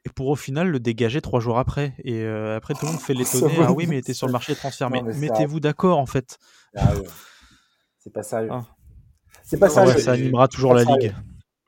Et 0.06 0.08
pour 0.08 0.28
au 0.28 0.36
final 0.36 0.68
le 0.70 0.80
dégager 0.80 1.20
trois 1.20 1.40
jours 1.40 1.58
après. 1.58 1.94
Et 2.02 2.22
euh, 2.22 2.56
après 2.56 2.72
tout 2.74 2.86
le 2.86 2.92
monde 2.92 3.00
fait 3.00 3.12
l'étonner. 3.42 3.56
Ah 3.60 3.72
oui, 3.72 3.86
mais 3.86 3.96
il 3.96 3.98
était 3.98 4.14
sur 4.14 4.26
le 4.26 4.32
marché 4.32 4.52
des 4.54 4.58
transferts. 4.58 4.88
Non, 4.88 5.02
Mais, 5.02 5.12
mettez-vous 5.18 5.60
d'accord 5.60 5.98
en 5.98 6.06
fait. 6.06 6.38
Ah 6.76 6.94
ouais. 6.94 7.02
C'est 7.98 8.12
pas 8.12 8.22
sérieux. 8.22 8.48
Ah. 8.52 8.64
C'est 9.42 9.58
pas 9.58 9.68
Non, 9.68 9.74
sérieux. 9.74 9.92
Ouais, 9.94 10.00
ça 10.00 10.12
animera 10.12 10.48
toujours 10.48 10.72
la 10.74 10.84
sérieux. 10.84 10.98
ligue. 11.08 11.14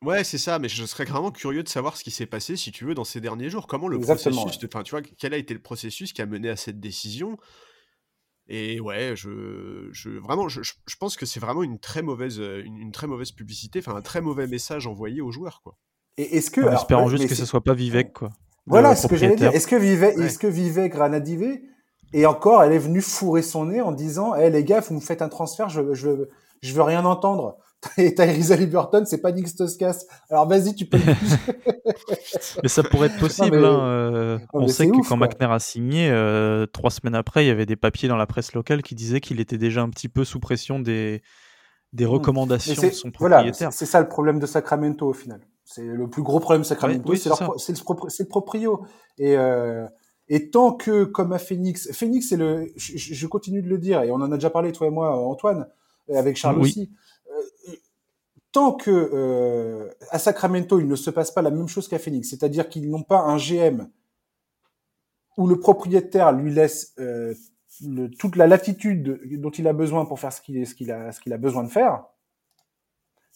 Ouais, 0.04 0.22
c'est 0.24 0.38
ça, 0.38 0.58
mais 0.60 0.68
je 0.68 0.84
serais 0.86 1.04
vraiment 1.04 1.32
curieux 1.32 1.64
de 1.64 1.68
savoir 1.68 1.96
ce 1.96 2.04
qui 2.04 2.12
s'est 2.12 2.26
passé, 2.26 2.56
si 2.56 2.70
tu 2.70 2.84
veux, 2.84 2.94
dans 2.94 3.02
ces 3.04 3.20
derniers 3.20 3.50
jours. 3.50 3.66
Comment 3.66 3.88
le 3.88 3.96
Exactement, 3.96 4.36
processus, 4.42 4.60
de- 4.60 4.68
enfin, 4.72 4.84
tu 4.84 4.92
vois, 4.92 5.02
quel 5.18 5.34
a 5.34 5.36
été 5.36 5.52
le 5.54 5.60
processus 5.60 6.12
qui 6.12 6.22
a 6.22 6.26
mené 6.26 6.48
à 6.48 6.56
cette 6.56 6.78
décision? 6.78 7.36
Et 8.48 8.80
ouais, 8.80 9.12
je, 9.14 9.88
je 9.92 10.10
vraiment, 10.10 10.48
je, 10.48 10.62
je- 10.62 10.72
je 10.86 10.96
pense 10.96 11.16
que 11.16 11.26
c'est 11.26 11.40
vraiment 11.40 11.62
une 11.62 11.78
très 11.78 12.00
mauvaise, 12.02 12.40
euh, 12.40 12.62
une, 12.64 12.78
une 12.78 12.92
très 12.92 13.06
mauvaise 13.06 13.30
publicité, 13.32 13.80
enfin 13.80 13.94
un 13.94 14.00
très 14.02 14.20
mauvais 14.22 14.46
message 14.46 14.86
envoyé 14.86 15.20
aux 15.20 15.30
joueurs, 15.30 15.60
quoi. 15.62 15.76
Et 16.16 16.36
est-ce 16.36 16.50
que. 16.50 16.60
En 16.62 16.68
alors, 16.68 16.80
espérant 16.80 17.04
ouais, 17.04 17.10
juste 17.16 17.28
que 17.28 17.34
ce 17.34 17.44
soit 17.44 17.62
pas 17.62 17.74
Vivek 17.74 18.12
quoi. 18.12 18.30
Voilà 18.66 18.96
ce 18.96 19.06
que 19.06 19.16
j'allais 19.16 19.36
dire. 19.36 19.52
Est-ce 19.54 19.66
que 19.66 19.76
Vivek, 19.76 20.16
Ouais. 20.16 20.24
est-ce 20.26 20.38
que 20.38 20.46
Vivek 20.46 20.92
Granadivé 20.92 21.62
et 22.14 22.24
encore, 22.24 22.62
elle 22.62 22.72
est 22.72 22.78
venue 22.78 23.02
fourrer 23.02 23.42
son 23.42 23.66
nez 23.66 23.82
en 23.82 23.92
disant, 23.92 24.34
hé 24.34 24.48
les 24.48 24.64
gars, 24.64 24.80
vous 24.80 24.94
me 24.94 25.00
faites 25.00 25.20
un 25.20 25.28
transfert, 25.28 25.68
je, 25.68 25.92
je, 25.92 26.08
je 26.62 26.72
veux 26.72 26.80
rien 26.82 27.04
entendre. 27.04 27.58
Et 27.96 28.14
Tyrese 28.14 28.50
Halliburton, 28.52 29.04
c'est 29.06 29.20
pas 29.20 29.30
Nick 29.32 29.48
Stoskas. 29.48 30.04
Alors 30.30 30.48
vas-y, 30.48 30.74
tu 30.74 30.86
peux 30.86 30.98
Mais 32.62 32.68
ça 32.68 32.82
pourrait 32.82 33.06
être 33.08 33.18
possible. 33.18 33.58
mais- 33.60 33.66
hein, 33.66 33.80
euh, 33.86 34.38
Non, 34.54 34.62
on 34.62 34.68
sait 34.68 34.88
que 34.88 34.96
ouf, 34.96 35.08
quand 35.08 35.16
quoi. 35.18 35.26
McNair 35.28 35.52
a 35.52 35.60
signé, 35.60 36.08
euh, 36.10 36.66
trois 36.66 36.90
semaines 36.90 37.14
après, 37.14 37.44
il 37.44 37.48
y 37.48 37.50
avait 37.50 37.66
des 37.66 37.76
papiers 37.76 38.08
dans 38.08 38.16
la 38.16 38.26
presse 38.26 38.52
locale 38.52 38.82
qui 38.82 38.94
disaient 38.94 39.20
qu'il 39.20 39.40
était 39.40 39.58
déjà 39.58 39.82
un 39.82 39.90
petit 39.90 40.08
peu 40.08 40.24
sous 40.24 40.40
pression 40.40 40.78
des, 40.80 41.22
des 41.92 42.04
Mais 42.04 42.10
recommandations 42.10 42.82
de 42.82 42.90
son 42.90 43.10
voilà, 43.18 43.36
propriétaire. 43.36 43.72
c'est 43.72 43.78
c'est 43.86 43.90
ça 43.90 44.00
le 44.00 44.08
problème 44.08 44.38
de 44.38 44.46
Sacramento 44.46 45.06
au 45.08 45.12
final. 45.12 45.40
C'est 45.64 45.84
le 45.84 46.08
plus 46.08 46.22
gros 46.22 46.40
problème 46.40 46.62
de 46.62 46.66
Sacramento, 46.66 47.02
oui, 47.10 47.18
c'est 47.18 47.28
pro- 47.30 47.54
le, 47.54 47.74
propri- 47.74 48.08
c'est 48.08 48.22
le 48.22 48.28
proprio. 48.28 48.84
Et, 49.18 49.36
euh, 49.36 49.86
et 50.28 50.50
tant 50.50 50.72
que, 50.72 51.04
comme 51.04 51.32
à 51.32 51.38
Phoenix, 51.38 51.92
Phoenix, 51.92 52.28
c'est 52.30 52.36
le, 52.36 52.66
je, 52.76 53.26
continue 53.26 53.62
de 53.62 53.68
le 53.68 53.78
dire, 53.78 54.02
et 54.02 54.10
on 54.10 54.14
en 54.16 54.32
a 54.32 54.34
déjà 54.36 54.50
parlé 54.50 54.72
toi 54.72 54.86
et 54.86 54.90
moi, 54.90 55.14
Antoine, 55.16 55.66
avec 56.14 56.36
Charles 56.38 56.56
Oui. 56.56 56.70
aussi. 56.70 56.90
Euh, 57.68 57.72
tant 58.52 58.72
que 58.72 58.90
euh, 58.90 59.90
à 60.10 60.18
Sacramento, 60.18 60.80
il 60.80 60.88
ne 60.88 60.96
se 60.96 61.10
passe 61.10 61.30
pas 61.30 61.42
la 61.42 61.50
même 61.50 61.68
chose 61.68 61.88
qu'à 61.88 61.98
Phoenix, 61.98 62.30
c'est-à-dire 62.30 62.68
qu'ils 62.68 62.90
n'ont 62.90 63.02
pas 63.02 63.20
un 63.20 63.36
GM 63.36 63.88
où 65.36 65.46
le 65.46 65.58
propriétaire 65.60 66.32
lui 66.32 66.52
laisse 66.52 66.94
euh, 66.98 67.34
toute 68.18 68.36
la 68.36 68.46
latitude 68.46 69.20
dont 69.40 69.50
il 69.50 69.68
a 69.68 69.72
besoin 69.72 70.04
pour 70.04 70.18
faire 70.18 70.32
ce 70.32 70.40
qu'il 70.40 70.90
a, 70.90 71.10
a 71.10 71.36
besoin 71.36 71.62
de 71.62 71.68
faire. 71.68 72.04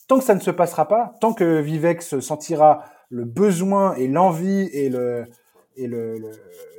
Tant 0.09 0.19
que 0.19 0.25
ça 0.25 0.35
ne 0.35 0.41
se 0.41 0.51
passera 0.51 0.89
pas, 0.89 1.15
tant 1.21 1.33
que 1.33 1.61
Vivek 1.61 2.03
se 2.03 2.21
sentira 2.21 2.85
le 3.09 3.25
besoin 3.25 3.95
et 3.95 4.09
l'envie 4.09 4.69
et 4.73 4.89
le 4.89 5.27
et 5.77 5.89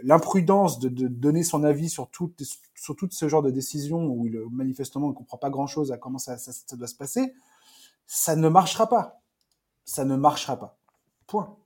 l'imprudence 0.04 0.80
de, 0.80 0.90
de 0.90 1.08
donner 1.08 1.44
son 1.44 1.64
avis 1.64 1.90
sur 1.90 2.10
tout, 2.10 2.32
sur 2.76 2.96
tout 2.96 3.08
ce 3.12 3.28
genre 3.28 3.42
de 3.42 3.52
décision 3.52 4.06
où 4.06 4.26
il, 4.28 4.40
manifestement 4.52 5.10
ne 5.10 5.14
comprend 5.14 5.38
pas 5.38 5.50
grand-chose 5.50 5.92
à 5.92 5.98
comment 5.98 6.18
ça, 6.20 6.38
ça, 6.38 6.52
ça 6.52 6.76
doit 6.76 6.88
se 6.88 6.96
passer, 6.96 7.34
ça 8.06 8.36
ne 8.36 8.50
marchera 8.50 8.88
pas. 8.88 9.22
Ça 9.86 10.06
ne 10.06 10.16
marchera 10.16 10.58
pas. 10.58 10.78
Point. 11.28 11.58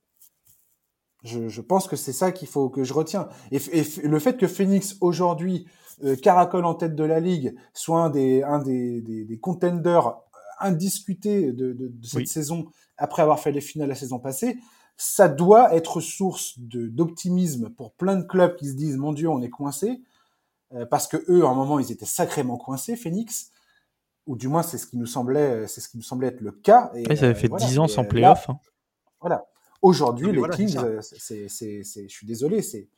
Je, 1.24 1.50
je 1.50 1.62
pense 1.62 1.88
que 1.88 1.96
c'est 1.96 2.13
ça 2.13 2.32
qu'il 2.32 2.48
faut 2.48 2.70
que 2.70 2.84
je 2.84 2.94
retiens. 2.94 3.28
Et, 3.52 3.60
le 4.04 4.20
fait 4.20 4.38
que 4.38 4.48
Phoenix 4.48 4.96
aujourd'hui 5.02 5.68
euh, 6.04 6.16
caracole 6.16 6.66
en 6.66 6.76
tête 6.76 6.96
de 6.96 7.04
la 7.04 7.20
ligue, 7.20 7.56
soit 7.74 8.02
un 8.02 8.10
des 8.10 8.44
un 8.44 8.60
des, 8.60 9.02
des, 9.02 9.26
des 9.26 9.40
contenders 9.40 10.16
indiscutés 10.60 11.52
de, 11.54 11.74
de, 11.74 11.88
de 11.88 12.06
cette 12.06 12.20
Oui. 12.20 12.28
saison 12.28 12.68
après 12.98 13.22
avoir 13.22 13.40
fait 13.40 13.52
les 13.52 13.62
finales 13.62 13.90
la 13.90 13.96
saison 13.96 14.20
passée, 14.20 14.58
ça 14.97 15.29
doit 15.29 15.75
être 15.75 16.01
source 16.01 16.55
d'optimisme 16.57 17.69
pour 17.69 17.93
plein 17.93 18.15
de 18.15 18.23
clubs 18.23 18.55
qui 18.55 18.67
se 18.67 18.73
disent 18.73 18.97
mon 18.97 19.13
Dieu 19.13 19.29
on 19.29 19.41
est 19.41 19.49
coincé 19.49 20.01
euh, 20.73 20.86
parce 20.86 21.07
que 21.07 21.17
eux 21.29 21.45
à 21.45 21.49
un 21.49 21.53
moment 21.53 21.79
ils 21.79 21.91
étaient 21.91 22.05
sacrément 22.05 22.57
coincés 22.57 22.95
Phoenix 22.95 23.51
ou 24.25 24.36
du 24.36 24.47
moins 24.47 24.63
c'est 24.63 24.77
ce 24.77 24.88
qui 24.88 24.97
nous 24.97 25.05
semblait 25.05 25.67
c'est 25.67 25.81
ce 25.81 25.89
qui 25.89 25.97
nous 25.97 26.03
semblait 26.03 26.27
être 26.27 26.41
le 26.41 26.51
cas. 26.51 26.91
Et, 26.95 27.07
Ouais, 27.07 27.15
ça 27.15 27.25
avait 27.25 27.36
euh, 27.36 27.39
fait 27.39 27.47
voilà. 27.47 27.65
10 27.65 27.79
ans 27.79 27.86
Et, 27.86 27.89
sans 27.89 28.03
euh, 28.03 28.07
playoff. 28.07 28.49
hein. 28.49 28.60
voilà. 29.21 29.45
Aujourd'hui, 29.83 30.31
les 30.31 30.41
Kings, 30.49 30.75
c'est, 31.01 31.47
je 31.47 32.07
suis 32.07 32.25
désolé, 32.25 32.63
c'est 32.63 32.89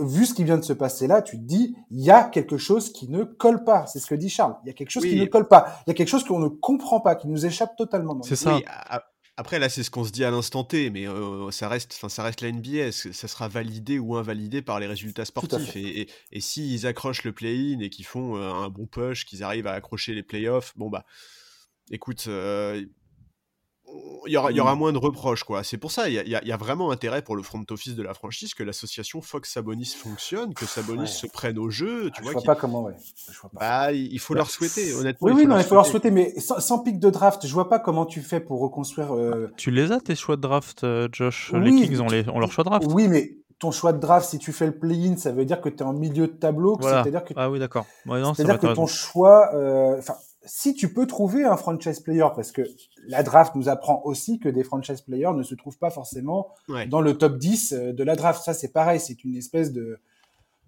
vu 0.00 0.26
ce 0.26 0.34
qui 0.34 0.44
vient 0.44 0.56
de 0.56 0.64
se 0.64 0.72
passer 0.72 1.06
là, 1.06 1.22
tu 1.22 1.36
te 1.36 1.42
dis, 1.42 1.76
il 1.90 2.00
y 2.00 2.10
a 2.10 2.24
quelque 2.24 2.56
chose 2.56 2.92
qui 2.92 3.08
ne 3.08 3.24
colle 3.24 3.64
pas. 3.64 3.86
C'est 3.86 3.98
ce 3.98 4.06
que 4.06 4.14
dit 4.14 4.28
Charles. 4.28 4.56
Il 4.64 4.68
y 4.68 4.70
a 4.70 4.72
quelque 4.72 4.90
chose 4.90 5.02
qui 5.02 5.18
ne 5.18 5.26
colle 5.26 5.48
pas. 5.48 5.80
Il 5.86 5.90
y 5.90 5.92
a 5.92 5.94
quelque 5.94 6.08
chose 6.08 6.24
qu'on 6.24 6.38
ne 6.38 6.48
comprend 6.48 7.00
pas, 7.00 7.14
qui 7.16 7.28
nous 7.28 7.44
échappe 7.44 7.76
totalement. 7.76 8.20
C'est 8.22 8.36
ça. 8.36 8.58
Après, 9.36 9.58
là, 9.58 9.68
c'est 9.68 9.82
ce 9.82 9.90
qu'on 9.90 10.04
se 10.04 10.10
dit 10.10 10.24
à 10.24 10.30
l'instant 10.30 10.64
T, 10.64 10.90
mais 10.90 11.08
euh, 11.08 11.50
ça 11.50 11.68
reste, 11.68 11.92
ça 11.92 12.22
reste 12.22 12.40
la 12.40 12.52
NBA. 12.52 12.92
Ça 12.92 13.28
sera 13.28 13.48
validé 13.48 13.98
ou 13.98 14.16
invalidé 14.16 14.60
par 14.60 14.80
les 14.80 14.86
résultats 14.86 15.24
sportifs? 15.24 15.76
Et, 15.76 16.08
et, 16.32 16.40
s'ils 16.40 16.86
accrochent 16.86 17.24
le 17.24 17.32
play-in 17.32 17.80
et 17.80 17.90
qu'ils 17.90 18.04
font 18.04 18.36
euh, 18.36 18.50
un 18.50 18.68
bon 18.68 18.86
push, 18.86 19.24
qu'ils 19.24 19.42
arrivent 19.42 19.66
à 19.66 19.72
accrocher 19.72 20.14
les 20.14 20.22
playoffs, 20.22 20.74
bon 20.76 20.90
bah, 20.90 21.04
écoute, 21.90 22.24
euh, 22.28 22.84
il 24.26 24.32
y, 24.32 24.36
aura, 24.36 24.50
il 24.50 24.56
y 24.56 24.60
aura 24.60 24.74
mmh. 24.74 24.78
moins 24.78 24.92
de 24.92 24.98
reproches, 24.98 25.44
quoi. 25.44 25.64
C'est 25.64 25.78
pour 25.78 25.90
ça, 25.90 26.08
il 26.08 26.14
y, 26.14 26.18
a, 26.18 26.44
y, 26.44 26.52
a, 26.52 26.56
vraiment 26.56 26.90
intérêt 26.90 27.22
pour 27.22 27.36
le 27.36 27.42
front 27.42 27.64
office 27.70 27.94
de 27.94 28.02
la 28.02 28.14
franchise 28.14 28.54
que 28.54 28.62
l'association 28.62 29.20
Fox 29.22 29.52
Sabonis 29.52 29.94
fonctionne, 29.96 30.54
que 30.54 30.66
Sabonis 30.66 31.08
se 31.08 31.26
prenne 31.26 31.58
au 31.58 31.70
jeu. 31.70 32.10
Tu 32.14 32.22
vois, 32.22 32.32
je 32.32 32.38
vois 32.38 32.44
pas 32.44 32.54
comment, 32.54 32.82
ouais. 32.82 32.94
Je 33.30 33.40
vois 33.40 33.50
pas. 33.50 33.58
Bah, 33.60 33.92
il 33.92 34.18
faut 34.18 34.34
leur 34.34 34.50
souhaiter, 34.50 34.92
honnêtement. 34.94 35.28
Oui, 35.28 35.32
oui, 35.34 35.46
non, 35.46 35.58
il 35.58 35.64
faut 35.64 35.74
leur 35.74 35.86
souhaiter, 35.86 36.10
mais 36.10 36.34
sans, 36.38 36.78
pic 36.80 36.98
de 36.98 37.10
draft, 37.10 37.46
je 37.46 37.52
vois 37.52 37.68
pas 37.68 37.78
comment 37.78 38.06
tu 38.06 38.20
fais 38.20 38.40
pour 38.40 38.60
reconstruire. 38.60 39.14
Euh, 39.14 39.50
tu 39.56 39.70
les 39.70 39.92
as 39.92 40.00
tes 40.00 40.14
choix 40.14 40.36
de 40.36 40.42
draft, 40.42 40.84
euh, 40.84 41.08
Josh? 41.12 41.52
Les 41.54 41.70
Kings 41.70 42.00
ont, 42.00 42.08
les, 42.08 42.28
ont 42.28 42.38
leur 42.38 42.52
choix 42.52 42.64
de 42.64 42.70
draft. 42.70 42.86
Oui, 42.90 43.08
mais 43.08 43.36
ton 43.58 43.70
choix 43.70 43.92
de 43.92 43.98
draft, 43.98 44.28
si 44.28 44.38
tu 44.38 44.52
fais 44.52 44.66
le 44.66 44.78
play-in, 44.78 45.16
ça 45.16 45.32
veut 45.32 45.44
dire 45.44 45.60
que 45.60 45.68
tu 45.68 45.78
es 45.78 45.82
en 45.82 45.92
milieu 45.92 46.26
de 46.26 46.32
tableau. 46.32 46.78
C'est-à-dire 46.80 47.24
que. 47.24 47.34
Ah 47.36 47.50
oui, 47.50 47.58
d'accord. 47.58 47.86
c'est-à-dire 48.06 48.58
que 48.58 48.74
ton 48.74 48.86
choix, 48.86 49.54
euh, 49.54 50.00
si 50.46 50.74
tu 50.74 50.92
peux 50.92 51.06
trouver 51.06 51.44
un 51.44 51.56
franchise 51.56 52.00
player, 52.00 52.26
parce 52.34 52.52
que 52.52 52.62
la 53.06 53.22
draft 53.22 53.54
nous 53.54 53.68
apprend 53.68 54.00
aussi 54.04 54.38
que 54.38 54.48
des 54.48 54.64
franchise 54.64 55.02
players 55.02 55.32
ne 55.34 55.42
se 55.42 55.54
trouvent 55.54 55.78
pas 55.78 55.90
forcément 55.90 56.48
dans 56.88 57.00
le 57.00 57.18
top 57.18 57.38
10 57.38 57.72
euh, 57.72 57.92
de 57.92 58.04
la 58.04 58.16
draft. 58.16 58.42
Ça, 58.42 58.54
c'est 58.54 58.72
pareil, 58.72 59.00
c'est 59.00 59.22
une 59.24 59.36
espèce 59.36 59.72
de, 59.72 60.00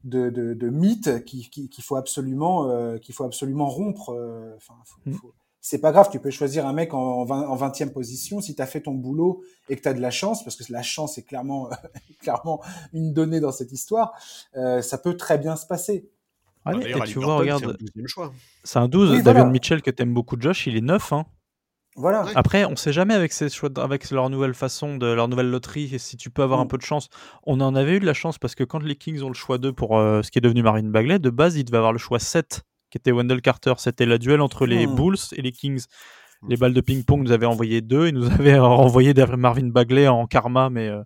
de, 0.04 0.30
de, 0.30 0.68
mythe 0.68 1.24
qu'il 1.24 1.48
qui, 1.48 1.82
faut 1.82 1.96
absolument 1.96 2.68
euh, 2.68 2.98
qu'il 2.98 3.14
faut 3.14 3.24
absolument 3.24 3.66
rompre. 3.66 4.10
Euh, 4.10 4.54
enfin, 4.56 4.74
mm. 5.06 5.16
c'est 5.62 5.80
pas 5.80 5.92
grave, 5.92 6.10
tu 6.10 6.20
peux 6.20 6.30
choisir 6.30 6.66
un 6.66 6.74
mec 6.74 6.92
en, 6.92 7.24
20, 7.24 7.48
en 7.48 7.56
20e 7.56 7.92
position 7.92 8.42
si 8.42 8.54
tu 8.54 8.60
as 8.60 8.66
fait 8.66 8.82
ton 8.82 8.92
boulot 8.92 9.42
et 9.70 9.76
que 9.76 9.80
tu 9.80 9.88
as 9.88 9.94
de 9.94 10.00
la 10.00 10.10
chance, 10.10 10.44
parce 10.44 10.56
que 10.56 10.70
la 10.70 10.82
chance 10.82 11.16
est 11.16 11.22
clairement, 11.22 11.70
clairement 12.20 12.60
une 12.92 13.14
donnée 13.14 13.40
dans 13.40 13.52
cette 13.52 13.72
histoire, 13.72 14.12
ça 14.54 14.98
peut 14.98 15.16
très 15.16 15.38
bien 15.38 15.56
se 15.56 15.66
passer. 15.66 16.10
Ah, 16.64 16.74
tu 17.06 17.18
vois, 17.18 17.36
regarde, 17.36 17.76
c'est 18.64 18.78
un 18.78 18.88
12. 18.88 19.22
David 19.22 19.46
Mitchell 19.46 19.82
que 19.82 19.90
t'aimes 19.90 20.14
beaucoup, 20.14 20.36
Josh, 20.38 20.66
il 20.66 20.76
est 20.76 20.80
9. 20.80 21.12
Hein. 21.12 21.26
Voilà. 21.94 22.24
Après, 22.34 22.64
on 22.64 22.74
sait 22.76 22.92
jamais 22.92 23.14
avec 23.14 23.32
ces 23.32 23.50
choix, 23.50 23.68
avec 23.76 24.10
leur 24.10 24.30
nouvelle 24.30 24.54
façon 24.54 24.96
de 24.96 25.06
leur 25.06 25.28
nouvelle 25.28 25.50
loterie, 25.50 25.98
si 25.98 26.16
tu 26.16 26.30
peux 26.30 26.42
avoir 26.42 26.60
un 26.60 26.64
mm. 26.64 26.68
peu 26.68 26.78
de 26.78 26.82
chance. 26.82 27.08
On 27.44 27.60
en 27.60 27.74
avait 27.74 27.96
eu 27.96 28.00
de 28.00 28.06
la 28.06 28.14
chance 28.14 28.38
parce 28.38 28.54
que 28.54 28.64
quand 28.64 28.82
les 28.82 28.96
Kings 28.96 29.22
ont 29.22 29.28
le 29.28 29.34
choix 29.34 29.58
2 29.58 29.72
pour 29.72 29.98
euh, 29.98 30.22
ce 30.22 30.30
qui 30.30 30.38
est 30.38 30.40
devenu 30.40 30.62
Marine 30.62 30.90
Bagley, 30.90 31.18
de 31.18 31.30
base, 31.30 31.56
ils 31.56 31.64
devaient 31.64 31.76
avoir 31.78 31.92
le 31.92 31.98
choix 31.98 32.18
7 32.18 32.62
qui 32.90 32.98
était 32.98 33.12
Wendell 33.12 33.42
Carter. 33.42 33.74
C'était 33.76 34.06
la 34.06 34.18
duel 34.18 34.40
entre 34.40 34.66
les 34.66 34.86
mm. 34.86 34.94
Bulls 34.94 35.16
et 35.32 35.42
les 35.42 35.52
Kings. 35.52 35.84
Les 36.48 36.56
balles 36.56 36.74
de 36.74 36.80
ping-pong 36.80 37.22
nous 37.22 37.30
avaient 37.30 37.46
envoyé 37.46 37.82
deux. 37.82 38.08
Ils 38.08 38.14
nous 38.14 38.26
avaient 38.32 38.58
envoyé 38.58 39.12
Marvin 39.36 39.68
Bagley 39.68 40.08
en 40.08 40.26
karma, 40.26 40.70
mais 40.70 40.88
euh, 40.88 41.02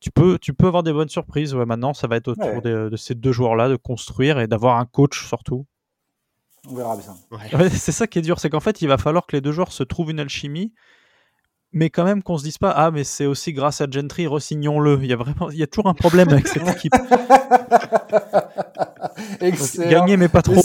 tu 0.00 0.10
peux, 0.10 0.38
tu 0.38 0.54
peux 0.54 0.66
avoir 0.66 0.82
des 0.82 0.92
bonnes 0.92 1.08
surprises. 1.08 1.54
Ouais, 1.54 1.66
maintenant, 1.66 1.94
ça 1.94 2.06
va 2.06 2.16
être 2.16 2.28
autour 2.28 2.62
de, 2.62 2.94
ces 2.96 3.14
deux 3.14 3.32
joueurs-là 3.32 3.68
de 3.68 3.76
construire 3.76 4.38
et 4.38 4.46
d'avoir 4.46 4.78
un 4.78 4.86
coach 4.86 5.26
surtout. 5.26 5.66
On 6.68 6.74
verra 6.74 6.96
bien. 6.96 7.68
c'est 7.70 7.92
ça 7.92 8.06
qui 8.06 8.18
est 8.18 8.22
dur, 8.22 8.40
c'est 8.40 8.50
qu'en 8.50 8.60
fait, 8.60 8.82
il 8.82 8.88
va 8.88 8.98
falloir 8.98 9.26
que 9.26 9.36
les 9.36 9.40
deux 9.40 9.52
joueurs 9.52 9.72
se 9.72 9.82
trouvent 9.82 10.10
une 10.10 10.20
alchimie, 10.20 10.74
mais 11.72 11.88
quand 11.88 12.04
même 12.04 12.22
qu'on 12.22 12.36
se 12.36 12.44
dise 12.44 12.58
pas 12.58 12.70
ah 12.70 12.90
mais 12.90 13.04
c'est 13.04 13.26
aussi 13.26 13.52
grâce 13.52 13.80
à 13.80 13.86
Gentry, 13.90 14.26
resignons-le. 14.26 14.98
Il 15.02 15.06
y 15.06 15.12
a 15.12 15.16
vraiment, 15.16 15.50
il 15.50 15.58
y 15.58 15.62
a 15.62 15.66
toujours 15.66 15.88
un 15.88 15.94
problème 15.94 16.28
avec 16.28 16.48
cette 16.48 16.68
équipe. 16.76 16.94
Gagner 19.90 20.16
mais 20.16 20.28
pas 20.28 20.42
trop. 20.42 20.54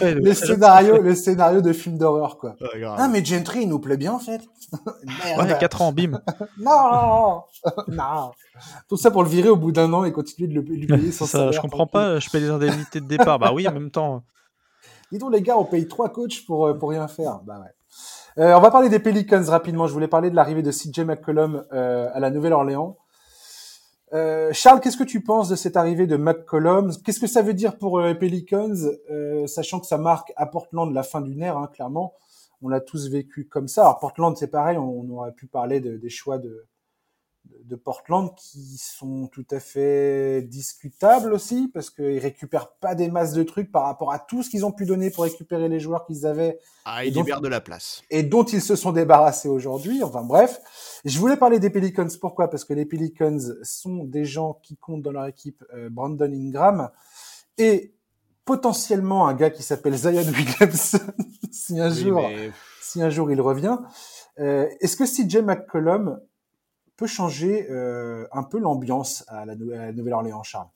Le, 0.00 0.32
scénario, 0.32 1.00
le 1.00 1.14
scénario 1.14 1.60
de 1.60 1.72
film 1.72 1.98
d'horreur 1.98 2.38
quoi. 2.38 2.56
ah 2.96 3.08
mais 3.08 3.24
Gentry 3.24 3.62
il 3.62 3.68
nous 3.68 3.78
plaît 3.78 3.96
bien 3.96 4.12
en 4.12 4.18
fait. 4.18 4.40
Ouais, 5.38 5.56
4 5.58 5.82
ans, 5.82 5.92
bim. 5.92 6.20
non, 6.58 7.42
non. 7.88 8.30
Tout 8.88 8.96
ça 8.98 9.10
pour 9.10 9.22
le 9.22 9.28
virer 9.28 9.48
au 9.48 9.56
bout 9.56 9.72
d'un 9.72 9.92
an 9.94 10.04
et 10.04 10.12
continuer 10.12 10.48
de 10.48 10.54
le, 10.54 10.60
lui 10.60 10.86
payer 10.86 11.10
sans 11.10 11.26
ça, 11.26 11.50
Je 11.50 11.60
comprends 11.60 11.86
pas, 11.86 12.18
je 12.18 12.28
paye 12.28 12.42
des 12.42 12.50
indemnités 12.50 13.00
de 13.00 13.06
départ. 13.06 13.38
bah 13.38 13.52
oui, 13.54 13.66
en 13.66 13.72
même 13.72 13.90
temps. 13.90 14.22
Dis 15.10 15.18
donc 15.18 15.32
les 15.32 15.40
gars, 15.40 15.56
on 15.56 15.64
paye 15.64 15.88
trois 15.88 16.10
coachs 16.10 16.44
pour, 16.46 16.66
euh, 16.66 16.74
pour 16.74 16.90
rien 16.90 17.08
faire. 17.08 17.40
Bah 17.44 17.60
ouais. 17.60 18.44
Euh, 18.44 18.54
on 18.54 18.60
va 18.60 18.70
parler 18.70 18.88
des 18.88 18.98
Pelicans 18.98 19.42
rapidement. 19.48 19.86
Je 19.86 19.92
voulais 19.92 20.08
parler 20.08 20.30
de 20.30 20.36
l'arrivée 20.36 20.62
de 20.62 20.70
CJ 20.70 21.00
McCollum 21.00 21.64
euh, 21.72 22.08
à 22.12 22.20
la 22.20 22.30
Nouvelle-Orléans. 22.30 22.96
Euh, 24.12 24.52
Charles, 24.52 24.80
qu'est-ce 24.80 24.96
que 24.96 25.04
tu 25.04 25.22
penses 25.22 25.48
de 25.48 25.56
cette 25.56 25.76
arrivée 25.76 26.06
de 26.06 26.16
McCollum? 26.16 26.92
Qu'est-ce 27.04 27.20
que 27.20 27.26
ça 27.26 27.42
veut 27.42 27.54
dire 27.54 27.76
pour 27.76 28.00
les 28.00 28.14
Pelicans, 28.14 28.74
sachant 29.46 29.80
que 29.80 29.86
ça 29.86 29.98
marque 29.98 30.32
à 30.36 30.46
Portland 30.46 30.92
la 30.92 31.02
fin 31.02 31.20
d'une 31.20 31.42
ère, 31.42 31.58
hein, 31.58 31.68
clairement. 31.72 32.14
On 32.62 32.68
l'a 32.68 32.80
tous 32.80 33.08
vécu 33.08 33.46
comme 33.46 33.68
ça. 33.68 33.82
Alors 33.82 33.98
Portland, 33.98 34.36
c'est 34.36 34.50
pareil. 34.50 34.78
On, 34.78 35.08
aurait 35.10 35.32
pu 35.32 35.46
parler 35.46 35.80
des 35.80 36.08
choix 36.08 36.38
de, 36.38 36.66
de 37.68 37.76
Portland 37.76 38.34
qui 38.34 38.78
sont 38.78 39.28
tout 39.28 39.46
à 39.50 39.60
fait 39.60 40.42
discutables 40.42 41.32
aussi 41.32 41.70
parce 41.72 41.90
qu'ils 41.90 42.18
récupèrent 42.18 42.72
pas 42.80 42.94
des 42.94 43.08
masses 43.08 43.34
de 43.34 43.42
trucs 43.42 43.70
par 43.70 43.84
rapport 43.84 44.12
à 44.12 44.18
tout 44.18 44.42
ce 44.42 44.50
qu'ils 44.50 44.64
ont 44.64 44.72
pu 44.72 44.86
donner 44.86 45.10
pour 45.10 45.24
récupérer 45.24 45.68
les 45.68 45.78
joueurs 45.78 46.06
qu'ils 46.06 46.26
avaient. 46.26 46.58
Ah, 46.84 47.04
ils 47.04 47.14
libèrent 47.14 47.40
de 47.40 47.48
la 47.48 47.60
place. 47.60 48.02
Et 48.10 48.22
dont 48.22 48.44
ils 48.44 48.62
se 48.62 48.74
sont 48.74 48.92
débarrassés 48.92 49.48
aujourd'hui. 49.48 50.02
Enfin 50.02 50.22
bref, 50.22 50.60
je 51.04 51.18
voulais 51.18 51.36
parler 51.36 51.60
des 51.60 51.70
Pelicans. 51.70 52.08
Pourquoi? 52.20 52.48
Parce 52.50 52.64
que 52.64 52.72
les 52.72 52.86
Pelicans 52.86 53.38
sont 53.62 54.04
des 54.04 54.24
gens 54.24 54.58
qui 54.62 54.76
comptent 54.76 55.02
dans 55.02 55.12
leur 55.12 55.26
équipe 55.26 55.62
euh, 55.74 55.88
Brandon 55.90 56.32
Ingram 56.32 56.90
et 57.58 57.94
potentiellement 58.44 59.28
un 59.28 59.34
gars 59.34 59.50
qui 59.50 59.62
s'appelle 59.62 59.94
Zion 59.94 60.22
Williamson 60.22 60.98
si 61.52 61.78
un 61.78 61.90
jour 61.90 62.22
si 62.80 63.02
un 63.02 63.10
jour 63.10 63.30
il 63.30 63.40
revient. 63.40 63.76
Euh, 64.38 64.66
Est-ce 64.80 64.96
que 64.96 65.04
si 65.04 65.28
Jay 65.28 65.42
McCollum 65.42 66.20
peut 66.98 67.06
changer 67.06 67.70
euh, 67.70 68.26
un 68.32 68.42
peu 68.42 68.58
l'ambiance 68.58 69.24
à 69.28 69.46
la, 69.46 69.54
Nouvelle-Orléans, 69.54 70.42
Charles? 70.42 70.68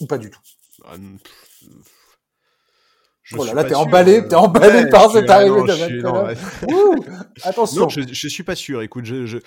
Ou 0.00 0.06
pas 0.06 0.18
du 0.18 0.30
tout? 0.30 0.40
Ah, 0.86 0.94
je 3.22 3.36
oh 3.38 3.44
là 3.44 3.54
là, 3.54 3.64
t'es 3.64 3.74
emballé, 3.74 4.26
t'es 4.28 4.34
emballé 4.34 4.88
par 4.88 5.10
cette 5.10 5.28
arrivée 5.28 5.62
de 5.62 7.46
Attention. 7.46 7.82
Non, 7.82 7.88
je, 7.88 8.02
je 8.10 8.28
suis 8.28 8.42
pas 8.42 8.54
sûr. 8.54 8.82
Écoute, 8.82 9.04
je, 9.04 9.26
je... 9.26 9.38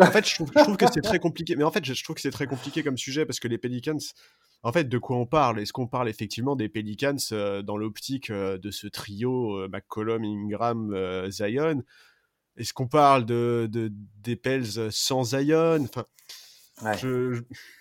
en 0.00 0.06
fait, 0.06 0.28
je 0.28 0.34
trouve, 0.34 0.50
que 0.76 0.86
c'est 0.92 1.00
très 1.00 1.18
compliqué. 1.18 1.56
Mais 1.56 1.64
en 1.64 1.70
fait, 1.70 1.84
je 1.84 2.04
trouve 2.04 2.16
que 2.16 2.22
c'est 2.22 2.30
très 2.30 2.46
compliqué 2.46 2.82
comme 2.82 2.98
sujet 2.98 3.24
parce 3.24 3.40
que 3.40 3.48
les 3.48 3.58
Pelicans, 3.58 3.98
en 4.64 4.72
fait, 4.72 4.84
de 4.84 4.98
quoi 4.98 5.16
on 5.16 5.26
parle? 5.26 5.60
Est-ce 5.60 5.72
qu'on 5.72 5.86
parle 5.86 6.08
effectivement 6.08 6.56
des 6.56 6.68
Pelicans 6.68 7.16
euh, 7.32 7.62
dans 7.62 7.76
l'optique 7.76 8.30
euh, 8.30 8.58
de 8.58 8.70
ce 8.70 8.88
trio 8.88 9.68
McCollum, 9.68 10.24
Ingram, 10.24 10.94
Zion? 11.30 11.84
Est-ce 12.60 12.72
qu'on 12.74 12.86
parle 12.86 13.24
de, 13.24 13.68
des 14.18 14.36
Pels 14.36 14.92
sans 14.92 15.24
Zion? 15.24 15.84
Enfin, 15.84 16.04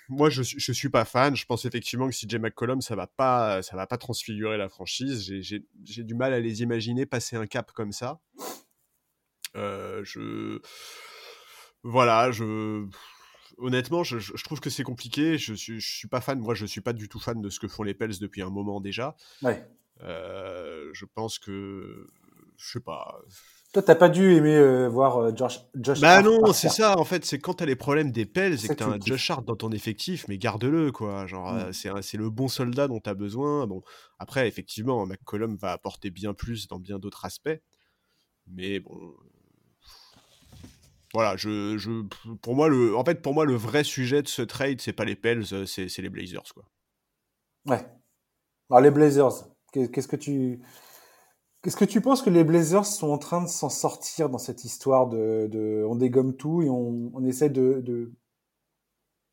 Moi, 0.09 0.29
je, 0.29 0.41
je 0.41 0.71
suis 0.71 0.89
pas 0.89 1.05
fan. 1.05 1.35
Je 1.35 1.45
pense 1.45 1.65
effectivement 1.65 2.07
que 2.07 2.15
si 2.15 2.27
Jay 2.27 2.39
McCollum, 2.39 2.81
ça 2.81 2.95
va 2.95 3.07
pas, 3.07 3.61
ça 3.61 3.75
va 3.75 3.87
pas 3.87 3.97
transfigurer 3.97 4.57
la 4.57 4.69
franchise. 4.69 5.31
J'ai 5.41 6.03
du 6.03 6.15
mal 6.15 6.33
à 6.33 6.39
les 6.39 6.61
imaginer 6.61 7.05
passer 7.05 7.35
un 7.35 7.45
cap 7.45 7.71
comme 7.73 7.91
ça. 7.91 8.19
Euh, 9.55 10.01
je 10.03 10.61
voilà, 11.83 12.31
je 12.31 12.87
honnêtement, 13.57 14.03
je, 14.03 14.43
trouve 14.43 14.59
que 14.59 14.69
c'est 14.69 14.83
compliqué. 14.83 15.37
Je 15.37 15.53
suis, 15.53 15.79
je 15.79 15.97
suis 15.97 16.07
pas 16.07 16.21
fan. 16.21 16.39
Moi, 16.39 16.55
je 16.55 16.65
suis 16.65 16.81
pas 16.81 16.93
du 16.93 17.09
tout 17.09 17.19
fan 17.19 17.41
de 17.41 17.49
ce 17.49 17.59
que 17.59 17.67
font 17.67 17.83
les 17.83 17.93
Pels 17.93 18.17
depuis 18.19 18.41
un 18.41 18.49
moment 18.49 18.79
déjà. 18.79 19.15
Ouais. 19.41 19.67
Euh, 20.01 20.89
je 20.93 21.05
pense 21.05 21.39
que, 21.39 22.07
je 22.57 22.71
sais 22.71 22.79
pas. 22.79 23.21
Toi, 23.71 23.83
t'as 23.83 23.95
pas 23.95 24.09
dû 24.09 24.33
aimer 24.33 24.55
euh, 24.55 24.87
voir 24.87 25.17
euh, 25.17 25.31
Josh, 25.35 25.59
Josh 25.75 25.99
Bah 25.99 26.23
non, 26.23 26.53
c'est 26.53 26.69
ça, 26.69 26.97
en 26.97 27.05
fait, 27.05 27.23
c'est 27.23 27.37
quand 27.37 27.55
t'as 27.55 27.67
les 27.67 27.75
problèmes 27.75 28.11
des 28.11 28.25
pelles 28.25 28.53
et 28.65 28.67
que 28.67 28.73
t'as 28.73 28.87
un 28.87 28.99
Josh 28.99 29.29
Hart 29.29 29.45
dans 29.45 29.55
ton 29.55 29.71
effectif, 29.71 30.27
mais 30.27 30.39
garde-le, 30.39 30.91
quoi. 30.91 31.27
Genre, 31.27 31.53
mm. 31.53 31.71
euh, 31.85 32.01
c'est 32.01 32.17
le 32.17 32.31
bon 32.31 32.47
soldat 32.47 32.87
dont 32.87 32.99
t'as 32.99 33.13
besoin. 33.13 33.67
Bon, 33.67 33.83
après, 34.17 34.47
effectivement, 34.47 35.05
McCollum 35.05 35.55
va 35.55 35.71
apporter 35.71 36.09
bien 36.09 36.33
plus 36.33 36.67
dans 36.67 36.79
bien 36.79 36.97
d'autres 36.97 37.25
aspects. 37.25 37.61
Mais 38.47 38.79
bon. 38.79 39.13
Voilà, 41.13 41.37
je, 41.37 41.77
je, 41.77 42.03
pour 42.41 42.55
moi, 42.55 42.69
le, 42.69 42.95
en 42.95 43.03
fait, 43.03 43.21
pour 43.21 43.35
moi, 43.35 43.45
le 43.45 43.55
vrai 43.55 43.83
sujet 43.83 44.23
de 44.23 44.27
ce 44.27 44.41
trade, 44.41 44.81
c'est 44.81 44.93
pas 44.93 45.05
les 45.05 45.15
Pels, 45.15 45.45
c'est 45.67 45.97
les 45.99 46.09
Blazers, 46.09 46.53
quoi. 46.55 46.65
Ouais. 47.67 47.85
Alors, 48.71 48.81
les 48.81 48.91
Blazers, 48.91 49.47
qu'est-ce 49.71 50.07
que 50.07 50.15
tu 50.15 50.59
Qu'est-ce 51.61 51.75
que 51.75 51.85
tu 51.85 51.99
penses 51.99 52.21
que 52.21 52.29
les 52.29 52.43
Blazers 52.43 52.85
sont 52.85 53.09
en 53.09 53.17
train 53.17 53.43
de 53.43 53.49
s'en 53.49 53.69
sortir 53.69 54.29
dans 54.29 54.37
cette 54.37 54.63
histoire 54.63 55.07
de, 55.07 55.47
de 55.51 55.83
on 55.87 55.95
dégomme 55.95 56.35
tout 56.35 56.61
et 56.61 56.69
on, 56.69 57.11
on 57.13 57.23
essaie 57.25 57.49
de, 57.49 57.81
de, 57.81 58.13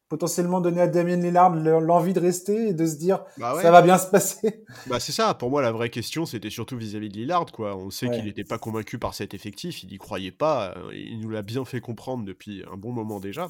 potentiellement 0.08 0.60
donner 0.60 0.80
à 0.80 0.86
Damien 0.86 1.16
Lillard 1.16 1.54
l'envie 1.54 2.12
de 2.12 2.20
rester 2.20 2.68
et 2.68 2.74
de 2.74 2.86
se 2.86 2.96
dire 2.96 3.24
bah 3.38 3.58
ça 3.60 3.70
va 3.70 3.82
bien 3.82 3.98
se 3.98 4.08
passer? 4.08 4.64
Bah 4.86 5.00
c'est 5.00 5.12
ça, 5.12 5.34
pour 5.34 5.50
moi 5.50 5.62
la 5.62 5.72
vraie 5.72 5.90
question 5.90 6.26
c'était 6.26 6.50
surtout 6.50 6.76
vis-à-vis 6.76 7.08
de 7.08 7.14
Lillard 7.14 7.46
quoi. 7.52 7.76
On 7.76 7.90
sait 7.90 8.08
qu'il 8.10 8.24
n'était 8.24 8.44
pas 8.44 8.58
convaincu 8.58 8.98
par 8.98 9.14
cet 9.14 9.34
effectif, 9.34 9.82
il 9.82 9.90
n'y 9.90 9.98
croyait 9.98 10.32
pas, 10.32 10.74
euh, 10.76 10.94
il 10.94 11.20
nous 11.20 11.30
l'a 11.30 11.42
bien 11.42 11.64
fait 11.64 11.80
comprendre 11.80 12.24
depuis 12.24 12.64
un 12.70 12.76
bon 12.76 12.92
moment 12.92 13.20
déjà. 13.20 13.48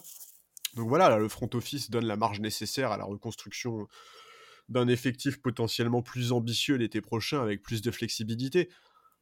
Donc 0.74 0.88
voilà, 0.88 1.16
le 1.16 1.28
front 1.28 1.48
office 1.54 1.90
donne 1.90 2.04
la 2.06 2.16
marge 2.16 2.40
nécessaire 2.40 2.92
à 2.92 2.98
la 2.98 3.04
reconstruction 3.04 3.86
d'un 4.68 4.88
effectif 4.88 5.40
potentiellement 5.40 6.02
plus 6.02 6.32
ambitieux 6.32 6.76
l'été 6.76 7.00
prochain 7.00 7.42
avec 7.42 7.62
plus 7.62 7.82
de 7.82 7.90
flexibilité. 7.90 8.68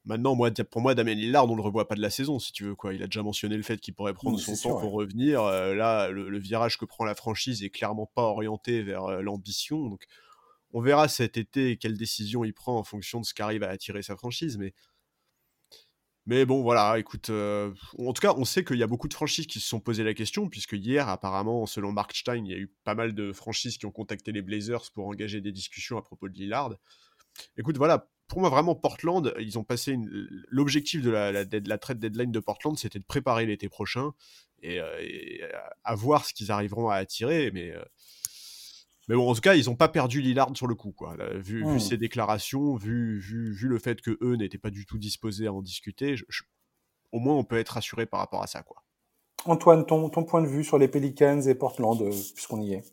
Maintenant, 0.07 0.35
moi, 0.35 0.51
pour 0.51 0.83
moi, 0.83 0.95
Damien 0.95 1.15
Lillard, 1.15 1.51
on 1.51 1.57
le 1.57 1.63
revoit 1.63 1.89
pas 1.89 1.95
de 1.95 2.03
la 2.03 2.11
saison, 2.11 2.39
si 2.39 2.53
tu 2.53 2.65
veux. 2.65 2.75
quoi. 2.75 2.93
Il 2.93 3.03
a 3.03 3.07
déjà 3.07 3.23
mentionné 3.23 3.57
le 3.57 3.63
fait 3.63 3.79
qu'il 3.79 3.95
pourrait 3.95 4.13
prendre 4.13 4.39
son 4.39 4.55
temps 4.55 4.79
pour 4.79 4.93
revenir. 4.93 5.43
Euh, 5.43 5.75
là, 5.75 6.11
le, 6.11 6.39
virage 6.39 6.77
que 6.77 6.85
prend 6.85 7.07
la 7.07 7.15
franchise 7.15 7.63
est 7.63 7.71
clairement 7.71 8.11
pas 8.15 8.23
orienté 8.23 8.83
vers 8.83 9.05
euh, 9.05 9.23
l'ambition. 9.23 9.89
Donc, 9.89 10.05
on 10.75 10.83
verra 10.83 11.09
cet 11.09 11.39
été 11.39 11.79
quelle 11.79 11.97
décision 11.97 12.45
il 12.45 12.53
prend 12.53 12.77
en 12.77 12.85
fonction 12.85 13.21
de 13.21 13.25
ce 13.25 13.33
qu'arrive 13.33 13.63
à 13.63 13.71
attirer 13.71 14.03
sa 14.03 14.15
franchise. 14.15 14.59
Mais, 14.59 14.75
mais 16.27 16.47
bon, 16.47 16.63
voilà, 16.63 16.99
écoute. 16.99 17.29
Euh, 17.31 17.73
en 17.99 18.13
tout 18.13 18.23
cas, 18.23 18.35
on 18.37 18.45
sait 18.45 18.65
qu'il 18.65 18.77
y 18.77 18.83
a 18.83 18.87
beaucoup 18.87 19.09
de 19.09 19.15
franchises 19.15 19.47
qui 19.47 19.61
se 19.61 19.69
sont 19.69 19.81
posé 19.81 20.05
la 20.05 20.15
question, 20.15 20.49
puisque 20.49 20.73
hier, 20.73 21.09
apparemment, 21.09 21.67
selon 21.67 21.93
Mark 21.93 22.15
Stein, 22.17 22.45
il 22.45 22.51
y 22.51 22.55
a 22.55 22.59
eu 22.59 22.73
pas 22.85 22.95
mal 22.95 23.15
de 23.15 23.33
franchises 23.33 23.77
qui 23.77 23.87
ont 23.87 23.91
contacté 23.91 24.33
les 24.33 24.41
Blazers 24.41 24.91
pour 24.95 25.07
engager 25.07 25.41
des 25.41 25.53
discussions 25.53 25.99
à 25.99 26.03
propos 26.03 26.29
de 26.29 26.35
Lillard. 26.35 26.75
Écoute, 27.59 27.77
voilà, 27.77 28.09
pour 28.29 28.41
moi, 28.41 28.49
vraiment, 28.49 28.75
Portland, 28.75 29.35
ils 29.39 29.59
ont 29.59 29.65
passé 29.65 29.99
l'objectif 30.49 31.03
de 31.03 31.11
la, 31.11 31.31
la, 31.33 31.79
trade 31.79 31.99
deadline 31.99 32.33
de 32.33 32.41
Portland, 32.41 32.79
c'était 32.79 32.99
de 32.99 33.05
préparer 33.05 33.45
l'été 33.45 33.69
prochain 33.69 34.13
et, 34.63 34.81
euh, 34.81 35.49
à 35.85 35.95
voir 35.95 36.25
ce 36.25 36.33
qu'ils 36.33 36.51
arriveront 36.51 36.89
à 36.89 36.97
attirer. 36.97 37.51
Mais, 37.53 37.71
euh, 37.73 37.85
mais 39.09 39.15
bon, 39.15 39.29
en 39.31 39.35
tout 39.35 39.41
cas, 39.41 39.55
ils 39.55 39.67
n'ont 39.67 39.77
pas 39.77 39.89
perdu 39.89 40.21
Lillard 40.21 40.51
sur 40.55 40.67
le 40.67 40.75
coup, 40.75 40.93
quoi. 40.93 41.17
vu, 41.35 41.65
vu, 41.67 41.81
ses 41.81 41.97
déclarations, 41.97 42.77
vu, 42.77 43.19
vu, 43.19 43.53
vu, 43.53 43.69
le 43.69 43.79
fait 43.79 44.01
que 44.01 44.17
eux 44.23 44.37
n'étaient 44.37 44.59
pas 44.59 44.71
du 44.71 44.87
tout 44.87 44.99
disposés 44.99 45.47
à 45.47 45.53
en 45.53 45.63
discuter, 45.63 46.17
au 47.13 47.19
moins 47.19 47.35
on 47.35 47.45
peut 47.45 47.59
être 47.59 47.71
rassuré 47.71 48.07
par 48.07 48.21
rapport 48.21 48.43
à 48.43 48.47
ça, 48.47 48.63
quoi. 48.63 48.83
Antoine, 49.47 49.85
ton, 49.85 50.09
ton 50.09 50.25
point 50.25 50.43
de 50.43 50.47
vue 50.47 50.65
sur 50.65 50.79
les 50.79 50.89
Pelicans 50.89 51.41
et 51.43 51.55
Portland, 51.55 52.01
euh, 52.01 52.11
puisqu'on 52.35 52.63
y 52.63 52.75
est? 52.75 52.85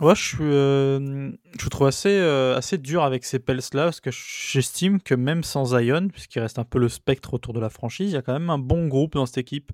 Ouais, 0.00 0.14
je 0.14 0.22
suis, 0.22 0.44
euh, 0.44 1.30
je 1.58 1.68
trouve 1.70 1.86
assez, 1.86 2.10
euh, 2.10 2.54
assez 2.56 2.76
dur 2.76 3.02
avec 3.02 3.24
ces 3.24 3.38
Pels-là, 3.38 3.84
parce 3.84 4.00
que 4.00 4.10
j'estime 4.10 5.00
que 5.00 5.14
même 5.14 5.42
sans 5.42 5.76
Zion, 5.76 6.08
puisqu'il 6.08 6.40
reste 6.40 6.58
un 6.58 6.64
peu 6.64 6.78
le 6.78 6.90
spectre 6.90 7.32
autour 7.32 7.54
de 7.54 7.60
la 7.60 7.70
franchise, 7.70 8.10
il 8.10 8.14
y 8.14 8.18
a 8.18 8.22
quand 8.22 8.34
même 8.34 8.50
un 8.50 8.58
bon 8.58 8.88
groupe 8.88 9.14
dans 9.14 9.24
cette 9.24 9.38
équipe. 9.38 9.72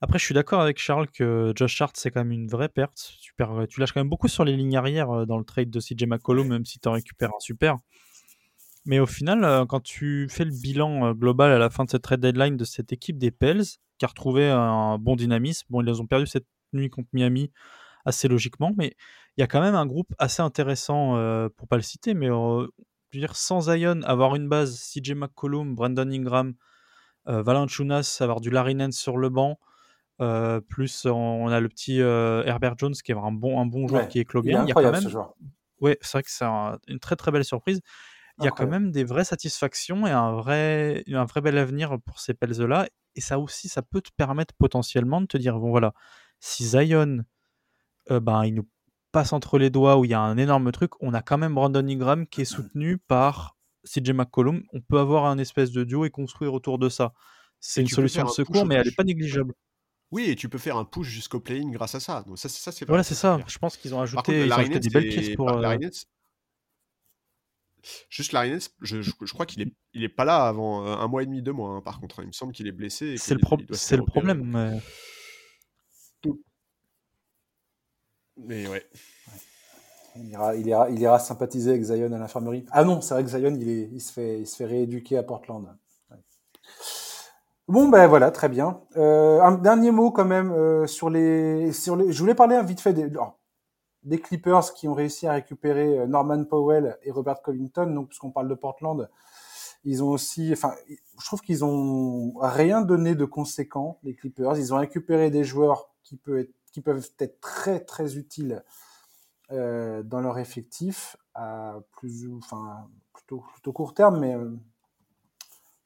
Après, 0.00 0.18
je 0.18 0.24
suis 0.24 0.34
d'accord 0.34 0.60
avec 0.60 0.78
Charles 0.78 1.08
que 1.08 1.52
Josh 1.54 1.80
Hart, 1.80 1.96
c'est 1.96 2.10
quand 2.10 2.20
même 2.20 2.32
une 2.32 2.48
vraie 2.48 2.68
perte. 2.68 3.12
Tu, 3.20 3.32
tu 3.68 3.80
lâches 3.80 3.92
quand 3.92 4.00
même 4.00 4.08
beaucoup 4.08 4.28
sur 4.28 4.44
les 4.44 4.56
lignes 4.56 4.76
arrière 4.76 5.10
euh, 5.10 5.26
dans 5.26 5.38
le 5.38 5.44
trade 5.44 5.70
de 5.70 5.80
CJ 5.80 6.04
McCollum, 6.06 6.48
même 6.48 6.64
si 6.64 6.78
tu 6.78 6.88
en 6.88 6.92
récupères 6.92 7.30
un 7.30 7.40
super. 7.40 7.76
Mais 8.84 9.00
au 9.00 9.06
final, 9.06 9.66
quand 9.66 9.80
tu 9.80 10.28
fais 10.30 10.44
le 10.44 10.52
bilan 10.52 11.12
global 11.12 11.50
à 11.50 11.58
la 11.58 11.70
fin 11.70 11.84
de 11.84 11.90
cette 11.90 12.02
trade 12.02 12.20
deadline 12.20 12.56
de 12.56 12.64
cette 12.64 12.92
équipe 12.92 13.18
des 13.18 13.32
Pels, 13.32 13.64
qui 13.98 14.04
a 14.04 14.08
retrouvé 14.08 14.48
un 14.48 14.98
bon 14.98 15.16
dynamisme, 15.16 15.66
bon, 15.70 15.82
ils 15.82 16.00
ont 16.00 16.06
perdu 16.06 16.26
cette 16.26 16.46
nuit 16.72 16.90
contre 16.90 17.08
Miami 17.12 17.50
assez 18.04 18.28
logiquement, 18.28 18.72
mais 18.76 18.94
il 19.36 19.40
y 19.40 19.44
a 19.44 19.46
quand 19.46 19.60
même 19.60 19.74
un 19.74 19.86
groupe 19.86 20.14
assez 20.18 20.42
intéressant, 20.42 21.16
euh, 21.16 21.48
pour 21.56 21.68
pas 21.68 21.76
le 21.76 21.82
citer, 21.82 22.14
mais 22.14 22.30
euh, 22.30 22.66
sans 23.32 23.62
Zion, 23.62 24.00
avoir 24.02 24.36
une 24.36 24.48
base, 24.48 24.78
CJ 24.78 25.12
McCollum, 25.12 25.74
Brandon 25.74 26.10
Ingram, 26.10 26.54
euh, 27.28 27.42
avoir 27.44 28.40
du 28.40 28.50
Larry 28.50 28.74
Nance 28.74 28.96
sur 28.96 29.18
le 29.18 29.28
banc, 29.28 29.58
euh, 30.20 30.60
plus 30.60 31.06
on, 31.06 31.48
a 31.48 31.60
le 31.60 31.68
petit 31.68 31.98
Herbert 31.98 32.74
Jones 32.78 32.94
qui 32.94 33.12
est 33.12 33.16
un 33.16 33.32
bon, 33.32 33.60
un 33.60 33.66
bon 33.66 33.88
joueur 33.88 34.08
qui 34.08 34.18
est 34.18 34.24
clobé. 34.24 34.50
Il, 34.50 34.68
y 34.68 34.70
a 34.70 34.74
quand 34.74 34.92
même. 34.92 35.08
Ouais, 35.80 35.98
c'est 36.00 36.12
vrai 36.12 36.22
que 36.22 36.30
c'est 36.30 36.46
une 36.88 36.98
très 37.00 37.16
très 37.16 37.30
belle 37.30 37.44
surprise. 37.44 37.80
Il 38.38 38.44
y 38.44 38.48
a 38.48 38.50
quand 38.50 38.66
même 38.66 38.90
des 38.90 39.04
vraies 39.04 39.24
satisfactions 39.24 40.06
et 40.06 40.10
un 40.10 40.32
vrai, 40.32 41.04
un 41.08 41.24
vrai 41.24 41.40
bel 41.40 41.56
avenir 41.56 41.96
pour 42.04 42.20
ces 42.20 42.34
Pels-là. 42.34 42.86
Et 43.14 43.22
ça 43.22 43.38
aussi, 43.38 43.68
ça 43.68 43.80
peut 43.80 44.02
te 44.02 44.10
permettre 44.14 44.52
potentiellement 44.58 45.22
de 45.22 45.26
te 45.26 45.38
dire 45.38 45.58
bon 45.58 45.70
voilà, 45.70 45.92
si 46.38 46.66
Zion, 46.66 47.24
ben, 48.10 48.44
il 48.44 48.54
nous 48.54 48.68
passe 49.16 49.32
entre 49.32 49.58
les 49.58 49.70
doigts 49.70 49.96
où 49.96 50.04
il 50.04 50.10
y 50.10 50.14
a 50.14 50.20
un 50.20 50.36
énorme 50.36 50.70
truc, 50.72 50.90
on 51.00 51.14
a 51.14 51.22
quand 51.22 51.38
même 51.38 51.54
Brandon 51.54 51.86
Ingram 51.88 52.26
qui 52.26 52.42
est 52.42 52.44
soutenu 52.74 52.98
par 52.98 53.56
CJ 53.84 54.10
McCollum. 54.10 54.62
On 54.74 54.82
peut 54.82 54.98
avoir 54.98 55.24
un 55.24 55.38
espèce 55.38 55.70
de 55.70 55.84
duo 55.84 56.04
et 56.04 56.10
construire 56.10 56.52
autour 56.52 56.78
de 56.78 56.90
ça. 56.90 57.14
C'est 57.58 57.80
une 57.80 57.88
solution 57.88 58.24
de 58.24 58.28
secours, 58.28 58.66
mais 58.66 58.74
elle 58.74 58.86
n'est 58.86 58.94
pas 58.94 59.04
négligeable. 59.04 59.54
Oui, 60.12 60.30
et 60.30 60.36
tu 60.36 60.48
peux 60.48 60.58
faire 60.58 60.76
un 60.76 60.84
push 60.84 61.08
jusqu'au 61.08 61.40
play-in 61.40 61.70
grâce 61.70 61.94
à 61.94 62.00
ça. 62.00 62.22
Donc 62.26 62.38
ça, 62.38 62.48
ça 62.48 62.70
c'est 62.72 62.86
Voilà, 62.86 63.02
c'est 63.02 63.14
ça. 63.14 63.40
Je 63.46 63.58
pense 63.58 63.76
qu'ils 63.76 63.94
ont 63.94 64.00
ajouté, 64.00 64.48
des 64.78 64.90
belles 64.90 65.08
pièces 65.08 65.34
pour. 65.34 65.50
Euh... 65.50 65.76
Juste 68.08 68.32
Larinette, 68.32 68.70
je, 68.80 69.00
je, 69.00 69.12
je, 69.20 69.32
crois 69.32 69.46
qu'il 69.46 69.62
est, 69.62 69.72
il 69.92 70.02
est 70.02 70.08
pas 70.08 70.24
là 70.24 70.46
avant 70.46 70.84
euh, 70.84 70.96
un 70.96 71.06
mois 71.06 71.22
et 71.22 71.26
demi, 71.26 71.40
deux 71.40 71.52
mois. 71.52 71.70
Hein, 71.70 71.82
par 71.82 72.00
contre, 72.00 72.20
il 72.20 72.26
me 72.26 72.32
semble 72.32 72.52
qu'il 72.52 72.66
est 72.66 72.72
blessé. 72.72 73.16
C'est 73.16 73.34
le, 73.34 73.40
pro 73.40 73.56
le 73.56 74.04
problème. 74.04 74.42
Mais... 74.44 74.80
Mais 78.38 78.68
ouais. 78.68 78.86
Il, 80.16 80.28
ira, 80.30 80.54
il, 80.56 80.66
ira, 80.66 80.90
il 80.90 81.00
ira 81.00 81.18
sympathiser 81.18 81.70
avec 81.70 81.84
Zion 81.84 82.12
à 82.12 82.18
l'infirmerie. 82.18 82.64
Ah 82.70 82.84
non, 82.84 83.00
c'est 83.00 83.14
vrai 83.14 83.24
que 83.24 83.30
Zion, 83.30 83.54
il, 83.54 83.68
est, 83.68 83.88
il, 83.92 84.00
se 84.00 84.12
fait, 84.12 84.40
il 84.40 84.46
se 84.46 84.56
fait 84.56 84.66
rééduquer 84.66 85.16
à 85.16 85.22
Portland. 85.22 85.76
Bon, 87.68 87.88
ben 87.88 88.06
voilà, 88.06 88.30
très 88.30 88.48
bien. 88.48 88.80
Euh, 88.96 89.40
un 89.42 89.56
dernier 89.56 89.90
mot 89.90 90.12
quand 90.12 90.24
même 90.24 90.52
euh, 90.52 90.86
sur, 90.86 91.10
les. 91.10 91.72
Je 91.72 92.18
voulais 92.20 92.36
parler 92.36 92.62
vite 92.62 92.80
fait 92.80 92.92
des, 92.92 93.10
des 94.04 94.20
Clippers 94.20 94.72
qui 94.72 94.86
ont 94.86 94.94
réussi 94.94 95.26
à 95.26 95.32
récupérer 95.32 95.98
euh, 95.98 96.06
Norman 96.06 96.44
Powell 96.44 96.96
et 97.02 97.10
Robert 97.10 97.42
Covington. 97.42 97.86
Donc, 97.86 98.08
puisqu'on 98.08 98.30
parle 98.30 98.48
de 98.48 98.54
Portland, 98.54 99.10
ils 99.82 100.04
ont 100.04 100.10
aussi... 100.10 100.52
Enfin, 100.52 100.74
je 100.88 101.26
trouve 101.26 101.40
qu'ils 101.40 101.64
ont 101.64 102.34
rien 102.38 102.82
donné 102.82 103.16
de 103.16 103.24
conséquent, 103.24 103.98
les 104.04 104.14
Clippers. 104.14 104.56
Ils 104.58 104.72
ont 104.72 104.78
récupéré 104.78 105.30
des 105.30 105.42
joueurs 105.42 105.90
qui 106.04 106.16
peuvent 106.16 107.10
être 107.18 107.40
très 107.40 107.80
très 107.80 108.16
utiles 108.16 108.62
dans 109.50 110.20
leur 110.20 110.38
effectif 110.38 111.16
à 111.34 111.78
plus 111.92 112.28
enfin 112.36 112.88
plutôt 113.12 113.44
plutôt 113.52 113.72
court 113.72 113.94
terme 113.94 114.18
mais 114.18 114.36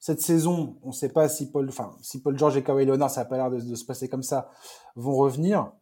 cette 0.01 0.21
saison 0.21 0.79
on 0.83 0.89
ne 0.89 0.93
sait 0.93 1.11
pas 1.11 1.29
si 1.29 1.51
Paul 1.51 1.69
enfin 1.69 1.97
si 2.03 2.21
Paul 2.21 2.37
George 2.37 2.57
et 2.57 2.65
Kawhi 2.65 2.85
Leonard 2.87 3.11
ça 3.11 3.21
n'a 3.21 3.25
pas 3.27 3.37
l'air 3.37 3.51
de, 3.51 3.75
se 3.75 3.85
passer 3.85 4.09
comme 4.09 4.23
ça 4.23 4.51
vont 4.97 5.15
revenir 5.15 5.73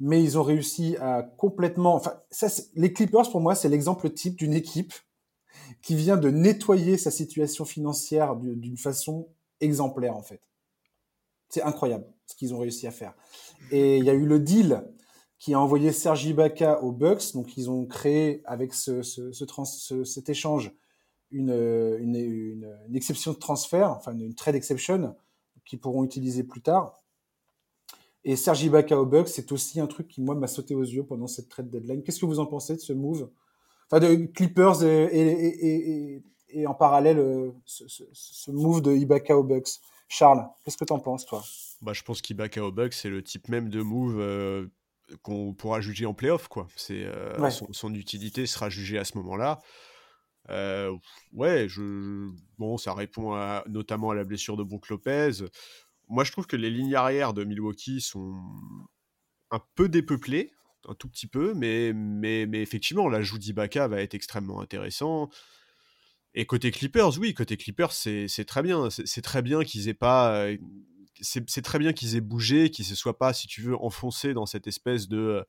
mais 0.00 0.22
ils 0.22 0.38
ont 0.38 0.42
réussi 0.42 0.96
à 1.00 1.22
complètement 1.22 1.94
enfin 1.94 2.20
ça 2.30 2.48
les 2.74 2.92
Clippers 2.92 3.30
pour 3.30 3.40
moi 3.40 3.54
c'est 3.54 3.68
l'exemple 3.68 4.10
type 4.10 4.36
d'une 4.36 4.54
équipe 4.54 4.94
qui 5.82 5.94
vient 5.94 6.16
de 6.16 6.30
nettoyer 6.30 6.96
sa 6.96 7.10
situation 7.10 7.64
financière 7.64 8.36
d'une 8.36 8.78
façon 8.78 9.28
exemplaire 9.60 10.16
en 10.16 10.22
fait 10.22 10.40
c'est 11.54 11.62
incroyable 11.62 12.06
ce 12.26 12.34
qu'ils 12.34 12.54
ont 12.54 12.58
réussi 12.58 12.86
à 12.86 12.90
faire. 12.90 13.14
Et 13.70 13.98
il 13.98 14.04
y 14.04 14.10
a 14.10 14.14
eu 14.14 14.26
le 14.26 14.40
deal 14.40 14.84
qui 15.38 15.54
a 15.54 15.60
envoyé 15.60 15.92
Sergi 15.92 16.30
Ibaka 16.30 16.82
aux 16.82 16.92
Bucks. 16.92 17.32
Donc 17.34 17.56
ils 17.56 17.70
ont 17.70 17.86
créé 17.86 18.42
avec 18.44 18.74
ce, 18.74 19.02
ce, 19.02 19.30
ce, 19.32 20.04
cet 20.04 20.28
échange 20.28 20.72
une, 21.34 21.50
une, 22.00 22.16
une, 22.16 22.96
exception 22.96 23.32
de 23.32 23.38
transfert, 23.38 23.90
enfin 23.90 24.16
une 24.16 24.34
trade 24.34 24.54
exception 24.54 25.16
qu'ils 25.64 25.80
pourront 25.80 26.04
utiliser 26.04 26.44
plus 26.44 26.62
tard. 26.62 27.02
Et 28.22 28.36
Sergi 28.36 28.66
Ibaka 28.66 28.98
aux 28.98 29.04
Bucks, 29.04 29.28
c'est 29.28 29.52
aussi 29.52 29.80
un 29.80 29.86
truc 29.86 30.08
qui 30.08 30.22
moi 30.22 30.34
m'a 30.34 30.46
sauté 30.46 30.74
aux 30.74 30.82
yeux 30.82 31.04
pendant 31.04 31.26
cette 31.26 31.48
trade 31.48 31.68
deadline. 31.68 32.02
Qu'est-ce 32.02 32.20
que 32.20 32.26
vous 32.26 32.38
en 32.38 32.46
pensez 32.46 32.74
de 32.74 32.80
ce 32.80 32.92
move? 32.92 33.28
Enfin 33.90 34.00
de 34.00 34.14
Clippers 34.26 34.82
et, 34.82 35.04
et, 35.04 36.14
et, 36.14 36.24
et 36.48 36.66
en 36.66 36.74
parallèle 36.74 37.18
euh, 37.18 37.50
ce, 37.66 37.84
ce, 38.12 38.50
move 38.50 38.80
de 38.80 38.92
Ibaka 38.92 39.36
aux 39.36 39.42
Bucks. 39.42 39.80
Charles, 40.08 40.46
qu'est-ce 40.64 40.76
que 40.76 40.84
tu 40.84 40.92
en 40.92 41.00
penses, 41.00 41.26
toi? 41.26 41.42
Bah, 41.82 41.92
Je 41.92 42.02
pense 42.02 42.22
qu'Ibaka 42.22 42.64
au 42.64 42.72
Bucks, 42.72 42.94
c'est 42.94 43.10
le 43.10 43.22
type 43.22 43.48
même 43.48 43.68
de 43.68 43.82
move 43.82 44.20
euh, 44.20 44.66
qu'on 45.22 45.52
pourra 45.52 45.80
juger 45.80 46.06
en 46.06 46.14
playoff. 46.14 46.48
Quoi. 46.48 46.66
C'est, 46.76 47.04
euh, 47.04 47.50
son, 47.50 47.94
utilité 47.94 48.46
sera 48.46 48.70
jugée 48.70 48.98
à 48.98 49.04
ce 49.04 49.18
moment-là. 49.18 49.60
Euh, 50.50 50.94
ouais, 51.32 51.68
je, 51.68 52.28
bon, 52.58 52.76
ça 52.76 52.94
répond 52.94 53.32
à, 53.34 53.64
notamment 53.68 54.10
à 54.10 54.14
la 54.14 54.24
blessure 54.24 54.56
de 54.56 54.62
Brook 54.62 54.88
Lopez. 54.88 55.30
Moi, 56.08 56.24
je 56.24 56.32
trouve 56.32 56.46
que 56.46 56.56
les 56.56 56.70
lignes 56.70 56.94
arrière 56.94 57.32
de 57.32 57.44
Milwaukee 57.44 58.00
sont 58.00 58.34
un 59.50 59.60
peu 59.74 59.88
dépeuplées, 59.88 60.52
un 60.88 60.94
tout 60.94 61.08
petit 61.08 61.26
peu, 61.26 61.54
mais, 61.54 61.92
mais, 61.94 62.42
effectivement, 62.60 63.08
l'ajout 63.08 63.38
d'Ibaka 63.38 63.88
va 63.88 64.00
être 64.00 64.14
extrêmement 64.14 64.60
intéressant. 64.60 65.30
Et 66.34 66.46
côté 66.46 66.70
Clippers, 66.70 67.18
oui, 67.18 67.32
côté 67.32 67.56
Clippers, 67.56 67.92
c'est 67.92 68.44
très 68.46 68.62
bien. 68.62 68.90
C'est 68.90 69.22
très 69.22 69.40
bien 69.40 69.64
qu'ils 69.64 69.88
aient 69.88 69.94
pas. 69.94 70.48
C'est 71.20 71.62
très 71.62 71.78
bien 71.78 71.92
qu'ils 71.92 72.16
aient 72.16 72.20
bougé, 72.20 72.70
qu'ils 72.70 72.84
se 72.84 72.96
soient 72.96 73.18
pas, 73.18 73.32
si 73.32 73.46
tu 73.46 73.62
veux, 73.62 73.76
enfoncés 73.76 74.34
dans 74.34 74.46
cette 74.46 74.66
espèce 74.66 75.08
de. 75.08 75.44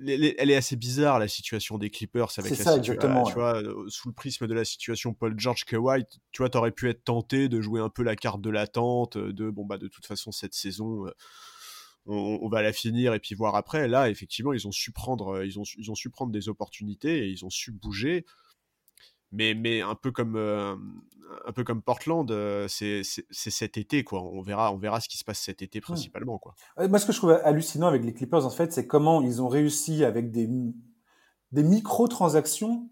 Euh, 0.00 0.32
elle 0.38 0.50
est 0.50 0.56
assez 0.56 0.76
bizarre 0.76 1.18
la 1.18 1.28
situation 1.28 1.78
des 1.78 1.90
Clippers 1.90 2.30
avec 2.38 2.50
la 2.50 2.64
ça, 2.64 2.76
exactement, 2.76 3.24
tu 3.24 3.34
vois, 3.34 3.62
euh, 3.62 3.88
sous 3.88 4.08
le 4.08 4.14
prisme 4.14 4.46
de 4.46 4.54
la 4.54 4.64
situation 4.64 5.14
Paul 5.14 5.34
George 5.38 5.64
Kawhi, 5.64 6.04
tu 6.32 6.42
vois, 6.42 6.50
t'aurais 6.50 6.72
pu 6.72 6.88
être 6.88 7.04
tenté 7.04 7.48
de 7.48 7.60
jouer 7.60 7.80
un 7.80 7.88
peu 7.88 8.02
la 8.02 8.16
carte 8.16 8.40
de 8.40 8.50
l'attente, 8.50 9.18
de 9.18 9.50
bon 9.50 9.64
bah 9.64 9.78
de 9.78 9.88
toute 9.88 10.06
façon 10.06 10.32
cette 10.32 10.54
saison, 10.54 11.06
on, 12.06 12.48
va 12.48 12.62
la 12.62 12.72
finir 12.72 13.14
et 13.14 13.20
puis 13.20 13.34
voir 13.34 13.54
après. 13.54 13.86
Là, 13.88 14.10
effectivement, 14.10 14.52
ils 14.52 14.66
ont 14.66 14.72
su 14.72 14.92
prendre, 14.92 15.44
ils 15.44 15.58
ont, 15.58 15.64
ils 15.76 15.90
ont 15.90 15.94
su 15.94 16.10
prendre 16.10 16.32
des 16.32 16.48
opportunités 16.48 17.26
et 17.26 17.28
ils 17.28 17.44
ont 17.44 17.50
su 17.50 17.72
bouger. 17.72 18.24
Mais, 19.32 19.54
mais 19.54 19.80
un 19.80 19.94
peu 19.94 20.10
comme 20.10 20.36
un 20.36 21.52
peu 21.52 21.62
comme 21.62 21.82
Portland, 21.82 22.28
c'est 22.68 23.02
cet 23.30 23.76
été 23.76 24.02
quoi. 24.02 24.22
On 24.22 24.42
verra, 24.42 24.72
on 24.72 24.78
verra 24.78 25.00
ce 25.00 25.08
qui 25.08 25.16
se 25.16 25.24
passe 25.24 25.38
cet 25.38 25.62
été 25.62 25.78
mmh. 25.78 25.82
principalement 25.82 26.38
quoi. 26.38 26.54
Moi, 26.78 26.98
ce 26.98 27.06
que 27.06 27.12
je 27.12 27.18
trouve 27.18 27.38
hallucinant 27.44 27.86
avec 27.86 28.04
les 28.04 28.12
Clippers 28.12 28.44
en 28.44 28.50
fait, 28.50 28.72
c'est 28.72 28.86
comment 28.86 29.22
ils 29.22 29.40
ont 29.40 29.48
réussi 29.48 30.04
avec 30.04 30.30
des 30.30 30.48
des 31.52 31.62
micro-transactions 31.62 32.88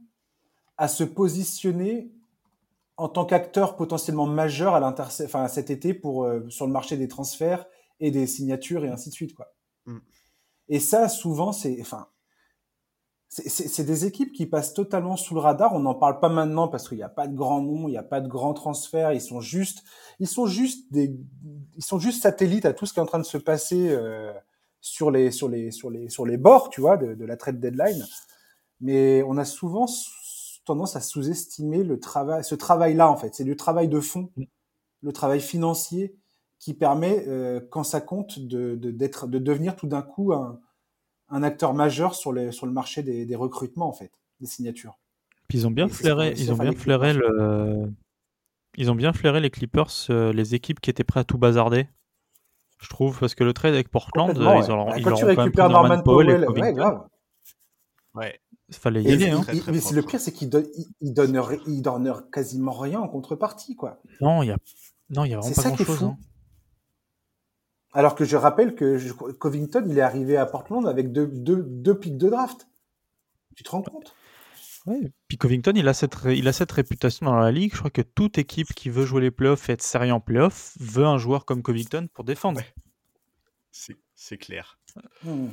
à 0.76 0.88
se 0.88 1.04
positionner 1.04 2.12
en 2.96 3.08
tant 3.08 3.24
qu'acteur 3.24 3.76
potentiellement 3.76 4.26
majeur 4.26 4.74
à 4.74 4.94
enfin, 4.98 5.48
cet 5.48 5.70
été 5.70 5.94
pour, 5.94 6.24
euh, 6.24 6.48
sur 6.48 6.66
le 6.66 6.72
marché 6.72 6.96
des 6.96 7.08
transferts 7.08 7.66
et 8.00 8.10
des 8.10 8.26
signatures 8.26 8.84
et 8.84 8.88
ainsi 8.88 9.08
de 9.08 9.14
suite. 9.14 9.34
Quoi. 9.34 9.52
Mm. 9.86 9.98
Et 10.68 10.80
ça, 10.80 11.08
souvent, 11.08 11.52
c'est, 11.52 11.78
enfin, 11.80 12.08
c'est 13.28 13.84
des 13.84 14.06
équipes 14.06 14.32
qui 14.32 14.46
passent 14.46 14.72
totalement 14.72 15.16
sous 15.16 15.34
le 15.34 15.40
radar. 15.40 15.74
On 15.74 15.80
n'en 15.80 15.94
parle 15.94 16.18
pas 16.18 16.30
maintenant 16.30 16.66
parce 16.66 16.88
qu'il 16.88 16.96
n'y 16.96 17.04
a 17.04 17.10
pas 17.10 17.26
de 17.26 17.36
grands 17.36 17.60
noms, 17.60 17.86
il 17.86 17.90
n'y 17.90 17.98
a 17.98 18.02
pas 18.02 18.20
de 18.20 18.28
grands 18.28 18.54
transferts. 18.54 19.12
Ils 19.12 19.20
sont 19.20 19.40
juste, 19.40 19.82
ils 20.18 20.26
sont 20.26 20.46
juste 20.46 20.90
des, 20.92 21.14
ils 21.76 21.84
sont 21.84 21.98
juste 21.98 22.22
satellites 22.22 22.64
à 22.64 22.72
tout 22.72 22.86
ce 22.86 22.94
qui 22.94 23.00
est 23.00 23.02
en 23.02 23.06
train 23.06 23.18
de 23.18 23.24
se 23.24 23.36
passer 23.36 23.90
euh, 23.90 24.32
sur 24.80 25.10
les, 25.10 25.30
sur 25.30 25.48
les, 25.48 25.70
sur 25.70 25.90
les, 25.90 26.08
sur 26.08 26.24
les 26.24 26.38
bords, 26.38 26.70
tu 26.70 26.80
vois, 26.80 26.96
de, 26.96 27.14
de 27.14 27.24
la 27.26 27.36
trade 27.36 27.60
deadline 27.60 28.02
mais 28.80 29.22
on 29.24 29.36
a 29.36 29.44
souvent 29.44 29.86
tendance 30.64 30.96
à 30.96 31.00
sous-estimer 31.00 31.82
le 31.82 31.98
travail, 31.98 32.44
ce 32.44 32.54
travail-là 32.54 33.10
en 33.10 33.16
fait. 33.16 33.34
C'est 33.34 33.44
le 33.44 33.56
travail 33.56 33.88
de 33.88 34.00
fond, 34.00 34.30
mm. 34.36 34.44
le 35.02 35.12
travail 35.12 35.40
financier 35.40 36.16
qui 36.58 36.74
permet, 36.74 37.24
euh, 37.28 37.60
quand 37.70 37.84
ça 37.84 38.00
compte, 38.00 38.38
de, 38.38 38.74
de, 38.74 38.90
d'être, 38.90 39.28
de 39.28 39.38
devenir 39.38 39.76
tout 39.76 39.86
d'un 39.86 40.02
coup 40.02 40.32
un, 40.32 40.60
un, 41.28 41.42
acteur 41.42 41.74
majeur 41.74 42.14
sur, 42.14 42.32
les, 42.32 42.52
sur 42.52 42.66
le 42.66 42.72
marché 42.72 43.02
des, 43.02 43.26
des, 43.26 43.36
recrutements 43.36 43.88
en 43.88 43.92
fait, 43.92 44.12
des 44.40 44.46
signatures. 44.46 44.98
Puis 45.48 45.58
ils 45.58 45.66
ont 45.66 45.70
bien 45.70 45.88
flairé, 45.88 46.34
ils 46.36 46.52
ont 46.52 46.56
bien 46.56 46.72
flairé 46.72 47.14
le, 47.14 47.90
ils 48.76 48.90
ont 48.90 48.94
bien 48.94 49.12
flairé 49.12 49.40
les 49.40 49.50
Clippers, 49.50 49.90
euh, 50.10 50.32
les 50.32 50.54
équipes 50.54 50.80
qui 50.80 50.90
étaient 50.90 51.04
prêtes 51.04 51.22
à 51.22 51.24
tout 51.24 51.38
bazarder. 51.38 51.88
Je 52.80 52.88
trouve 52.88 53.18
parce 53.18 53.34
que 53.34 53.42
le 53.42 53.52
trade 53.52 53.74
avec 53.74 53.88
Portland, 53.88 54.32
ils 54.36 54.70
ont, 54.70 54.86
bah, 54.86 55.00
quand 55.02 55.14
tu 55.14 55.24
récupères 55.24 55.68
Norman, 55.68 56.00
Powell, 56.02 56.44
Powell 56.44 56.62
ouais, 56.62 56.72
grave. 56.72 57.06
Ouais 58.14 58.40
fallait 58.76 59.02
y 59.02 59.12
aller. 59.12 59.30
Hein. 59.30 59.42
mais 59.46 59.80
le 59.92 60.02
pire, 60.02 60.20
c'est 60.20 60.32
qu'il 60.32 60.50
donne, 60.50 60.66
il 61.00 61.14
donne, 61.14 61.40
il 61.66 61.82
donne 61.82 62.22
quasiment 62.32 62.72
rien 62.72 63.00
en 63.00 63.08
contrepartie, 63.08 63.76
quoi. 63.76 64.00
Non, 64.20 64.42
il 64.42 64.48
y 64.48 64.50
a, 64.50 64.58
non, 65.10 65.24
il 65.24 65.30
y 65.30 65.34
a 65.34 65.38
vraiment 65.38 65.54
pas 65.54 65.62
grand 65.62 65.76
chose. 65.76 66.02
Hein. 66.04 66.16
Alors 67.98 68.14
que 68.14 68.24
je 68.24 68.36
rappelle 68.36 68.76
que 68.76 68.96
Covington, 69.32 69.84
il 69.88 69.98
est 69.98 70.02
arrivé 70.02 70.36
à 70.36 70.46
Portland 70.46 70.86
avec 70.86 71.10
deux, 71.10 71.26
deux, 71.26 71.64
deux 71.64 71.98
pics 71.98 72.16
de 72.16 72.28
draft. 72.28 72.68
Tu 73.56 73.64
te 73.64 73.70
rends 73.70 73.82
compte? 73.82 74.14
Oui. 74.86 75.12
Puis 75.26 75.36
Covington, 75.36 75.72
il 75.74 75.88
a, 75.88 75.94
cette, 75.94 76.16
il 76.26 76.46
a 76.46 76.52
cette 76.52 76.70
réputation 76.70 77.26
dans 77.26 77.34
la 77.34 77.50
ligue. 77.50 77.72
Je 77.72 77.78
crois 77.78 77.90
que 77.90 78.02
toute 78.02 78.38
équipe 78.38 78.72
qui 78.72 78.88
veut 78.88 79.04
jouer 79.04 79.22
les 79.22 79.32
playoffs 79.32 79.68
et 79.68 79.72
être 79.72 79.82
sérieux 79.82 80.12
en 80.12 80.20
playoffs 80.20 80.74
veut 80.78 81.06
un 81.06 81.18
joueur 81.18 81.44
comme 81.44 81.60
Covington 81.60 82.06
pour 82.14 82.22
défendre. 82.22 82.60
C'est 83.72 84.38
clair. 84.38 84.78
Hmm. 85.24 85.48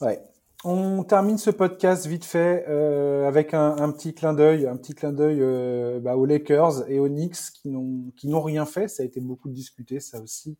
Ouais. 0.00 0.20
On 0.68 1.04
termine 1.04 1.38
ce 1.38 1.50
podcast 1.50 2.06
vite 2.06 2.24
fait 2.24 2.64
euh, 2.68 3.28
avec 3.28 3.54
un, 3.54 3.92
petit 3.92 4.14
clin 4.14 4.34
d'œil, 4.34 4.66
un 4.66 4.76
petit 4.76 4.96
clin 4.96 5.12
d'œil 5.12 5.38
euh, 5.40 6.00
bah, 6.00 6.16
aux 6.16 6.26
Lakers 6.26 6.90
et 6.90 6.98
aux 6.98 7.06
Knicks 7.06 7.52
qui 7.54 7.68
n'ont 7.68 8.10
qui 8.16 8.26
n'ont 8.26 8.42
rien 8.42 8.66
fait. 8.66 8.88
Ça 8.88 9.04
a 9.04 9.06
été 9.06 9.20
beaucoup 9.20 9.48
discuté, 9.48 10.00
ça 10.00 10.20
aussi. 10.20 10.56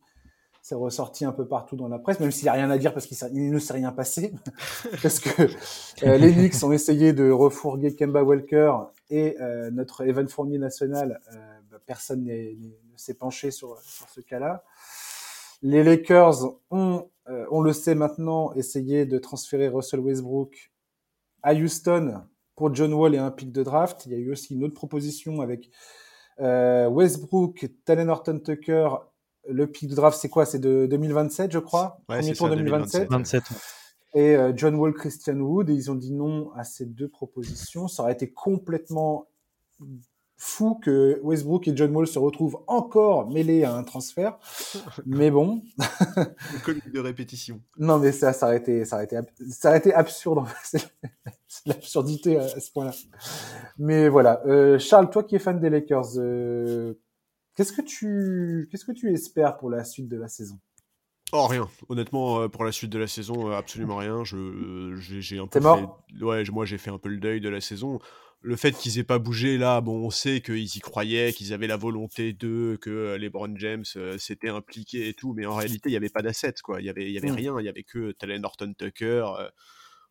C'est 0.61 0.75
ressorti 0.75 1.25
un 1.25 1.33
peu 1.33 1.45
partout 1.45 1.75
dans 1.75 1.89
la 1.89 1.99
presse, 1.99 2.21
même 2.21 2.31
s'il 2.31 2.45
n'y 2.45 2.49
a 2.49 2.53
rien 2.53 2.69
à 2.69 2.77
dire 2.77 2.93
parce 2.93 3.05
qu'il 3.05 3.51
ne 3.51 3.59
s'est 3.59 3.73
rien 3.73 3.91
passé. 3.91 4.33
parce 5.03 5.19
que 5.19 5.41
euh, 6.03 6.17
les 6.17 6.31
Knicks 6.31 6.63
ont 6.63 6.71
essayé 6.71 7.11
de 7.11 7.29
refourguer 7.29 7.93
Kemba 7.93 8.23
Walker 8.23 8.75
et 9.09 9.35
notre 9.73 10.07
Evan 10.07 10.29
Fournier 10.29 10.57
national. 10.57 11.19
Bah, 11.69 11.79
personne 11.85 12.23
ne 12.23 12.69
s'est 12.95 13.13
penché 13.13 13.51
sur, 13.51 13.77
sur 13.81 14.07
ce 14.07 14.21
cas-là. 14.21 14.63
Les 15.61 15.83
Lakers 15.83 16.45
ont 16.71 17.09
euh, 17.29 17.45
on 17.51 17.61
le 17.61 17.73
sait 17.73 17.95
maintenant, 17.95 18.53
essayer 18.53 19.05
de 19.05 19.17
transférer 19.17 19.67
Russell 19.67 19.99
Westbrook 19.99 20.71
à 21.43 21.53
Houston 21.53 22.21
pour 22.55 22.73
John 22.73 22.93
Wall 22.93 23.15
et 23.15 23.17
un 23.17 23.31
pic 23.31 23.51
de 23.51 23.63
draft. 23.63 24.05
Il 24.05 24.13
y 24.13 24.15
a 24.15 24.17
eu 24.17 24.31
aussi 24.31 24.55
une 24.55 24.63
autre 24.63 24.73
proposition 24.73 25.41
avec 25.41 25.69
euh, 26.39 26.87
Westbrook, 26.87 27.67
Talen 27.85 28.09
Horton 28.09 28.39
Tucker. 28.39 28.89
Le 29.49 29.67
pic 29.67 29.89
de 29.89 29.95
draft, 29.95 30.17
c'est 30.19 30.29
quoi? 30.29 30.45
C'est 30.45 30.59
de 30.59 30.87
2027, 30.89 31.51
je 31.51 31.59
crois? 31.59 32.01
Ouais, 32.09 32.19
Premier 32.19 32.33
tour 32.33 32.49
2027. 32.49 33.09
2027. 33.09 33.43
Et 34.13 34.35
euh, 34.35 34.51
John 34.55 34.75
Wall, 34.75 34.93
Christian 34.93 35.39
Wood. 35.39 35.69
Et 35.69 35.73
ils 35.73 35.91
ont 35.91 35.95
dit 35.95 36.13
non 36.13 36.51
à 36.53 36.63
ces 36.63 36.85
deux 36.85 37.07
propositions. 37.07 37.87
Ça 37.87 38.03
aurait 38.03 38.13
été 38.13 38.31
complètement 38.31 39.27
fou 40.37 40.75
que 40.75 41.19
Westbrook 41.23 41.67
et 41.67 41.75
John 41.75 41.93
Wall 41.95 42.07
se 42.07 42.19
retrouvent 42.19 42.63
encore 42.67 43.29
mêlés 43.29 43.63
à 43.63 43.73
un 43.73 43.83
transfert. 43.83 44.37
mais 45.05 45.31
bon. 45.31 45.63
Une 46.67 46.91
de 46.93 46.99
répétition. 46.99 47.61
Non, 47.77 47.97
mais 47.97 48.11
ça, 48.11 48.33
ça 48.33 48.45
aurait 48.45 48.57
été, 48.57 48.85
ça 48.85 48.97
aurait 48.97 49.05
été, 49.05 49.19
ça 49.49 49.69
aurait 49.69 49.79
été 49.79 49.93
absurde. 49.93 50.45
C'est 50.63 51.65
l'absurdité 51.65 52.37
à 52.37 52.47
ce 52.47 52.71
point-là. 52.71 52.91
Mais 53.77 54.09
voilà. 54.09 54.41
Euh, 54.45 54.77
Charles, 54.79 55.09
toi 55.09 55.23
qui 55.23 55.35
es 55.35 55.39
fan 55.39 55.59
des 55.59 55.69
Lakers, 55.69 56.17
euh, 56.17 56.93
qu'est-ce 57.55 57.71
que 57.71 57.81
tu, 57.81 58.67
qu'est-ce 58.69 58.85
que 58.85 58.91
tu 58.91 59.11
espères 59.11 59.57
pour 59.57 59.69
la 59.69 59.83
suite 59.83 60.07
de 60.07 60.17
la 60.17 60.27
saison? 60.27 60.59
Oh 61.33 61.45
rien, 61.47 61.67
honnêtement 61.89 62.41
euh, 62.41 62.47
pour 62.47 62.63
la 62.63 62.71
suite 62.71 62.89
de 62.89 62.99
la 62.99 63.07
saison 63.07 63.51
absolument 63.51 63.97
rien. 63.97 64.23
Je 64.23 64.95
j'ai 64.97 65.39
un 65.39 65.47
peu 65.47 65.59
mort? 65.59 66.05
ouais 66.21 66.43
moi 66.51 66.65
j'ai 66.65 66.77
fait 66.77 66.91
un 66.91 66.97
peu 66.97 67.09
le 67.09 67.17
deuil 67.17 67.41
de 67.41 67.49
la 67.49 67.59
saison 67.59 67.99
le 68.41 68.55
fait 68.55 68.71
qu'ils 68.71 68.99
aient 68.99 69.03
pas 69.03 69.19
bougé 69.19 69.57
là, 69.57 69.81
bon, 69.81 70.05
on 70.05 70.09
sait 70.09 70.41
qu'ils 70.41 70.75
y 70.75 70.79
croyaient, 70.79 71.33
qu'ils 71.33 71.53
avaient 71.53 71.67
la 71.67 71.77
volonté 71.77 72.33
d'eux, 72.33 72.77
que 72.77 72.89
euh, 72.89 73.17
les 73.17 73.29
Brown 73.29 73.57
James 73.57 73.83
euh, 73.95 74.17
s'étaient 74.17 74.49
impliqués 74.49 75.09
et 75.09 75.13
tout, 75.13 75.33
mais 75.33 75.45
en 75.45 75.55
réalité, 75.55 75.89
il 75.89 75.93
n'y 75.93 75.97
avait 75.97 76.09
pas 76.09 76.21
d'assets, 76.21 76.53
quoi. 76.63 76.79
Il 76.79 76.85
y 76.85 76.89
avait, 76.89 77.11
y 77.11 77.17
avait 77.17 77.31
mmh. 77.31 77.35
rien, 77.35 77.59
il 77.59 77.65
y 77.65 77.69
avait 77.69 77.83
que 77.83 78.11
Talen 78.11 78.41
Norton 78.41 78.73
Tucker, 78.77 79.25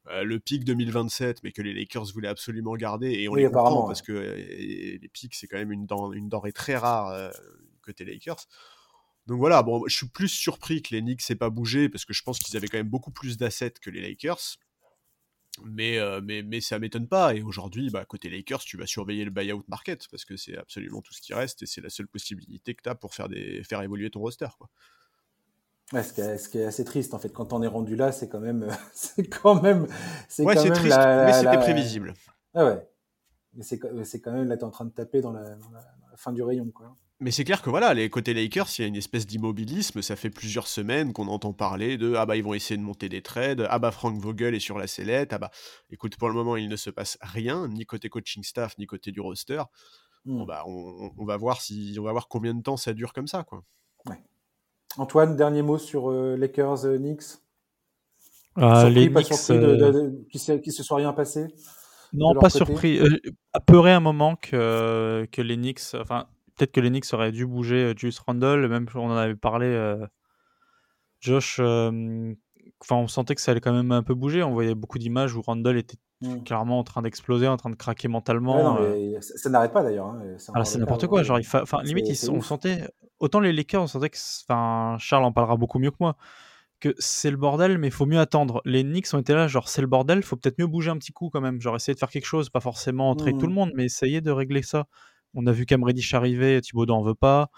euh, 0.09 0.25
le 0.25 0.39
pic 0.39 0.65
2027, 0.65 1.43
mais 1.43 1.53
que 1.53 1.63
les 1.63 1.73
Lakers 1.73 2.13
voulaient 2.13 2.29
absolument 2.29 2.75
garder, 2.75 3.13
et 3.13 3.29
on 3.29 3.35
les 3.35 3.47
comprend 3.47 3.87
parce 3.87 4.03
que 4.03 4.13
les 4.13 5.11
pics, 5.13 5.35
c'est 5.35 5.47
quand 5.47 5.59
même 5.59 5.73
une, 5.73 5.87
une 6.15 6.29
denrée 6.29 6.53
très 6.53 6.77
rare 6.77 7.33
côté 7.83 8.05
Lakers. 8.05 8.47
Donc 9.27 9.39
voilà, 9.39 9.63
bon, 9.63 9.83
je 9.89 9.97
suis 9.97 10.09
plus 10.09 10.29
surpris 10.29 10.83
que 10.83 10.95
les 10.95 11.01
Knicks 11.01 11.29
n'aient 11.29 11.37
pas 11.37 11.51
bougé 11.51 11.89
parce 11.89 12.05
que 12.05 12.13
je 12.13 12.23
pense 12.23 12.39
qu'ils 12.39 12.57
avaient 12.57 12.69
quand 12.69 12.79
même 12.79 12.89
beaucoup 12.89 13.11
plus 13.11 13.37
d'assets 13.37 13.73
que 13.81 13.91
les 13.91 14.01
Lakers. 14.01 14.59
Mais, 15.65 15.99
euh, 15.99 16.21
mais, 16.23 16.43
mais 16.43 16.61
ça 16.61 16.79
m'étonne 16.79 17.09
pas. 17.09 17.35
Et 17.35 17.43
aujourd'hui, 17.43 17.91
bah, 17.91 18.05
côté 18.05 18.29
Lakers, 18.29 18.61
tu 18.61 18.77
vas 18.77 18.87
surveiller 18.87 19.25
le 19.25 19.31
buyout 19.31 19.65
market 19.69 20.07
parce 20.11 20.25
que 20.25 20.37
c'est 20.37 20.57
absolument 20.57 21.03
tout 21.03 21.13
ce 21.13 21.21
qui 21.21 21.35
reste 21.35 21.63
et 21.63 21.67
c'est 21.67 21.81
la 21.81 21.91
seule 21.91 22.09
possibilité 22.09 22.75
que 22.75 22.83
tu 22.83 22.89
as 22.89 22.95
pour 22.95 23.15
faire, 23.15 23.29
des, 23.29 23.63
faire 23.65 23.83
évoluer 23.83 24.11
ton 24.11 24.21
roster. 24.21 24.49
Quoi. 24.59 24.69
Ouais, 25.93 26.03
ce, 26.03 26.13
qui 26.13 26.21
est, 26.21 26.39
ce, 26.39 26.49
qui 26.49 26.59
est, 26.59 26.65
assez 26.65 26.85
triste 26.85 27.15
en 27.15 27.19
fait. 27.19 27.33
Quand 27.33 27.53
on 27.53 27.63
est 27.63 27.69
rendu 27.69 27.95
là, 27.95 28.11
c'est 28.13 28.29
quand 28.29 28.41
même. 28.41 28.67
c'est 28.93 29.29
quand 29.29 29.63
même. 29.63 29.87
C'est 30.29 30.45
ouais, 30.45 30.57
c'est 30.57 30.71
triste, 30.71 30.97
mais 30.99 31.33
c'était 31.33 31.59
prévisible. 31.59 32.15
Ah 32.55 32.65
ouais. 32.65 32.89
Mais 33.55 33.63
c'est, 33.63 33.81
c'est 34.05 34.21
quand 34.21 34.33
même 34.33 34.49
là, 34.49 34.57
tu 34.57 34.63
es 34.63 34.65
en 34.65 34.71
train 34.71 34.85
de 34.85 34.91
taper 34.91 35.21
dans 35.21 35.33
la, 35.33 35.55
dans 35.55 35.71
la, 35.71 35.83
fin 36.17 36.33
du 36.33 36.43
rayon. 36.43 36.71
Quoi. 36.71 36.97
Mais 37.19 37.31
c'est 37.31 37.45
clair 37.45 37.63
que 37.63 37.71
voilà, 37.71 37.95
les 37.95 38.11
côtés 38.11 38.35
Lakers, 38.35 38.69
il 38.77 38.83
y 38.83 38.85
a 38.85 38.89
une 38.89 38.97
espèce 38.97 39.27
d'immobilisme. 39.27 40.03
Ça 40.03 40.17
fait 40.17 40.29
plusieurs 40.29 40.67
semaines 40.67 41.15
qu'on 41.15 41.29
entend 41.29 41.55
parler 41.55 41.97
de 41.97 42.15
ah 42.15 42.27
bah 42.27 42.37
ils 42.37 42.45
vont 42.45 42.53
essayer 42.53 42.77
de 42.77 42.83
monter 42.83 43.09
des 43.09 43.23
trades, 43.23 43.67
ah 43.71 43.79
bah 43.79 43.91
Frank 43.91 44.21
Vogel 44.21 44.55
est 44.55 44.61
sur 44.61 44.77
la 44.77 44.87
sellette, 44.87 45.33
ah 45.33 45.39
bah 45.39 45.51
écoute 45.91 46.17
pour 46.19 46.29
le 46.29 46.35
moment 46.35 46.57
il 46.57 46.69
ne 46.69 46.77
se 46.77 46.91
passe 46.91 47.17
rien 47.23 47.69
ni 47.69 47.87
côté 47.87 48.11
coaching 48.11 48.43
staff 48.43 48.77
ni 48.77 48.87
côté 48.87 49.13
du 49.13 49.21
roster. 49.21 49.63
Bon 50.27 50.43
hmm. 50.43 50.47
bah 50.47 50.65
on, 50.67 51.25
va 51.25 51.39
voir 51.39 51.63
si 51.63 51.97
on 51.99 52.03
va 52.03 52.13
voir 52.13 52.29
combien 52.29 52.53
de 52.53 52.63
temps 52.63 52.77
ça 52.77 52.93
dure 52.93 53.15
comme 53.15 53.29
ça 53.29 53.45
quoi. 53.45 53.65
Ouais. 54.07 54.23
Antoine, 54.99 55.37
dernier 55.37 55.63
mot 55.63 55.79
sur 55.79 56.11
euh, 56.11 56.37
Lakers 56.37 56.85
euh, 56.85 56.99
Knicks? 56.99 57.39
Euh, 58.59 58.91
les 58.91 59.09
pas 59.09 59.23
surpris 59.23 59.59
de, 59.59 60.57
qu'il 60.59 60.73
se 60.73 60.83
soit 60.83 60.97
rien 60.99 61.13
passé. 61.15 61.47
Non, 62.13 62.35
pas 62.35 62.51
surpris. 62.51 63.01
apeuré 63.53 63.93
un 63.93 64.01
moment 64.01 64.37
que, 64.37 65.27
que 65.31 65.43
les 65.43 65.57
Knicks, 65.57 65.95
enfin 65.95 66.27
peut-être 66.57 66.73
que 66.73 66.81
les 66.81 66.91
Knicks 66.91 67.13
auraient 67.13 67.33
dû 67.33 67.47
bouger 67.47 67.77
euh, 67.77 67.95
Julius 67.97 68.19
Randle, 68.21 68.69
même 68.69 68.87
on 68.95 69.11
en 69.11 69.17
avait 69.17 69.37
parlé. 69.37 69.67
Euh, 69.67 70.07
Josh, 71.21 71.59
euh, 71.61 72.35
enfin, 72.81 72.97
on 72.97 73.09
sentait 73.09 73.35
que 73.35 73.41
ça 73.41 73.53
allait 73.53 73.61
quand 73.61 73.73
même 73.73 73.93
un 73.93 74.03
peu 74.03 74.15
bouger. 74.15 74.43
On 74.43 74.53
voyait 74.53 74.75
beaucoup 74.75 74.99
d'images 74.99 75.35
où 75.35 75.43
Randle 75.43 75.77
était 75.77 75.97
mmh. 76.23 76.43
clairement 76.45 76.79
en 76.79 76.85
train 76.85 77.03
d'exploser, 77.03 77.47
en 77.47 77.57
train 77.57 77.71
de 77.71 77.77
craquer 77.77 78.09
mentalement. 78.09 78.79
ça, 79.21 79.51
n'arrête 79.51 79.73
pas 79.73 79.83
d'ailleurs. 79.83 80.07
Hein, 80.07 80.65
c'est 80.65 80.79
n'importe 80.79 81.07
quoi. 81.07 81.23
Genre, 81.23 81.39
enfin, 81.39 81.83
limite, 81.83 82.29
on 82.31 82.41
sentait 82.41 82.89
autant 83.19 83.41
les 83.41 83.53
Lakers, 83.53 83.83
on 83.83 83.87
sentait 83.87 84.11
que, 84.11 84.19
enfin, 84.49 84.97
Charles 84.99 85.25
en 85.25 85.33
parlera 85.33 85.57
beaucoup 85.57 85.79
mieux 85.79 85.91
que 85.91 85.97
moi, 86.01 86.17
que 86.81 86.95
c'est 86.99 87.31
le 87.31 87.39
bordel, 87.39 87.79
mais 87.79 87.89
il 87.89 87.93
faut 87.93 88.07
mieux 88.07 88.21
attendre. 88.21 88.61
Les 88.65 88.83
Knicks 88.83 89.13
ont 89.15 89.19
été 89.19 89.33
là, 89.33 89.49
genre 89.49 89.69
c'est 89.69 89.81
le 89.81 89.87
bordel, 89.87 90.23
faut 90.23 90.37
peut-être 90.37 90.59
mieux 90.59 90.67
bouger 90.67 90.91
un 90.91 90.99
petit 90.99 91.13
coup 91.13 91.31
quand 91.31 91.41
même. 91.41 91.61
Genre 91.61 91.75
essayer 91.77 91.95
de 91.95 91.99
faire 91.99 92.11
quelque 92.11 92.27
chose, 92.27 92.51
pas 92.51 92.61
forcément 92.61 93.11
entrer 93.11 93.33
tout 93.33 93.47
le 93.47 93.53
monde, 93.53 93.73
mais 93.75 93.85
essayer 93.85 94.21
de 94.21 94.31
régler 94.31 94.63
ça. 94.63 94.87
On 95.37 95.47
a 95.47 95.53
vu 95.53 95.67
Cam 95.67 95.85
Reddish 95.85 96.15
arriver, 96.15 96.61
Thibaut 96.63 96.87
n'en 96.87 97.03
veut 97.03 97.15
pas. 97.15 97.51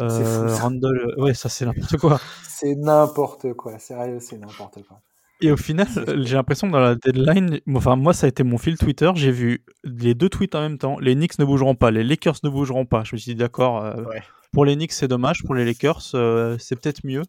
Euh, 0.00 0.56
Randall, 0.56 1.14
ouais, 1.18 1.34
ça 1.34 1.48
c'est 1.48 1.64
n'importe 1.64 1.96
quoi. 1.98 2.20
c'est 2.42 2.74
n'importe 2.74 3.52
quoi, 3.54 3.78
sérieux, 3.78 4.18
c'est 4.20 4.36
n'importe 4.36 4.82
quoi. 4.82 5.00
Et 5.40 5.50
au 5.50 5.56
final, 5.56 5.86
j'ai 6.22 6.34
l'impression 6.34 6.68
que 6.68 6.72
dans 6.72 6.80
la 6.80 6.94
deadline, 6.94 7.60
enfin 7.74 7.96
moi 7.96 8.12
ça 8.12 8.26
a 8.26 8.28
été 8.28 8.42
mon 8.42 8.58
fil 8.58 8.78
Twitter, 8.78 9.10
j'ai 9.14 9.30
vu 9.30 9.64
les 9.84 10.14
deux 10.14 10.28
tweets 10.28 10.54
en 10.54 10.60
même 10.60 10.78
temps. 10.78 10.98
Les 10.98 11.14
Knicks 11.14 11.38
ne 11.38 11.44
bougeront 11.44 11.74
pas, 11.74 11.90
les 11.90 12.02
Lakers 12.02 12.38
ne 12.42 12.48
bougeront 12.48 12.86
pas. 12.86 13.04
Je 13.04 13.14
me 13.14 13.18
suis 13.18 13.32
dit 13.32 13.38
d'accord, 13.38 13.84
euh, 13.84 14.04
pour 14.52 14.64
les 14.64 14.74
Knicks 14.74 14.92
c'est 14.92 15.08
dommage, 15.08 15.44
pour 15.44 15.54
les 15.54 15.64
Lakers 15.64 16.02
euh, 16.14 16.56
c'est 16.58 16.80
peut-être 16.80 17.04
mieux. 17.04 17.22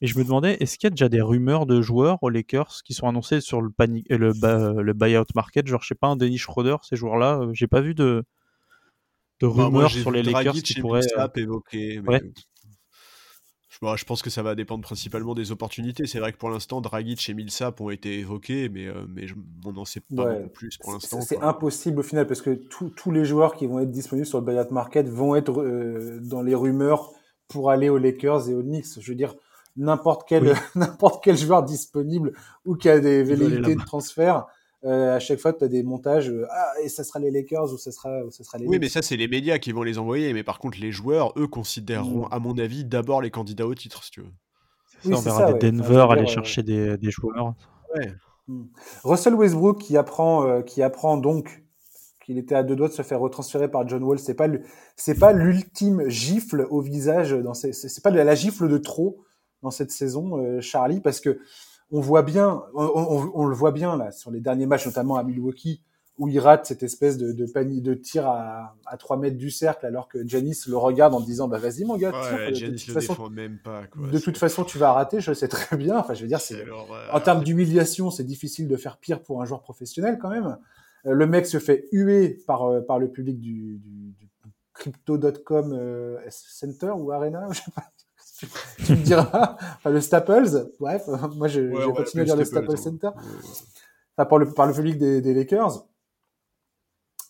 Et 0.00 0.06
je 0.06 0.18
me 0.18 0.24
demandais, 0.24 0.56
est-ce 0.60 0.78
qu'il 0.78 0.86
y 0.86 0.88
a 0.88 0.90
déjà 0.90 1.10
des 1.10 1.20
rumeurs 1.20 1.66
de 1.66 1.82
joueurs 1.82 2.18
aux 2.22 2.30
Lakers 2.30 2.82
qui 2.84 2.94
sont 2.94 3.06
annoncés 3.06 3.42
sur 3.42 3.60
le, 3.60 3.70
panic, 3.70 4.06
le, 4.08 4.32
le 4.82 4.92
buyout 4.94 5.26
market? 5.34 5.66
Genre, 5.66 5.82
je 5.82 5.88
sais 5.88 5.94
pas, 5.94 6.08
un 6.08 6.16
Dennis 6.16 6.38
Schroeder, 6.38 6.76
ces 6.82 6.96
joueurs-là, 6.96 7.42
j'ai 7.52 7.66
pas 7.66 7.82
vu 7.82 7.94
de, 7.94 8.24
de 9.42 9.46
bah, 9.48 9.64
rumeurs 9.66 9.90
sur 9.90 10.10
les 10.10 10.22
Lakers 10.22 10.54
qui 10.54 10.80
pourraient. 10.80 11.00
évoquer, 11.36 12.00
mais 12.06 12.22
je 13.96 14.04
pense 14.04 14.22
que 14.22 14.30
ça 14.30 14.42
va 14.42 14.54
dépendre 14.54 14.82
principalement 14.82 15.34
des 15.34 15.50
opportunités. 15.50 16.06
C'est 16.06 16.20
vrai 16.20 16.32
que 16.32 16.38
pour 16.38 16.50
l'instant, 16.50 16.80
Dragic 16.80 17.28
et 17.28 17.34
Millsap 17.34 17.80
ont 17.80 17.90
été 17.90 18.20
évoqués, 18.20 18.68
mais, 18.68 18.86
euh, 18.86 19.04
mais 19.08 19.26
on 19.64 19.72
n'en 19.72 19.84
sait 19.84 20.02
pas 20.14 20.34
plus 20.54 20.78
pour 20.78 20.92
l'instant. 20.92 21.20
C'est 21.20 21.40
impossible 21.40 22.00
au 22.00 22.02
final 22.02 22.26
parce 22.26 22.42
que 22.42 22.50
tous 22.50 23.10
les 23.10 23.24
joueurs 23.24 23.56
qui 23.56 23.66
vont 23.66 23.80
être 23.80 23.90
disponibles 23.90 24.26
sur 24.26 24.38
le 24.38 24.46
buyout 24.46 24.70
market 24.72 25.08
vont 25.08 25.34
être 25.34 25.60
euh, 25.60 26.20
dans 26.22 26.42
les 26.42 26.54
rumeurs 26.54 27.12
pour 27.48 27.70
aller 27.70 27.88
aux 27.88 27.98
Lakers 27.98 28.48
et 28.48 28.54
aux 28.54 28.62
Knicks. 28.62 29.00
Je 29.00 29.10
veux 29.10 29.16
dire, 29.16 29.34
n'importe 29.76 30.28
quel, 30.28 30.54
n'importe 30.76 31.22
quel 31.24 31.36
joueur 31.36 31.64
disponible 31.64 32.34
ou 32.64 32.76
qui 32.76 32.88
a 32.88 33.00
des 33.00 33.24
velléités 33.24 33.74
de 33.74 33.84
transfert 33.84 34.46
euh, 34.84 35.14
à 35.14 35.20
chaque 35.20 35.38
fois, 35.38 35.52
tu 35.52 35.62
as 35.62 35.68
des 35.68 35.84
montages, 35.84 36.28
euh, 36.28 36.44
ah, 36.50 36.72
et 36.82 36.88
ça 36.88 37.04
sera 37.04 37.20
les 37.20 37.30
Lakers 37.30 37.72
ou 37.72 37.78
ça 37.78 37.92
sera, 37.92 38.20
ça 38.30 38.42
sera 38.42 38.58
les 38.58 38.66
Oui, 38.66 38.78
mais 38.80 38.88
ça, 38.88 39.00
c'est 39.00 39.16
les 39.16 39.28
médias 39.28 39.58
qui 39.58 39.70
vont 39.70 39.84
les 39.84 39.98
envoyer. 39.98 40.32
Mais 40.32 40.42
par 40.42 40.58
contre, 40.58 40.78
les 40.80 40.90
joueurs, 40.90 41.32
eux, 41.36 41.46
considéreront, 41.46 42.26
mm. 42.26 42.32
à 42.32 42.38
mon 42.40 42.58
avis, 42.58 42.84
d'abord 42.84 43.22
les 43.22 43.30
candidats 43.30 43.66
au 43.66 43.74
titre, 43.74 44.02
si 44.02 44.10
tu 44.10 44.22
veux. 44.22 45.14
on 45.14 45.20
verra 45.20 45.52
des 45.52 45.70
Denver 45.70 46.06
aller 46.10 46.26
chercher 46.26 46.64
des, 46.64 46.98
des, 46.98 47.10
joueurs. 47.12 47.54
Ouais. 47.94 48.12
Mm. 48.48 48.64
Russell 49.04 49.34
Westbrook 49.34 49.80
qui 49.80 49.96
apprend, 49.96 50.46
euh, 50.48 50.62
qui 50.62 50.82
apprend 50.82 51.16
donc 51.16 51.62
qu'il 52.24 52.38
était 52.38 52.56
à 52.56 52.64
deux 52.64 52.74
doigts 52.74 52.88
de 52.88 52.92
se 52.92 53.02
faire 53.02 53.20
retransférer 53.20 53.70
par 53.70 53.86
John 53.88 54.02
Wall. 54.02 54.18
C'est 54.18 54.34
pas 54.34 54.48
c'est 54.96 55.18
pas 55.18 55.32
l'ultime 55.32 56.08
gifle 56.08 56.66
au 56.70 56.80
visage 56.80 57.32
dans 57.32 57.54
c'est 57.54 58.02
pas 58.02 58.10
la 58.10 58.34
gifle 58.34 58.68
de 58.68 58.78
trop 58.78 59.24
dans 59.62 59.70
cette 59.70 59.92
saison, 59.92 60.60
Charlie, 60.60 61.00
parce 61.00 61.20
que 61.20 61.40
on 61.92 62.00
voit 62.00 62.22
bien, 62.22 62.62
on, 62.74 63.44
le 63.44 63.54
voit 63.54 63.70
bien 63.70 63.96
là 63.96 64.10
sur 64.10 64.30
les 64.30 64.40
derniers 64.40 64.66
matchs, 64.66 64.86
notamment 64.86 65.16
à 65.16 65.22
Milwaukee, 65.22 65.82
où 66.18 66.26
il 66.26 66.38
rate 66.38 66.64
cette 66.64 66.82
espèce 66.82 67.18
de, 67.18 67.32
de 67.32 67.46
panier 67.46 67.82
de 67.82 67.92
tir 67.92 68.26
à, 68.26 68.76
à 68.86 68.96
3 68.96 69.18
mètres 69.18 69.36
du 69.36 69.50
cercle, 69.50 69.84
alors 69.84 70.08
que 70.08 70.26
Janis 70.26 70.56
le 70.68 70.76
regarde 70.76 71.14
en 71.14 71.20
disant 71.20 71.48
bah 71.48 71.58
vas-y 71.58 71.84
mon 71.84 71.96
gars, 71.96 72.12
tire, 72.12 72.70
de, 72.70 72.76
toute 72.76 72.90
façon, 72.92 73.28
même 73.30 73.58
pas, 73.58 73.82
de 73.96 74.18
toute 74.18 74.38
façon 74.38 74.64
tu 74.64 74.78
vas 74.78 74.92
rater, 74.92 75.20
je 75.20 75.34
sais 75.34 75.48
très 75.48 75.76
bien. 75.76 75.98
Enfin 75.98 76.14
je 76.14 76.22
veux 76.22 76.28
dire, 76.28 76.40
c'est 76.40 76.64
en 77.12 77.20
termes 77.20 77.44
d'humiliation, 77.44 78.10
c'est 78.10 78.24
difficile 78.24 78.68
de 78.68 78.76
faire 78.76 78.96
pire 78.96 79.22
pour 79.22 79.42
un 79.42 79.44
joueur 79.44 79.60
professionnel 79.60 80.18
quand 80.20 80.30
même. 80.30 80.58
Euh, 81.04 81.12
le 81.12 81.26
mec 81.26 81.46
se 81.46 81.58
fait 81.58 81.88
huer 81.92 82.38
par 82.46 82.64
euh, 82.64 82.80
par 82.80 82.98
le 82.98 83.10
public 83.10 83.38
du, 83.38 83.78
du, 83.78 84.14
du 84.18 84.30
crypto.com 84.72 85.72
euh, 85.72 86.18
center 86.30 86.92
ou 86.96 87.10
arena, 87.12 87.48
je 87.50 87.60
sais 87.60 87.70
pas 87.74 87.84
tu 88.84 88.92
me 88.92 89.02
diras. 89.02 89.56
Enfin, 89.76 89.90
le 89.90 90.00
Staples, 90.00 90.70
bref, 90.80 91.06
moi 91.36 91.48
je, 91.48 91.60
vais 91.60 91.92
continuer 91.92 92.22
à 92.22 92.24
dire 92.26 92.36
le 92.36 92.44
Staples 92.44 92.76
Center. 92.76 93.10
Enfin, 94.16 94.26
par, 94.26 94.38
le, 94.38 94.52
par 94.52 94.66
le 94.66 94.72
public 94.72 94.98
des, 94.98 95.20
des 95.20 95.34
Lakers. 95.34 95.86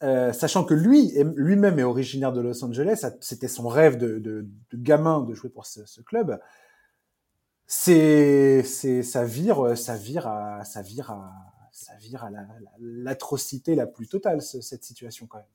Euh, 0.02 0.32
sachant 0.32 0.64
que 0.64 0.74
lui, 0.74 1.12
lui-même 1.36 1.78
est 1.78 1.84
originaire 1.84 2.32
de 2.32 2.40
Los 2.40 2.64
Angeles, 2.64 3.06
c'était 3.20 3.46
son 3.46 3.68
rêve 3.68 3.96
de, 3.96 4.18
de, 4.18 4.48
de, 4.72 4.76
gamin 4.76 5.20
de 5.22 5.32
jouer 5.32 5.48
pour 5.48 5.64
ce, 5.64 5.86
ce 5.86 6.00
club. 6.00 6.40
C'est, 7.66 8.64
c'est, 8.64 9.04
ça 9.04 9.24
vire, 9.24 9.78
ça 9.78 9.96
vire 9.96 10.26
à, 10.26 10.64
ça 10.64 10.82
vire 10.82 11.12
à, 11.12 11.32
ça 11.70 11.94
vire 12.00 12.24
à 12.24 12.30
l'atrocité 12.80 13.76
la, 13.76 13.84
la, 13.84 13.86
plus 13.86 14.08
totale, 14.08 14.42
cette 14.42 14.82
situation 14.82 15.26
quand 15.26 15.38
même. 15.38 15.46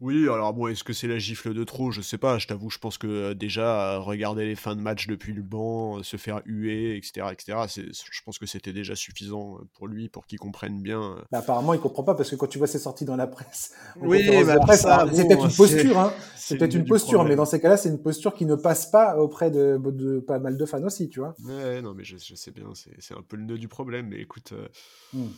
Oui, 0.00 0.28
alors 0.28 0.52
bon, 0.52 0.66
est-ce 0.66 0.82
que 0.82 0.92
c'est 0.92 1.06
la 1.06 1.18
gifle 1.18 1.54
de 1.54 1.64
trop? 1.64 1.90
Je 1.90 2.00
sais 2.00 2.18
pas, 2.18 2.38
je 2.38 2.46
t'avoue, 2.46 2.68
je 2.68 2.78
pense 2.78 2.98
que 2.98 3.06
euh, 3.06 3.34
déjà, 3.34 3.98
regarder 3.98 4.44
les 4.44 4.56
fins 4.56 4.74
de 4.74 4.80
match 4.80 5.06
depuis 5.06 5.32
le 5.32 5.42
banc, 5.42 5.98
euh, 5.98 6.02
se 6.02 6.16
faire 6.16 6.42
huer, 6.46 6.96
etc., 6.96 7.28
etc., 7.32 7.58
je 7.68 8.20
pense 8.24 8.38
que 8.38 8.46
c'était 8.46 8.72
déjà 8.72 8.96
suffisant 8.96 9.56
euh, 9.56 9.64
pour 9.72 9.86
lui, 9.86 10.08
pour 10.08 10.26
qu'il 10.26 10.38
comprenne 10.38 10.82
bien. 10.82 11.16
Bah, 11.30 11.38
apparemment, 11.38 11.74
il 11.74 11.80
comprend 11.80 12.02
pas, 12.02 12.14
parce 12.14 12.30
que 12.30 12.36
quand 12.36 12.48
tu 12.48 12.58
vois 12.58 12.66
ses 12.66 12.80
sorties 12.80 13.04
dans 13.04 13.16
la 13.16 13.28
presse, 13.28 13.72
oui, 14.00 14.26
bah, 14.44 14.56
c'est 14.76 14.88
peut-être 15.26 15.44
une 15.44 15.54
posture, 15.54 15.98
hein, 15.98 16.12
c'est 16.36 16.58
peut-être 16.58 16.74
une 16.74 16.86
posture, 16.86 17.24
mais 17.24 17.36
dans 17.36 17.46
ces 17.46 17.60
cas-là, 17.60 17.76
c'est 17.76 17.88
une 17.88 18.02
posture 18.02 18.34
qui 18.34 18.46
ne 18.46 18.56
passe 18.56 18.90
pas 18.90 19.16
auprès 19.16 19.50
de, 19.50 19.80
de, 19.82 20.18
pas 20.18 20.40
mal 20.40 20.56
de 20.56 20.66
fans 20.66 20.82
aussi, 20.82 21.08
tu 21.08 21.20
vois. 21.20 21.34
Ouais, 21.44 21.80
non, 21.80 21.94
mais 21.94 22.04
je, 22.04 22.16
sais 22.18 22.50
bien, 22.50 22.66
c'est 22.74 23.14
un 23.14 23.22
peu 23.22 23.36
le 23.36 23.44
nœud 23.44 23.58
du 23.58 23.68
problème, 23.68 24.08
mais 24.08 24.20
écoute... 24.20 24.52
Hmm. 25.12 25.28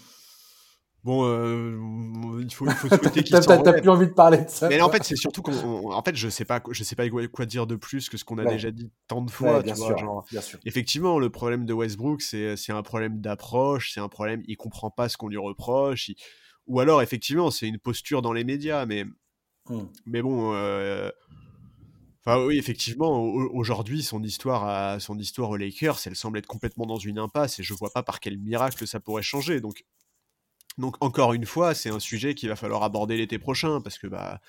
Bon, 1.05 1.25
euh, 1.25 2.43
il 2.43 2.53
faut, 2.53 2.67
il 2.67 2.73
faut 2.73 2.89
souhaiter 2.97 3.23
qu'il 3.23 3.37
s'en 3.41 3.63
T'as 3.63 3.73
plus 3.75 3.89
envie 3.89 4.09
de 4.09 4.13
parler 4.13 4.39
de 4.39 4.51
ça. 4.51 4.69
Mais 4.69 4.81
en 4.81 4.91
fait, 4.91 5.05
c'est 5.05 5.17
surtout 5.17 5.41
qu'en 5.41 6.03
fait, 6.03 6.17
je 6.17 6.29
sais 6.29 6.45
pas, 6.45 6.61
je 6.71 6.83
sais 6.83 6.97
pas 6.97 7.09
quoi 7.09 7.47
dire 7.47 7.67
de 7.67 7.77
plus 7.77 8.09
que 8.09 8.17
ce 8.17 8.25
qu'on 8.25 8.39
a 8.39 8.45
déjà 8.45 8.71
dit 8.71 8.91
tant 9.07 9.23
de 9.23 9.31
fois. 9.31 9.63
bien, 9.63 9.75
tu 9.75 9.81
sûr, 9.81 9.89
vois, 9.91 9.97
genre, 9.97 10.27
bien 10.31 10.41
sûr. 10.41 10.59
Effectivement, 10.65 11.19
le 11.19 11.31
problème 11.31 11.65
de 11.65 11.73
Westbrook, 11.73 12.23
c'est 12.23 12.71
un 12.71 12.83
problème 12.83 13.21
d'approche, 13.21 13.93
c'est 13.95 14.01
un 14.01 14.09
problème, 14.09 14.43
il 14.49 14.57
comprend 14.57 14.91
pas 14.91 15.09
ce 15.09 15.17
qu'on 15.17 15.29
lui 15.29 15.39
reproche, 15.39 16.11
ou 16.67 16.81
alors 16.81 17.03
effectivement, 17.03 17.51
c'est 17.51 17.69
une 17.69 17.79
posture 17.79 18.21
dans 18.21 18.33
les 18.33 18.43
médias, 18.43 18.87
mais 18.87 19.05
hmm. 19.69 19.85
mais 20.07 20.23
bon. 20.23 20.55
Euh... 20.55 21.11
Enfin, 22.29 22.45
oui, 22.45 22.59
effectivement, 22.59 23.23
aujourd'hui, 23.23 24.03
son 24.03 24.21
histoire, 24.25 24.65
à, 24.65 24.99
son 24.99 25.17
histoire 25.17 25.51
aux 25.51 25.57
Lakers, 25.57 26.01
elle 26.07 26.17
semble 26.17 26.39
être 26.39 26.49
complètement 26.49 26.85
dans 26.85 26.99
une 26.99 27.21
impasse 27.21 27.61
et 27.61 27.63
je 27.63 27.73
vois 27.73 27.91
pas 27.91 28.03
par 28.03 28.19
quel 28.19 28.37
miracle 28.37 28.85
ça 28.85 28.99
pourrait 28.99 29.23
changer. 29.23 29.61
Donc, 29.61 29.85
donc 30.79 30.97
encore 31.01 31.33
une 31.33 31.47
fois, 31.47 31.75
c'est 31.75 31.91
un 31.91 32.01
sujet 32.01 32.35
qu'il 32.35 32.49
va 32.49 32.57
falloir 32.57 32.83
aborder 32.83 33.17
l'été 33.17 33.39
prochain 33.39 33.81
parce 33.81 33.99
que 33.99 34.07
bah 34.07 34.41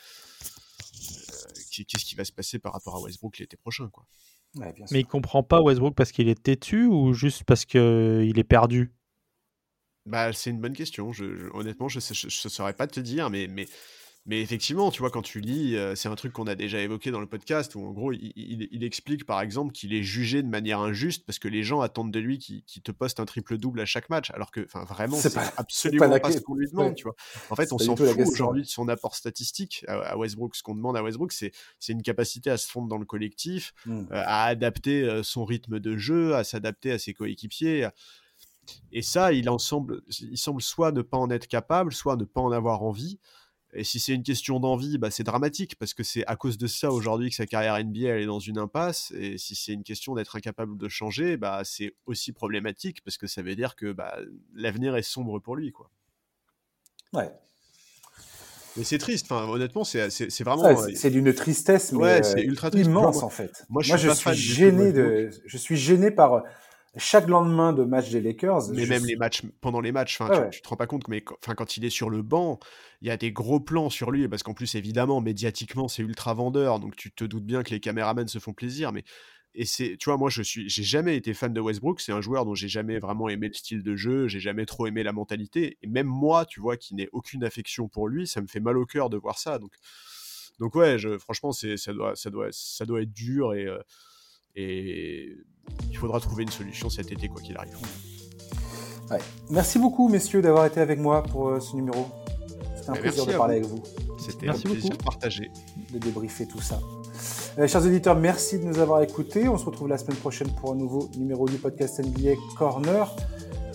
euh, 0.94 1.84
qu'est-ce 1.88 2.06
qui 2.06 2.16
va 2.16 2.26
se 2.26 2.32
passer 2.32 2.60
par 2.60 2.74
rapport 2.74 2.96
à 2.96 3.00
Westbrook 3.00 3.38
l'été 3.38 3.58
prochain 3.58 3.90
quoi. 3.90 4.06
Mais 4.56 5.02
il 5.02 5.06
comprend 5.06 5.44
pas 5.44 5.62
Westbrook 5.62 5.96
parce 5.96 6.12
qu'il 6.12 6.30
est 6.30 6.42
têtu 6.42 6.86
ou 6.86 7.14
juste 7.14 7.44
parce 7.44 7.66
qu'il 7.66 8.38
est 8.38 8.48
perdu? 8.48 8.92
Bah 10.06 10.34
c'est 10.34 10.50
une 10.50 10.60
bonne 10.60 10.74
question. 10.74 11.12
honnêtement, 11.54 11.88
je 11.90 12.00
ne 12.00 12.50
saurais 12.50 12.74
pas 12.74 12.88
te 12.88 13.00
dire, 13.00 13.30
mais, 13.30 13.48
mais 13.48 13.68
mais 14.28 14.42
effectivement, 14.42 14.92
tu 14.92 15.00
vois, 15.00 15.10
quand 15.10 15.22
tu 15.22 15.40
lis, 15.40 15.78
euh, 15.78 15.96
c'est 15.96 16.10
un 16.10 16.16
truc 16.16 16.34
qu'on 16.34 16.48
a 16.48 16.56
déjà 16.56 16.80
évoqué 16.80 17.12
dans 17.12 17.22
le 17.22 17.28
podcast, 17.28 17.76
où 17.76 17.86
en 17.86 17.92
gros, 17.92 18.12
il, 18.12 18.84
explique 18.84 19.26
par 19.26 19.40
exemple 19.40 19.72
qu'il 19.72 19.94
est 19.94 20.04
jugé 20.04 20.44
de 20.44 20.50
manière 20.50 20.82
injuste 20.82 21.26
parce 21.26 21.40
que 21.40 21.48
les 21.48 21.64
gens 21.64 21.80
attendent 21.80 22.12
de 22.12 22.20
lui 22.20 22.38
qu'il 22.38 22.82
te 22.82 22.92
poste 22.92 23.22
un 23.22 23.26
triple-double 23.26 23.80
à 23.80 23.86
chaque 23.86 24.10
match, 24.10 24.30
alors 24.32 24.52
que, 24.52 24.66
enfin, 24.66 24.84
vraiment, 24.84 25.16
c'est 25.16 25.38
absolument 25.56 26.20
pas, 26.20 26.32
ce 26.32 26.40
qu'on 26.40 26.56
lui 26.56 26.70
demande, 26.70 26.96
tu 26.96 27.06
vois. 27.06 27.16
En 27.50 27.56
fait, 27.56 27.72
on 27.72 27.78
s'en 27.78 27.96
fout 27.96 28.08
aujourd'hui 28.18 28.64
de 28.64 28.68
son 28.68 28.90
apport 28.90 29.16
statistique 29.16 29.86
à, 29.88 30.18
Westbrook. 30.18 30.56
Ce 30.58 30.64
qu'on 30.64 30.76
demande 30.76 30.98
à 30.98 31.04
Westbrook, 31.04 31.32
c'est 31.32 31.54
une 31.88 32.02
capacité 32.02 32.50
à 32.50 32.58
se 32.58 32.70
fondre 32.70 32.90
dans 32.90 32.98
le 32.98 33.06
collectif, 33.06 33.74
mmh. 33.86 33.92
euh, 33.92 34.06
à 34.12 34.44
adapter 34.46 35.04
euh, 35.04 35.24
son 35.24 35.46
rythme 35.46 35.80
de 35.80 35.96
jeu, 35.96 36.36
à 36.36 36.44
s'adapter 36.44 36.92
à 36.92 37.00
ses 37.00 37.14
coéquipiers. 37.14 37.88
Et 38.92 39.02
ça, 39.02 39.32
il, 39.32 39.50
en 39.50 39.58
semble, 39.58 40.02
il 40.20 40.38
semble 40.38 40.62
soit 40.62 40.92
ne 40.92 41.02
pas 41.02 41.18
en 41.18 41.30
être 41.30 41.48
capable, 41.48 41.94
soit 41.94 42.18
ne 42.18 42.26
pas 42.26 42.42
en 42.42 42.52
avoir 42.52 42.84
envie. 42.84 43.20
Et 43.74 43.84
si 43.84 44.00
c'est 44.00 44.14
une 44.14 44.24
question 44.24 44.60
d'envie, 44.60 44.98
bah, 44.98 45.12
c'est 45.12 45.24
dramatique 45.24 45.76
parce 45.78 45.94
que 45.94 46.04
c'est 46.04 46.26
à 46.26 46.36
cause 46.36 46.58
de 46.58 46.68
ça 46.68 46.92
aujourd'hui 46.92 47.30
que 47.30 47.36
sa 47.36 47.46
carrière 47.46 47.78
NBA 47.84 48.08
elle 48.08 48.22
est 48.22 48.26
dans 48.26 48.40
une 48.40 48.58
impasse. 48.58 49.12
Et 49.18 49.38
si 49.38 49.56
c'est 49.56 49.74
une 49.74 49.84
question 49.84 50.16
d'être 50.16 50.36
incapable 50.36 50.78
de 50.78 50.88
changer, 50.88 51.38
bah, 51.38 51.62
c'est 51.64 51.94
aussi 52.06 52.32
problématique 52.32 53.04
parce 53.04 53.18
que 53.18 53.28
ça 53.28 53.42
veut 53.42 53.56
dire 53.56 53.76
que 53.76 53.92
bah, 53.92 54.18
l'avenir 54.54 54.96
est 54.96 55.04
sombre 55.04 55.40
pour 55.40 55.56
lui. 55.56 55.72
Quoi. 55.72 55.90
Ouais. 57.14 57.30
Mais 58.78 58.84
c'est 58.84 59.00
triste, 59.00 59.26
enfin, 59.30 59.50
honnêtement, 59.50 59.84
c'est 59.84 60.08
vraiment. 60.42 60.78
c'est 60.94 61.10
d'une 61.10 61.34
tristesse, 61.34 61.92
mais 61.94 62.00
ouais, 62.00 62.24
c'est 62.24 62.44
ultra 62.44 62.70
triste. 62.70 62.86
immense 62.86 63.24
en 63.24 63.30
fait. 63.30 63.66
Moi, 63.70 63.82
je, 63.82 63.98
suis, 63.98 64.16
suis 64.16 64.34
gêné 64.34 64.94
de, 64.94 65.32
je 65.46 65.58
suis 65.58 65.76
gêné 65.76 66.12
par 66.12 66.44
chaque 66.98 67.28
lendemain 67.28 67.74
de 67.74 67.84
match 67.84 68.10
des 68.10 68.22
Lakers. 68.22 68.70
Mais 68.74 68.86
même 68.86 69.06
les 69.06 69.16
matchs, 69.16 69.42
pendant 69.62 69.82
les 69.82 69.92
matchs, 69.92 70.20
tu, 70.52 70.62
te 70.62 70.68
rends 70.68 70.76
pas 70.76 70.88
compte, 70.88 71.08
mais 71.08 71.24
enfin, 71.44 71.56
quand 71.56 71.78
il 71.78 71.86
est 71.86 71.90
sur 71.90 72.10
le 72.10 72.22
banc, 72.22 72.60
il 73.02 73.08
y 73.08 73.12
a 73.12 73.18
des 73.18 73.32
gros 73.32 73.60
plans 73.60 73.90
sur 73.90 74.12
lui, 74.12 74.28
parce 74.28 74.44
qu'en 74.44 74.54
plus, 74.54 74.76
évidemment, 74.76 75.22
médiatiquement, 75.22 75.88
c'est 75.88 76.02
ultra 76.02 76.34
vendeur, 76.34 76.80
donc 76.80 76.96
tu 76.96 77.12
te 77.12 77.24
doutes 77.24 77.46
bien 77.46 77.64
que 77.64 77.72
les 77.72 77.80
caméramans 77.80 78.28
se 78.28 78.40
font 78.40 78.54
plaisir, 78.54 78.92
mais 78.92 79.04
et 79.60 79.66
c'est, 79.66 79.98
tu 79.98 80.06
vois, 80.06 80.18
moi, 80.18 80.30
je 80.30 80.44
suis, 80.44 80.70
j'ai 80.70 80.84
jamais 80.84 81.18
été 81.18 81.34
fan 81.34 81.52
de 81.52 81.60
Westbrook. 81.60 82.00
C'est 82.00 82.12
un 82.12 82.22
joueur 82.22 82.46
dont 82.46 82.54
j'ai 82.54 82.68
jamais 82.68 83.00
vraiment 83.00 83.28
aimé 83.28 83.48
le 83.48 83.56
style 83.56 83.82
de 83.82 83.96
jeu. 83.96 84.28
J'ai 84.28 84.40
jamais 84.40 84.68
trop 84.68 84.86
aimé 84.86 85.02
la 85.02 85.14
mentalité. 85.14 85.80
Et 85.82 85.88
même 85.88 86.06
moi, 86.06 86.46
tu 86.46 86.60
vois, 86.60 86.78
qui 86.78 86.94
n'ai 86.94 87.10
aucune 87.12 87.44
affection 87.44 87.88
pour 87.88 88.08
lui, 88.08 88.28
ça 88.28 88.40
me 88.40 88.46
fait 88.46 88.60
mal 88.60 88.78
au 88.78 88.86
cœur 88.86 89.10
de 89.10 89.18
voir 89.18 89.40
ça. 89.40 89.58
Donc, 89.58 89.72
donc 90.60 90.76
ouais, 90.76 91.00
je, 91.00 91.18
franchement, 91.18 91.52
c'est, 91.54 91.76
ça 91.76 91.92
doit, 91.92 92.16
ça 92.16 92.30
doit, 92.30 92.50
ça 92.52 92.86
doit 92.86 93.02
être 93.02 93.12
dur 93.12 93.56
et 93.56 93.66
euh, 93.66 93.80
et 94.56 95.38
il 95.90 95.98
faudra 95.98 96.20
trouver 96.20 96.44
une 96.44 96.52
solution 96.52 96.90
cet 96.90 97.12
été, 97.12 97.28
quoi 97.28 97.42
qu'il 97.42 97.58
arrive. 97.58 97.78
Merci 99.50 99.80
beaucoup, 99.80 100.10
messieurs, 100.10 100.42
d'avoir 100.42 100.66
été 100.66 100.80
avec 100.80 101.00
moi 101.00 101.24
pour 101.24 101.50
euh, 101.50 101.60
ce 101.60 101.76
numéro. 101.76 102.08
C'était 102.76 102.90
un 102.90 102.94
plaisir 102.94 103.26
de 103.26 103.34
parler 103.34 103.56
avec 103.58 103.68
vous. 103.68 103.82
C'était 104.20 104.50
un 104.50 104.54
plaisir 104.54 104.92
beaucoup. 104.92 105.04
partagé. 105.04 105.52
De 105.94 106.00
débriefer 106.00 106.48
tout 106.48 106.62
ça. 106.62 106.80
chers 107.68 107.86
auditeurs, 107.86 108.18
merci 108.18 108.60
de 108.60 108.66
nous 108.66 108.80
avoir 108.80 109.02
écoutés. 109.02 109.48
On 109.48 109.58
se 109.58 109.66
retrouve 109.66 109.88
la 109.88 109.98
semaine 109.98 110.18
prochaine 110.18 110.50
pour 110.60 110.74
un 110.74 110.76
nouveau 110.76 111.10
numéro 111.18 111.48
du 111.48 111.58
podcast 111.58 112.00
NBA 112.00 112.34
Corner. 112.58 113.16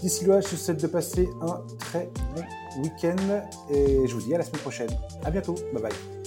D'ici 0.03 0.25
là, 0.25 0.41
je 0.41 0.49
vous 0.49 0.57
souhaite 0.57 0.83
de 0.83 0.89
passer 0.89 1.29
un 1.41 1.61
très 1.79 2.11
bon 2.35 2.83
week-end 2.83 3.43
et 3.71 4.07
je 4.07 4.15
vous 4.15 4.23
dis 4.23 4.35
à 4.35 4.39
la 4.39 4.45
semaine 4.45 4.61
prochaine. 4.61 4.91
À 5.25 5.31
bientôt. 5.31 5.55
Bye 5.73 5.83
bye. 5.83 6.22